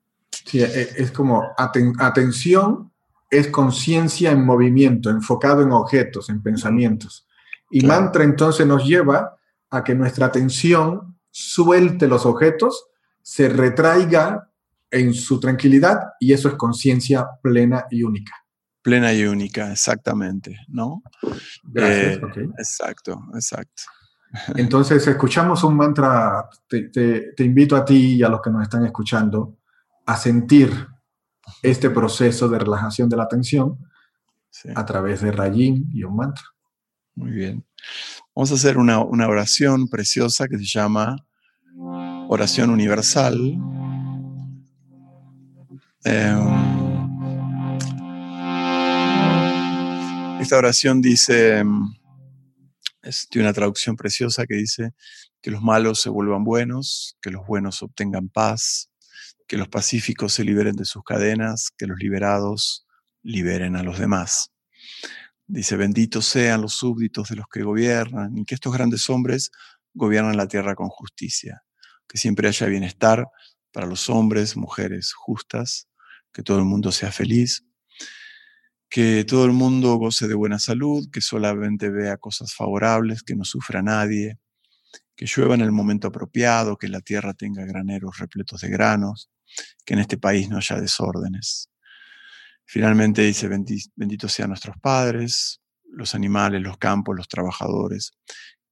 Sí, 0.53 0.61
e, 0.63 0.93
es 0.99 1.11
como 1.13 1.55
atención, 1.99 2.93
es 3.31 3.49
conciencia 3.49 4.31
en 4.31 4.45
movimiento, 4.45 5.09
enfocado 5.09 5.63
en 5.63 5.73
objetos, 5.73 6.29
en 6.29 6.43
pensamientos. 6.43 7.27
Y 7.71 7.87
mantra 7.87 8.23
entonces 8.23 8.67
nos 8.67 8.85
lleva 8.85 9.35
a 9.71 9.83
que 9.83 9.95
nuestra 9.95 10.27
atención 10.27 11.17
suelte 11.31 12.07
los 12.07 12.27
objetos 12.27 12.85
se 13.23 13.49
retraiga 13.49 14.51
en 14.91 15.15
su 15.15 15.41
tranquilidad 15.41 16.01
y 16.21 16.35
eso 16.35 16.51
es 16.51 16.55
conciencia 16.57 17.27
plena 17.43 17.87
y 17.91 18.03
única. 18.03 18.35
Plena 18.83 19.15
y 19.15 19.25
única, 19.25 19.73
exactamente, 19.73 20.55
¿no? 20.69 21.03
Gracias, 21.63 22.19
eh, 22.37 22.49
Exacto, 22.59 23.23
exacto. 23.33 23.85
Entonces, 24.57 25.07
escuchamos 25.07 25.65
un 25.65 25.77
mantra, 25.77 26.47
te, 26.69 27.33
invito 27.39 27.75
a 27.75 27.87
ti 27.87 28.17
y 28.17 28.23
a 28.23 28.29
los 28.29 28.43
que 28.43 28.51
nos 28.51 28.65
están 28.65 28.85
escuchando 28.85 29.57
a 30.07 30.17
sentir 30.17 30.89
este 31.63 31.91
proceso 31.91 32.49
de 32.49 32.59
relajación 32.59 33.09
de 33.09 33.17
la 33.17 33.25
atención 33.25 33.79
a 34.75 34.85
través 34.85 35.21
de 35.23 35.33
Rayin 35.33 35.89
y 35.93 36.05
un 36.05 36.17
mantra. 36.17 36.45
Muy 37.15 37.31
bien. 37.31 37.65
Vamos 38.35 38.51
a 38.53 38.55
hacer 38.55 38.79
una, 38.79 39.01
una 39.01 39.29
oración 39.29 39.89
preciosa 39.89 40.49
que 40.49 40.59
se 40.59 40.65
llama 40.65 41.17
oración 42.29 42.71
universal. 42.71 43.37
Em, 46.05 46.49
esta 50.41 50.57
oración 50.57 51.01
dice, 51.01 51.63
es, 53.03 53.29
tiene 53.29 53.47
una 53.47 53.55
traducción 53.55 53.97
preciosa 53.97 54.47
que 54.47 54.55
dice 54.55 54.95
que 55.41 55.51
los 55.51 55.63
malos 55.63 56.01
se 56.01 56.09
vuelvan 56.09 56.45
buenos, 56.45 57.17
que 57.21 57.31
los 57.31 57.47
buenos 57.47 57.83
obtengan 57.83 58.29
paz, 58.29 58.92
que 59.47 59.57
los 59.57 59.69
pacíficos 59.69 60.33
se 60.33 60.45
liberen 60.45 60.77
de 60.77 60.85
sus 60.85 61.03
cadenas, 61.05 61.71
que 61.77 61.87
los 61.87 61.99
liberados 61.99 62.87
liberen 63.23 63.77
a 63.77 63.83
los 63.83 63.99
demás. 63.99 64.53
Dice, 65.47 65.77
benditos 65.77 66.25
sean 66.25 66.63
los 66.63 66.75
súbditos 66.75 67.29
de 67.29 67.37
los 67.37 67.47
que 67.53 67.63
gobiernan 67.63 68.37
y 68.39 68.45
que 68.45 68.55
estos 68.55 68.73
grandes 68.73 69.09
hombres 69.11 69.51
gobiernan 69.95 70.37
la 70.37 70.49
tierra 70.49 70.75
con 70.75 70.89
justicia 70.89 71.63
que 72.13 72.19
siempre 72.19 72.47
haya 72.47 72.67
bienestar 72.67 73.27
para 73.73 73.87
los 73.87 74.11
hombres, 74.11 74.55
mujeres 74.55 75.15
justas, 75.15 75.89
que 76.31 76.43
todo 76.43 76.59
el 76.59 76.65
mundo 76.65 76.93
sea 76.93 77.11
feliz, 77.11 77.65
que 78.91 79.25
todo 79.25 79.47
el 79.47 79.53
mundo 79.53 79.95
goce 79.95 80.29
de 80.29 80.35
buena 80.35 80.59
salud, 80.59 81.09
que 81.11 81.23
solamente 81.23 81.89
vea 81.89 82.19
cosas 82.19 82.55
favorables, 82.55 83.23
que 83.23 83.35
no 83.35 83.45
sufra 83.45 83.81
nadie, 83.81 84.39
que 85.17 85.27
llueva 85.27 85.55
en 85.55 85.61
el 85.61 85.73
momento 85.73 86.09
apropiado, 86.09 86.77
que 86.77 86.89
la 86.89 87.01
tierra 87.01 87.35
tenga 87.35 87.65
graneros 87.65 88.19
repletos 88.19 88.61
de 88.61 88.69
granos, 88.69 89.31
que 89.85 89.95
en 89.95 90.01
este 90.01 90.19
país 90.19 90.49
no 90.49 90.57
haya 90.57 90.81
desórdenes. 90.81 91.71
Finalmente 92.65 93.23
dice, 93.23 93.49
benditos 93.49 94.33
sean 94.33 94.49
nuestros 94.49 94.77
padres, 94.79 95.61
los 95.85 96.15
animales, 96.15 96.63
los 96.63 96.79
campos, 96.79 97.17
los 97.17 97.29
trabajadores, 97.29 98.13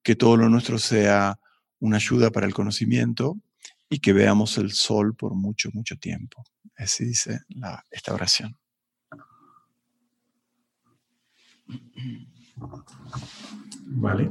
que 0.02 0.16
todo 0.16 0.36
lo 0.36 0.48
nuestro 0.48 0.78
sea 0.78 1.38
una 1.80 1.96
ayuda 1.96 2.30
para 2.30 2.46
el 2.46 2.54
conocimiento 2.54 3.36
y 3.88 3.98
que 3.98 4.12
veamos 4.12 4.56
el 4.58 4.72
sol 4.72 5.14
por 5.16 5.34
mucho, 5.34 5.70
mucho 5.72 5.96
tiempo. 5.96 6.44
Así 6.76 7.04
dice 7.04 7.40
la, 7.48 7.84
esta 7.90 8.14
oración. 8.14 8.56
Vale. 13.86 14.30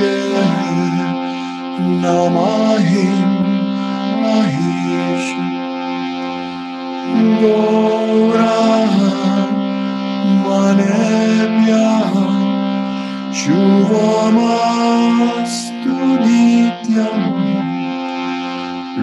Namahi, 0.00 1.04
Namahi, 2.02 3.06
Mahesh, 4.22 5.30
Gauraha, 7.40 9.10
Manebhyaha, 10.44 12.24
Shuvamastu 13.40 14.46
Nityam, 16.24 17.20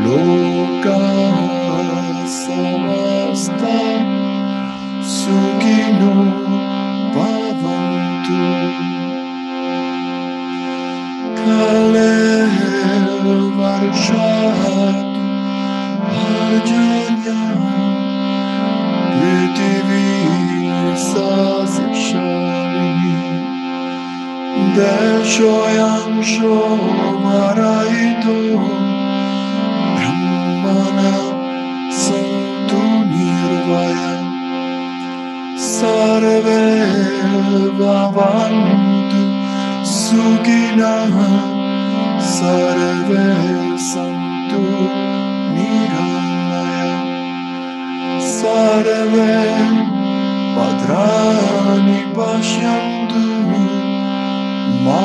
Lokaha 0.03 1.47
Samasta 2.41 3.77
şahit 13.77 15.17
harcaya 16.17 17.43
Güdübir 19.21 20.95
saz 20.95 21.73
şali 22.09 23.17
Der 24.77 25.23
şoyan 25.25 26.21
şomaraydu 26.21 27.59
Brahmana 29.95 31.15
santu 31.91 32.83
nirvaya 33.11 34.17
Sarve 35.57 36.65
bhavantu 37.79 39.21
sugina 39.83 40.95
Sarve 42.19 43.66
सन्तु 43.85 44.59
निराय 45.55 46.89
सरवे 48.29 49.35
पद्राणि 50.55 51.99
पश्यन्तु 52.17 53.21
मे 53.49 53.65
मा 54.85 55.03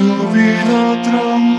su 0.00 0.28
vida 0.32 1.02
transformada. 1.02 1.49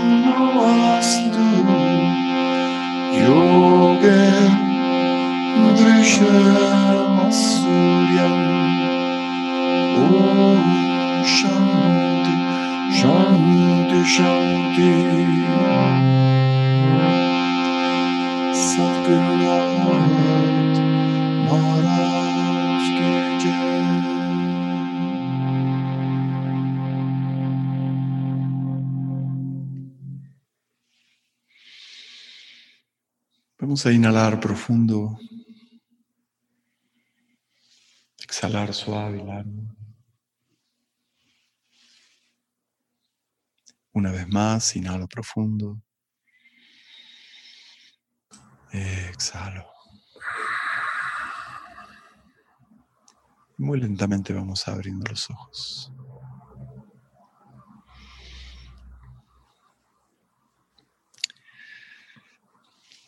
Vamos 33.72 33.86
a 33.86 33.90
inhalar 33.90 34.38
profundo. 34.38 35.18
Exhalar 38.22 38.74
suave 38.74 39.18
y 39.18 39.24
largo. 39.24 39.74
Una 43.94 44.12
vez 44.12 44.28
más, 44.28 44.76
inhalo 44.76 45.08
profundo. 45.08 45.80
Exhalo. 48.72 49.66
Muy 53.56 53.80
lentamente 53.80 54.34
vamos 54.34 54.68
abriendo 54.68 55.06
los 55.08 55.30
ojos. 55.30 55.92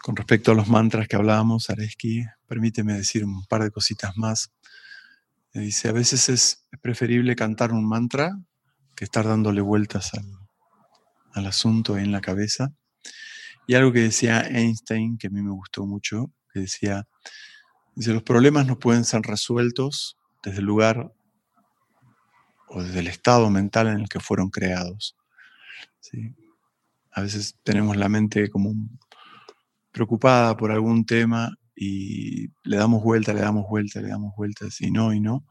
Con 0.05 0.16
respecto 0.16 0.52
a 0.52 0.55
los 0.55 0.68
mantras 0.68 1.09
que 1.09 1.16
hablábamos, 1.16 1.70
Areski, 1.70 2.26
permíteme 2.46 2.92
decir 2.92 3.24
un 3.24 3.46
par 3.46 3.62
de 3.62 3.70
cositas 3.70 4.18
más. 4.18 4.52
Dice, 5.55 5.88
a 5.88 5.92
veces 5.92 6.28
es 6.28 6.66
preferible 6.82 7.34
cantar 7.34 7.72
un 7.72 7.88
mantra 7.88 8.38
que 8.94 9.07
estar 9.07 9.26
dándole 9.26 9.62
vueltas 9.62 10.12
al, 10.12 10.26
al 11.32 11.46
asunto 11.46 11.96
en 11.96 12.12
la 12.12 12.20
cabeza. 12.20 12.74
Y 13.66 13.76
algo 13.76 13.94
que 13.94 14.00
decía 14.00 14.42
Einstein, 14.42 15.16
que 15.16 15.28
a 15.28 15.30
mí 15.30 15.40
me 15.40 15.52
gustó 15.52 15.86
mucho, 15.86 16.30
que 16.52 16.61
decía, 16.61 17.09
dice, 17.94 18.12
los 18.12 18.24
problemas 18.24 18.66
no 18.66 18.78
pueden 18.78 19.07
ser 19.07 19.22
resueltos 19.22 20.18
desde 20.42 20.59
el 20.59 20.66
lugar 20.66 21.14
o 22.68 22.82
desde 22.82 22.98
el 22.98 23.07
estado 23.07 23.48
mental 23.48 23.86
en 23.86 24.00
el 24.00 24.11
que 24.11 24.20
fueron 24.20 24.50
creados. 24.50 25.16
¿sí? 26.00 26.34
A 27.11 27.22
veces 27.22 27.59
tenemos 27.62 27.96
la 27.96 28.11
mente 28.11 28.50
como 28.50 28.74
preocupada 29.95 30.57
por 30.57 30.72
algún 30.72 31.07
tema 31.07 31.57
y 31.76 32.49
le 32.64 32.76
damos 32.76 33.03
vuelta, 33.03 33.32
le 33.32 33.40
damos 33.40 33.66
vuelta, 33.68 34.01
le 34.01 34.09
damos 34.09 34.34
vueltas 34.36 34.80
y 34.80 34.90
no 34.90 35.14
y 35.14 35.20
no. 35.20 35.47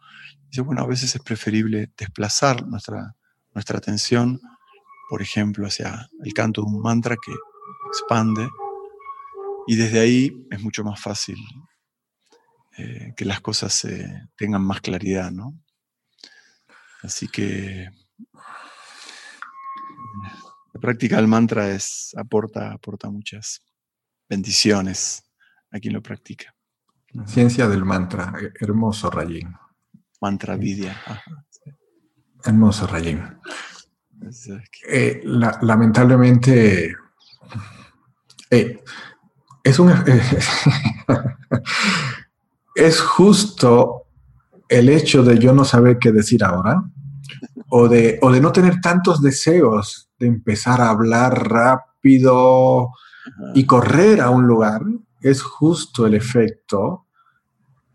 Dice, 0.50 0.62
bueno, 0.62 0.82
a 0.82 0.86
veces 0.86 1.16
es 1.16 1.22
preferible 1.22 1.92
desplazar 1.98 2.68
nuestra, 2.68 3.16
nuestra 3.54 3.78
atención, 3.78 4.42
por 5.10 5.22
ejemplo, 5.22 5.66
hacia 5.66 6.10
el 6.24 6.34
canto 6.34 6.62
de 6.62 6.68
un 6.68 6.82
mantra 6.82 7.16
que 7.16 7.32
expande 7.88 8.48
y 9.66 9.78
desde 9.78 10.02
ahí 10.02 10.46
es 10.52 10.62
mucho 10.62 10.84
más 10.84 11.02
fácil 11.02 11.38
eh, 12.78 13.14
que 13.16 13.24
las 13.24 13.40
cosas 13.40 13.88
tengan 14.36 14.62
más 14.62 14.82
claridad, 14.82 15.32
¿no? 15.32 15.58
Así 17.02 17.30
que 17.30 17.90
la 20.74 20.82
práctica 20.82 21.16
del 21.16 21.28
mantra 21.28 21.70
es, 21.70 22.14
aporta, 22.18 22.74
aporta 22.74 23.10
muchas 23.10 23.62
bendiciones 24.30 25.24
a 25.72 25.80
quien 25.80 25.94
lo 25.94 26.02
practica. 26.02 26.54
ciencia 27.26 27.68
del 27.68 27.86
mantra, 27.86 28.34
hermoso 28.60 29.10
Rayin. 29.10 29.54
Mantra 30.22 30.56
Vidya. 30.56 30.96
Hermoso 32.44 32.88
Rayin. 32.88 33.22
Eh, 34.88 35.22
lamentablemente, 35.24 36.96
eh, 38.50 38.84
es 39.64 39.80
un... 39.80 39.92
es 42.76 43.02
justo 43.02 44.08
el 44.68 44.90
hecho 44.90 45.24
de 45.24 45.38
yo 45.38 45.54
no 45.54 45.66
saber 45.66 46.00
qué 46.00 46.12
decir 46.12 46.44
ahora 46.44 46.84
o 47.70 47.88
de, 47.88 48.20
o 48.22 48.32
de 48.32 48.42
no 48.42 48.52
tener 48.52 48.82
tantos 48.82 49.22
deseos 49.22 50.10
de 50.18 50.28
empezar 50.28 50.82
a 50.82 50.90
hablar 50.90 51.50
rápido 51.50 52.92
y 53.54 53.66
correr 53.66 54.22
a 54.22 54.30
un 54.30 54.46
lugar, 54.46 54.82
es 55.22 55.42
justo 55.42 56.06
el 56.06 56.16
efecto 56.16 57.08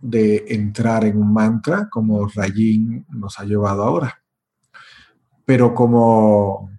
de 0.00 0.44
entrar 0.48 1.04
en 1.04 1.18
un 1.18 1.32
mantra 1.32 1.88
como 1.90 2.26
Rayin 2.28 3.06
nos 3.10 3.38
ha 3.38 3.44
llevado 3.44 3.82
ahora. 3.82 4.22
Pero 5.44 5.74
como, 5.74 6.70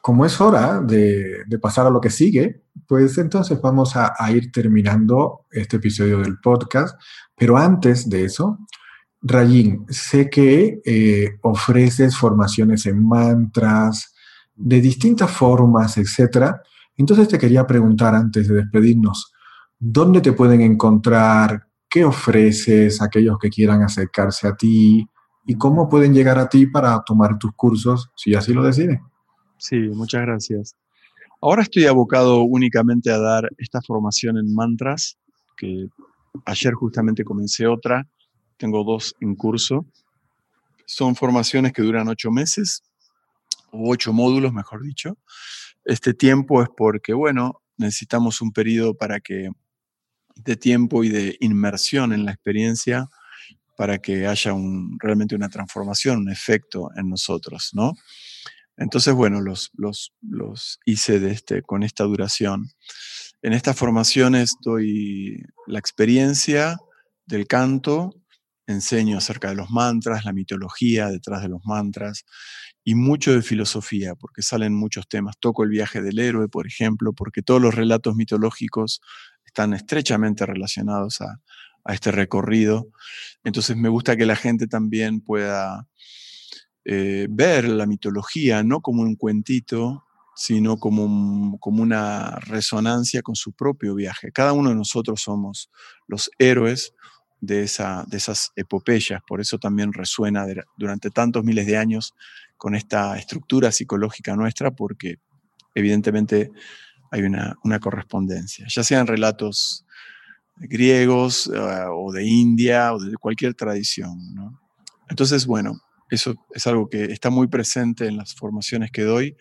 como 0.00 0.24
es 0.24 0.40
hora 0.40 0.80
de, 0.80 1.44
pasar 1.60 1.86
a 1.86 1.90
lo 1.90 2.00
que 2.00 2.10
sigue, 2.10 2.62
pues 2.86 3.18
entonces 3.18 3.60
vamos 3.60 3.94
a, 3.96 4.14
ir 4.30 4.50
terminando 4.50 5.46
este 5.50 5.76
episodio 5.76 6.18
del 6.18 6.38
podcast. 6.38 6.98
Pero 7.36 7.56
antes 7.56 8.08
de 8.08 8.24
eso, 8.24 8.58
Rayin, 9.22 9.86
sé 9.88 10.28
que 10.30 10.80
eh, 10.84 11.38
ofreces 11.42 12.16
formaciones 12.16 12.86
en 12.86 13.06
mantras 13.06 14.14
de 14.54 14.80
distintas 14.80 15.30
formas, 15.30 15.98
etcétera. 15.98 16.62
Entonces 16.96 17.28
te 17.28 17.38
quería 17.38 17.66
preguntar 17.66 18.14
antes 18.14 18.48
de 18.48 18.56
despedirnos, 18.56 19.32
¿dónde 19.78 20.20
te 20.20 20.32
pueden 20.32 20.60
encontrar? 20.60 21.66
¿Qué 21.88 22.04
ofreces 22.04 23.00
a 23.00 23.06
aquellos 23.06 23.38
que 23.38 23.50
quieran 23.50 23.82
acercarse 23.82 24.48
a 24.48 24.56
ti? 24.56 25.06
¿Y 25.46 25.54
cómo 25.56 25.88
pueden 25.88 26.14
llegar 26.14 26.38
a 26.38 26.48
ti 26.48 26.66
para 26.66 27.02
tomar 27.04 27.38
tus 27.38 27.52
cursos 27.54 28.10
si 28.16 28.34
así 28.34 28.52
lo 28.52 28.62
deciden? 28.64 29.00
Sí, 29.58 29.76
muchas 29.76 30.22
gracias. 30.22 30.76
Ahora 31.40 31.62
estoy 31.62 31.86
abocado 31.86 32.42
únicamente 32.42 33.10
a 33.10 33.18
dar 33.18 33.48
esta 33.58 33.80
formación 33.82 34.38
en 34.38 34.54
mantras, 34.54 35.18
que 35.56 35.88
ayer 36.44 36.74
justamente 36.74 37.24
comencé 37.24 37.66
otra, 37.66 38.06
tengo 38.56 38.84
dos 38.84 39.14
en 39.20 39.34
curso. 39.34 39.86
Son 40.86 41.14
formaciones 41.14 41.72
que 41.72 41.82
duran 41.82 42.08
ocho 42.08 42.30
meses, 42.30 42.82
o 43.70 43.90
ocho 43.90 44.12
módulos, 44.12 44.52
mejor 44.52 44.82
dicho. 44.82 45.18
Este 45.86 46.14
tiempo 46.14 46.62
es 46.62 46.68
porque, 46.76 47.14
bueno, 47.14 47.62
necesitamos 47.76 48.40
un 48.40 48.52
periodo 48.52 48.94
para 48.94 49.20
que 49.20 49.50
de 50.34 50.56
tiempo 50.56 51.04
y 51.04 51.10
de 51.10 51.36
inmersión 51.40 52.12
en 52.12 52.24
la 52.24 52.32
experiencia 52.32 53.08
para 53.76 53.98
que 53.98 54.26
haya 54.26 54.52
un, 54.52 54.98
realmente 54.98 55.36
una 55.36 55.48
transformación, 55.48 56.18
un 56.18 56.30
efecto 56.30 56.90
en 56.96 57.08
nosotros, 57.08 57.70
¿no? 57.72 57.92
Entonces, 58.76 59.14
bueno, 59.14 59.40
los, 59.40 59.70
los, 59.74 60.12
los 60.20 60.80
hice 60.84 61.20
de 61.20 61.30
este, 61.30 61.62
con 61.62 61.84
esta 61.84 62.02
duración. 62.02 62.68
En 63.42 63.52
estas 63.52 63.76
formaciones 63.76 64.56
doy 64.60 65.40
la 65.68 65.78
experiencia 65.78 66.76
del 67.26 67.46
canto, 67.46 68.12
enseño 68.66 69.18
acerca 69.18 69.50
de 69.50 69.54
los 69.54 69.70
mantras, 69.70 70.24
la 70.24 70.32
mitología 70.32 71.10
detrás 71.10 71.42
de 71.42 71.48
los 71.48 71.64
mantras 71.64 72.24
y 72.88 72.94
mucho 72.94 73.32
de 73.32 73.42
filosofía, 73.42 74.14
porque 74.14 74.42
salen 74.42 74.72
muchos 74.72 75.08
temas. 75.08 75.34
Toco 75.40 75.64
el 75.64 75.70
viaje 75.70 76.00
del 76.00 76.20
héroe, 76.20 76.48
por 76.48 76.68
ejemplo, 76.68 77.12
porque 77.12 77.42
todos 77.42 77.60
los 77.60 77.74
relatos 77.74 78.14
mitológicos 78.14 79.00
están 79.44 79.74
estrechamente 79.74 80.46
relacionados 80.46 81.20
a, 81.20 81.40
a 81.84 81.94
este 81.94 82.12
recorrido. 82.12 82.86
Entonces 83.42 83.76
me 83.76 83.88
gusta 83.88 84.16
que 84.16 84.24
la 84.24 84.36
gente 84.36 84.68
también 84.68 85.20
pueda 85.20 85.88
eh, 86.84 87.26
ver 87.28 87.68
la 87.68 87.86
mitología 87.86 88.62
no 88.62 88.80
como 88.80 89.02
un 89.02 89.16
cuentito, 89.16 90.04
sino 90.36 90.76
como, 90.76 91.58
como 91.58 91.82
una 91.82 92.38
resonancia 92.38 93.20
con 93.22 93.34
su 93.34 93.52
propio 93.52 93.96
viaje. 93.96 94.30
Cada 94.30 94.52
uno 94.52 94.70
de 94.70 94.76
nosotros 94.76 95.22
somos 95.22 95.72
los 96.06 96.30
héroes 96.38 96.94
de, 97.40 97.64
esa, 97.64 98.04
de 98.06 98.18
esas 98.18 98.52
epopeyas, 98.54 99.22
por 99.26 99.40
eso 99.40 99.58
también 99.58 99.92
resuena 99.92 100.46
durante 100.78 101.10
tantos 101.10 101.42
miles 101.42 101.66
de 101.66 101.76
años 101.76 102.14
con 102.56 102.74
esta 102.74 103.16
estructura 103.18 103.72
psicológica 103.72 104.34
nuestra, 104.36 104.70
porque 104.70 105.18
evidentemente 105.74 106.50
hay 107.10 107.22
una, 107.22 107.56
una 107.64 107.78
correspondencia, 107.78 108.66
ya 108.68 108.82
sean 108.82 109.06
relatos 109.06 109.86
griegos 110.56 111.50
eh, 111.54 111.84
o 111.90 112.12
de 112.12 112.24
India 112.24 112.94
o 112.94 112.98
de 112.98 113.16
cualquier 113.16 113.54
tradición. 113.54 114.18
Entonces, 115.08 115.46
bueno, 115.46 115.80
eso 116.10 116.34
es 116.52 116.66
algo 116.66 116.88
que 116.88 117.04
está 117.04 117.30
muy 117.30 117.48
presente 117.48 118.06
en 118.06 118.16
las 118.16 118.34
formaciones 118.34 118.90
que 118.90 119.02
doy, 119.02 119.36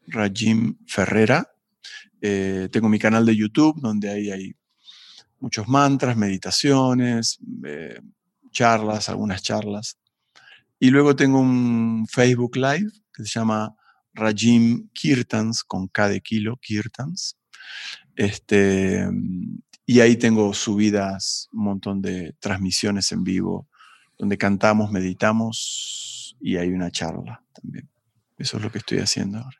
Rajim 0.07 0.77
Ferrera. 0.87 1.47
Eh, 2.19 2.69
tengo 2.71 2.89
mi 2.89 2.97
canal 2.97 3.25
de 3.25 3.35
YouTube 3.35 3.79
donde 3.79 4.09
ahí 4.09 4.31
hay 4.31 4.55
muchos 5.39 5.67
mantras, 5.67 6.17
meditaciones, 6.17 7.37
eh, 7.65 7.99
charlas, 8.51 9.09
algunas 9.09 9.43
charlas. 9.43 9.97
Y 10.79 10.89
luego 10.89 11.15
tengo 11.15 11.39
un 11.39 12.07
Facebook 12.09 12.55
Live 12.55 12.91
que 13.13 13.23
se 13.23 13.39
llama 13.39 13.75
Rajim 14.13 14.89
Kirtans, 14.93 15.63
con 15.63 15.87
K 15.87 16.09
de 16.09 16.21
kilo, 16.21 16.57
Kirtans. 16.57 17.37
Este, 18.15 19.07
y 19.85 19.99
ahí 19.99 20.17
tengo 20.17 20.53
subidas 20.53 21.49
un 21.53 21.63
montón 21.65 22.01
de 22.01 22.35
transmisiones 22.39 23.11
en 23.11 23.23
vivo, 23.23 23.67
donde 24.17 24.37
cantamos, 24.37 24.91
meditamos 24.91 26.22
y 26.43 26.57
hay 26.57 26.71
una 26.71 26.91
charla 26.91 27.41
también. 27.53 27.89
Eso 28.37 28.57
es 28.57 28.63
lo 28.63 28.71
que 28.71 28.79
estoy 28.79 28.99
haciendo 28.99 29.39
ahora. 29.39 29.57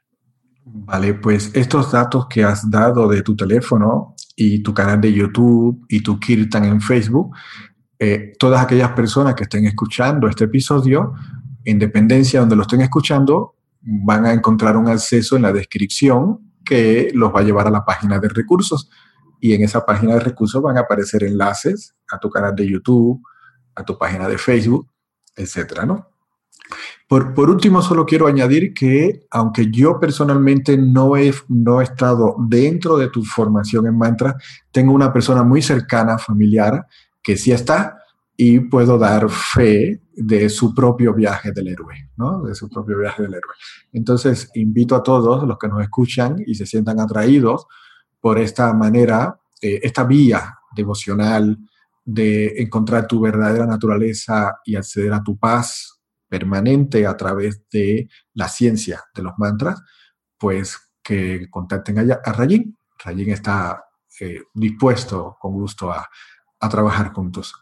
Vale, 0.65 1.13
pues 1.15 1.51
estos 1.53 1.91
datos 1.91 2.27
que 2.27 2.43
has 2.43 2.69
dado 2.69 3.07
de 3.07 3.21
tu 3.21 3.35
teléfono 3.35 4.15
y 4.35 4.61
tu 4.61 4.73
canal 4.73 4.99
de 4.99 5.13
YouTube 5.13 5.85
y 5.89 6.01
tu 6.01 6.19
Kirtan 6.19 6.65
en 6.65 6.81
Facebook 6.81 7.35
eh, 7.99 8.33
todas 8.37 8.61
aquellas 8.61 8.91
personas 8.91 9.33
que 9.33 9.43
estén 9.43 9.65
escuchando 9.65 10.27
este 10.27 10.43
episodio, 10.43 11.13
en 11.63 11.79
dependencia 11.79 12.39
de 12.39 12.41
donde 12.41 12.57
lo 12.57 12.63
estén 12.63 12.81
escuchando, 12.81 13.55
van 13.79 14.25
a 14.25 14.33
encontrar 14.33 14.75
un 14.75 14.89
acceso 14.89 15.37
en 15.37 15.43
la 15.43 15.53
descripción 15.53 16.51
que 16.65 17.11
los 17.13 17.33
va 17.33 17.39
a 17.39 17.43
llevar 17.43 17.67
a 17.67 17.71
la 17.71 17.85
página 17.85 18.19
de 18.19 18.27
recursos. 18.27 18.89
Y 19.39 19.53
en 19.53 19.63
esa 19.63 19.85
página 19.85 20.15
de 20.15 20.19
recursos 20.19 20.61
van 20.61 20.77
a 20.77 20.81
aparecer 20.81 21.23
enlaces 21.23 21.95
a 22.11 22.19
tu 22.19 22.29
canal 22.29 22.53
de 22.53 22.69
YouTube, 22.69 23.21
a 23.73 23.85
tu 23.85 23.97
página 23.97 24.27
de 24.27 24.37
Facebook 24.37 24.87
etcétera, 25.35 25.85
¿no? 25.85 26.12
Por, 27.07 27.49
último, 27.49 27.81
solo 27.81 28.05
quiero 28.05 28.27
añadir 28.27 28.73
que, 28.73 29.25
aunque 29.29 29.69
yo 29.69 29.99
personalmente 29.99 30.77
no 30.77 31.15
he, 31.15 31.33
no 31.47 31.79
he 31.79 31.83
estado 31.83 32.35
dentro 32.39 32.97
de 32.97 33.09
tu 33.09 33.23
formación 33.23 33.85
en 33.85 33.97
mantra, 33.97 34.35
tengo 34.71 34.93
una 34.93 35.13
persona 35.13 35.43
muy 35.43 35.61
cercana, 35.61 36.17
familiar, 36.17 36.87
que 37.21 37.37
sí 37.37 37.51
está 37.51 37.97
y 38.35 38.61
puedo 38.61 38.97
dar 38.97 39.29
fe 39.29 40.01
de 40.15 40.49
su 40.49 40.73
propio 40.73 41.13
viaje 41.13 41.51
del 41.51 41.67
héroe, 41.67 42.09
¿no? 42.17 42.41
De 42.41 42.55
su 42.55 42.69
propio 42.69 42.97
viaje 42.97 43.21
del 43.23 43.35
héroe. 43.35 43.53
Entonces, 43.91 44.49
invito 44.55 44.95
a 44.95 45.03
todos 45.03 45.47
los 45.47 45.57
que 45.57 45.67
nos 45.67 45.81
escuchan 45.81 46.37
y 46.45 46.55
se 46.55 46.65
sientan 46.65 46.99
atraídos 46.99 47.67
por 48.19 48.39
esta 48.39 48.73
manera, 48.73 49.39
eh, 49.61 49.81
esta 49.83 50.03
vía 50.03 50.57
devocional 50.75 51.57
de 52.05 52.61
encontrar 52.61 53.07
tu 53.07 53.19
verdadera 53.19 53.65
naturaleza 53.65 54.59
y 54.65 54.75
acceder 54.75 55.13
a 55.13 55.23
tu 55.23 55.37
paz 55.37 55.92
permanente 56.33 57.05
a 57.05 57.15
través 57.15 57.61
de 57.69 58.09
la 58.33 58.49
ciencia 58.49 59.03
de 59.13 59.21
los 59.21 59.33
mantras, 59.37 59.79
pues 60.35 60.79
que 61.03 61.47
contacten 61.51 61.99
a, 61.99 62.19
a 62.25 62.33
Rayin. 62.33 62.75
Rayin 63.05 63.29
está 63.29 63.83
eh, 64.19 64.41
dispuesto, 64.51 65.37
con 65.39 65.53
gusto, 65.53 65.91
a, 65.91 66.09
a 66.59 66.69
trabajar 66.69 67.13
juntos. 67.13 67.53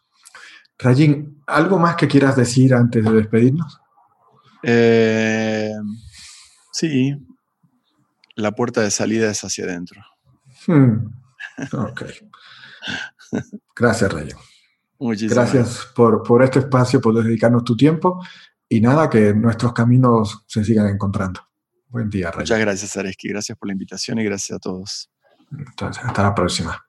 Rayin, 0.80 1.44
¿algo 1.48 1.80
más 1.80 1.98
que 1.98 2.08
quieras 2.08 2.38
decir 2.38 2.74
antes 2.74 3.04
de 3.04 3.12
despedirnos? 3.12 3.78
Eh, 4.64 5.74
sí, 6.72 7.14
la 8.36 8.54
puerta 8.54 8.80
de 8.80 8.92
salida 8.92 9.32
es 9.32 9.44
hacia 9.44 9.66
adentro. 9.66 10.02
Hmm. 10.66 11.08
Ok. 11.74 12.04
Gracias, 13.76 14.14
Rayin. 14.14 14.38
Muchísimas 14.98 15.36
gracias 15.36 15.88
por, 15.94 16.24
por 16.24 16.42
este 16.42 16.60
espacio, 16.60 17.02
por 17.02 17.22
dedicarnos 17.22 17.66
tu 17.66 17.76
tiempo 17.76 18.22
y 18.74 18.80
nada, 18.80 19.10
que 19.10 19.34
nuestros 19.34 19.74
caminos 19.74 20.46
se 20.48 20.64
sigan 20.64 20.88
encontrando. 20.88 21.42
Buen 21.90 22.10
día, 22.10 22.28
Rayin. 22.32 22.44
Muchas 22.44 22.60
gracias, 22.62 22.96
Areski. 22.96 23.28
Gracias 23.28 23.58
por 23.58 23.68
la 23.68 23.74
invitación 23.74 24.18
y 24.20 24.24
gracias 24.24 24.56
a 24.56 24.60
todos. 24.60 25.12
Entonces, 25.52 26.02
hasta 26.02 26.24
la 26.24 26.34
próxima. 26.34 26.82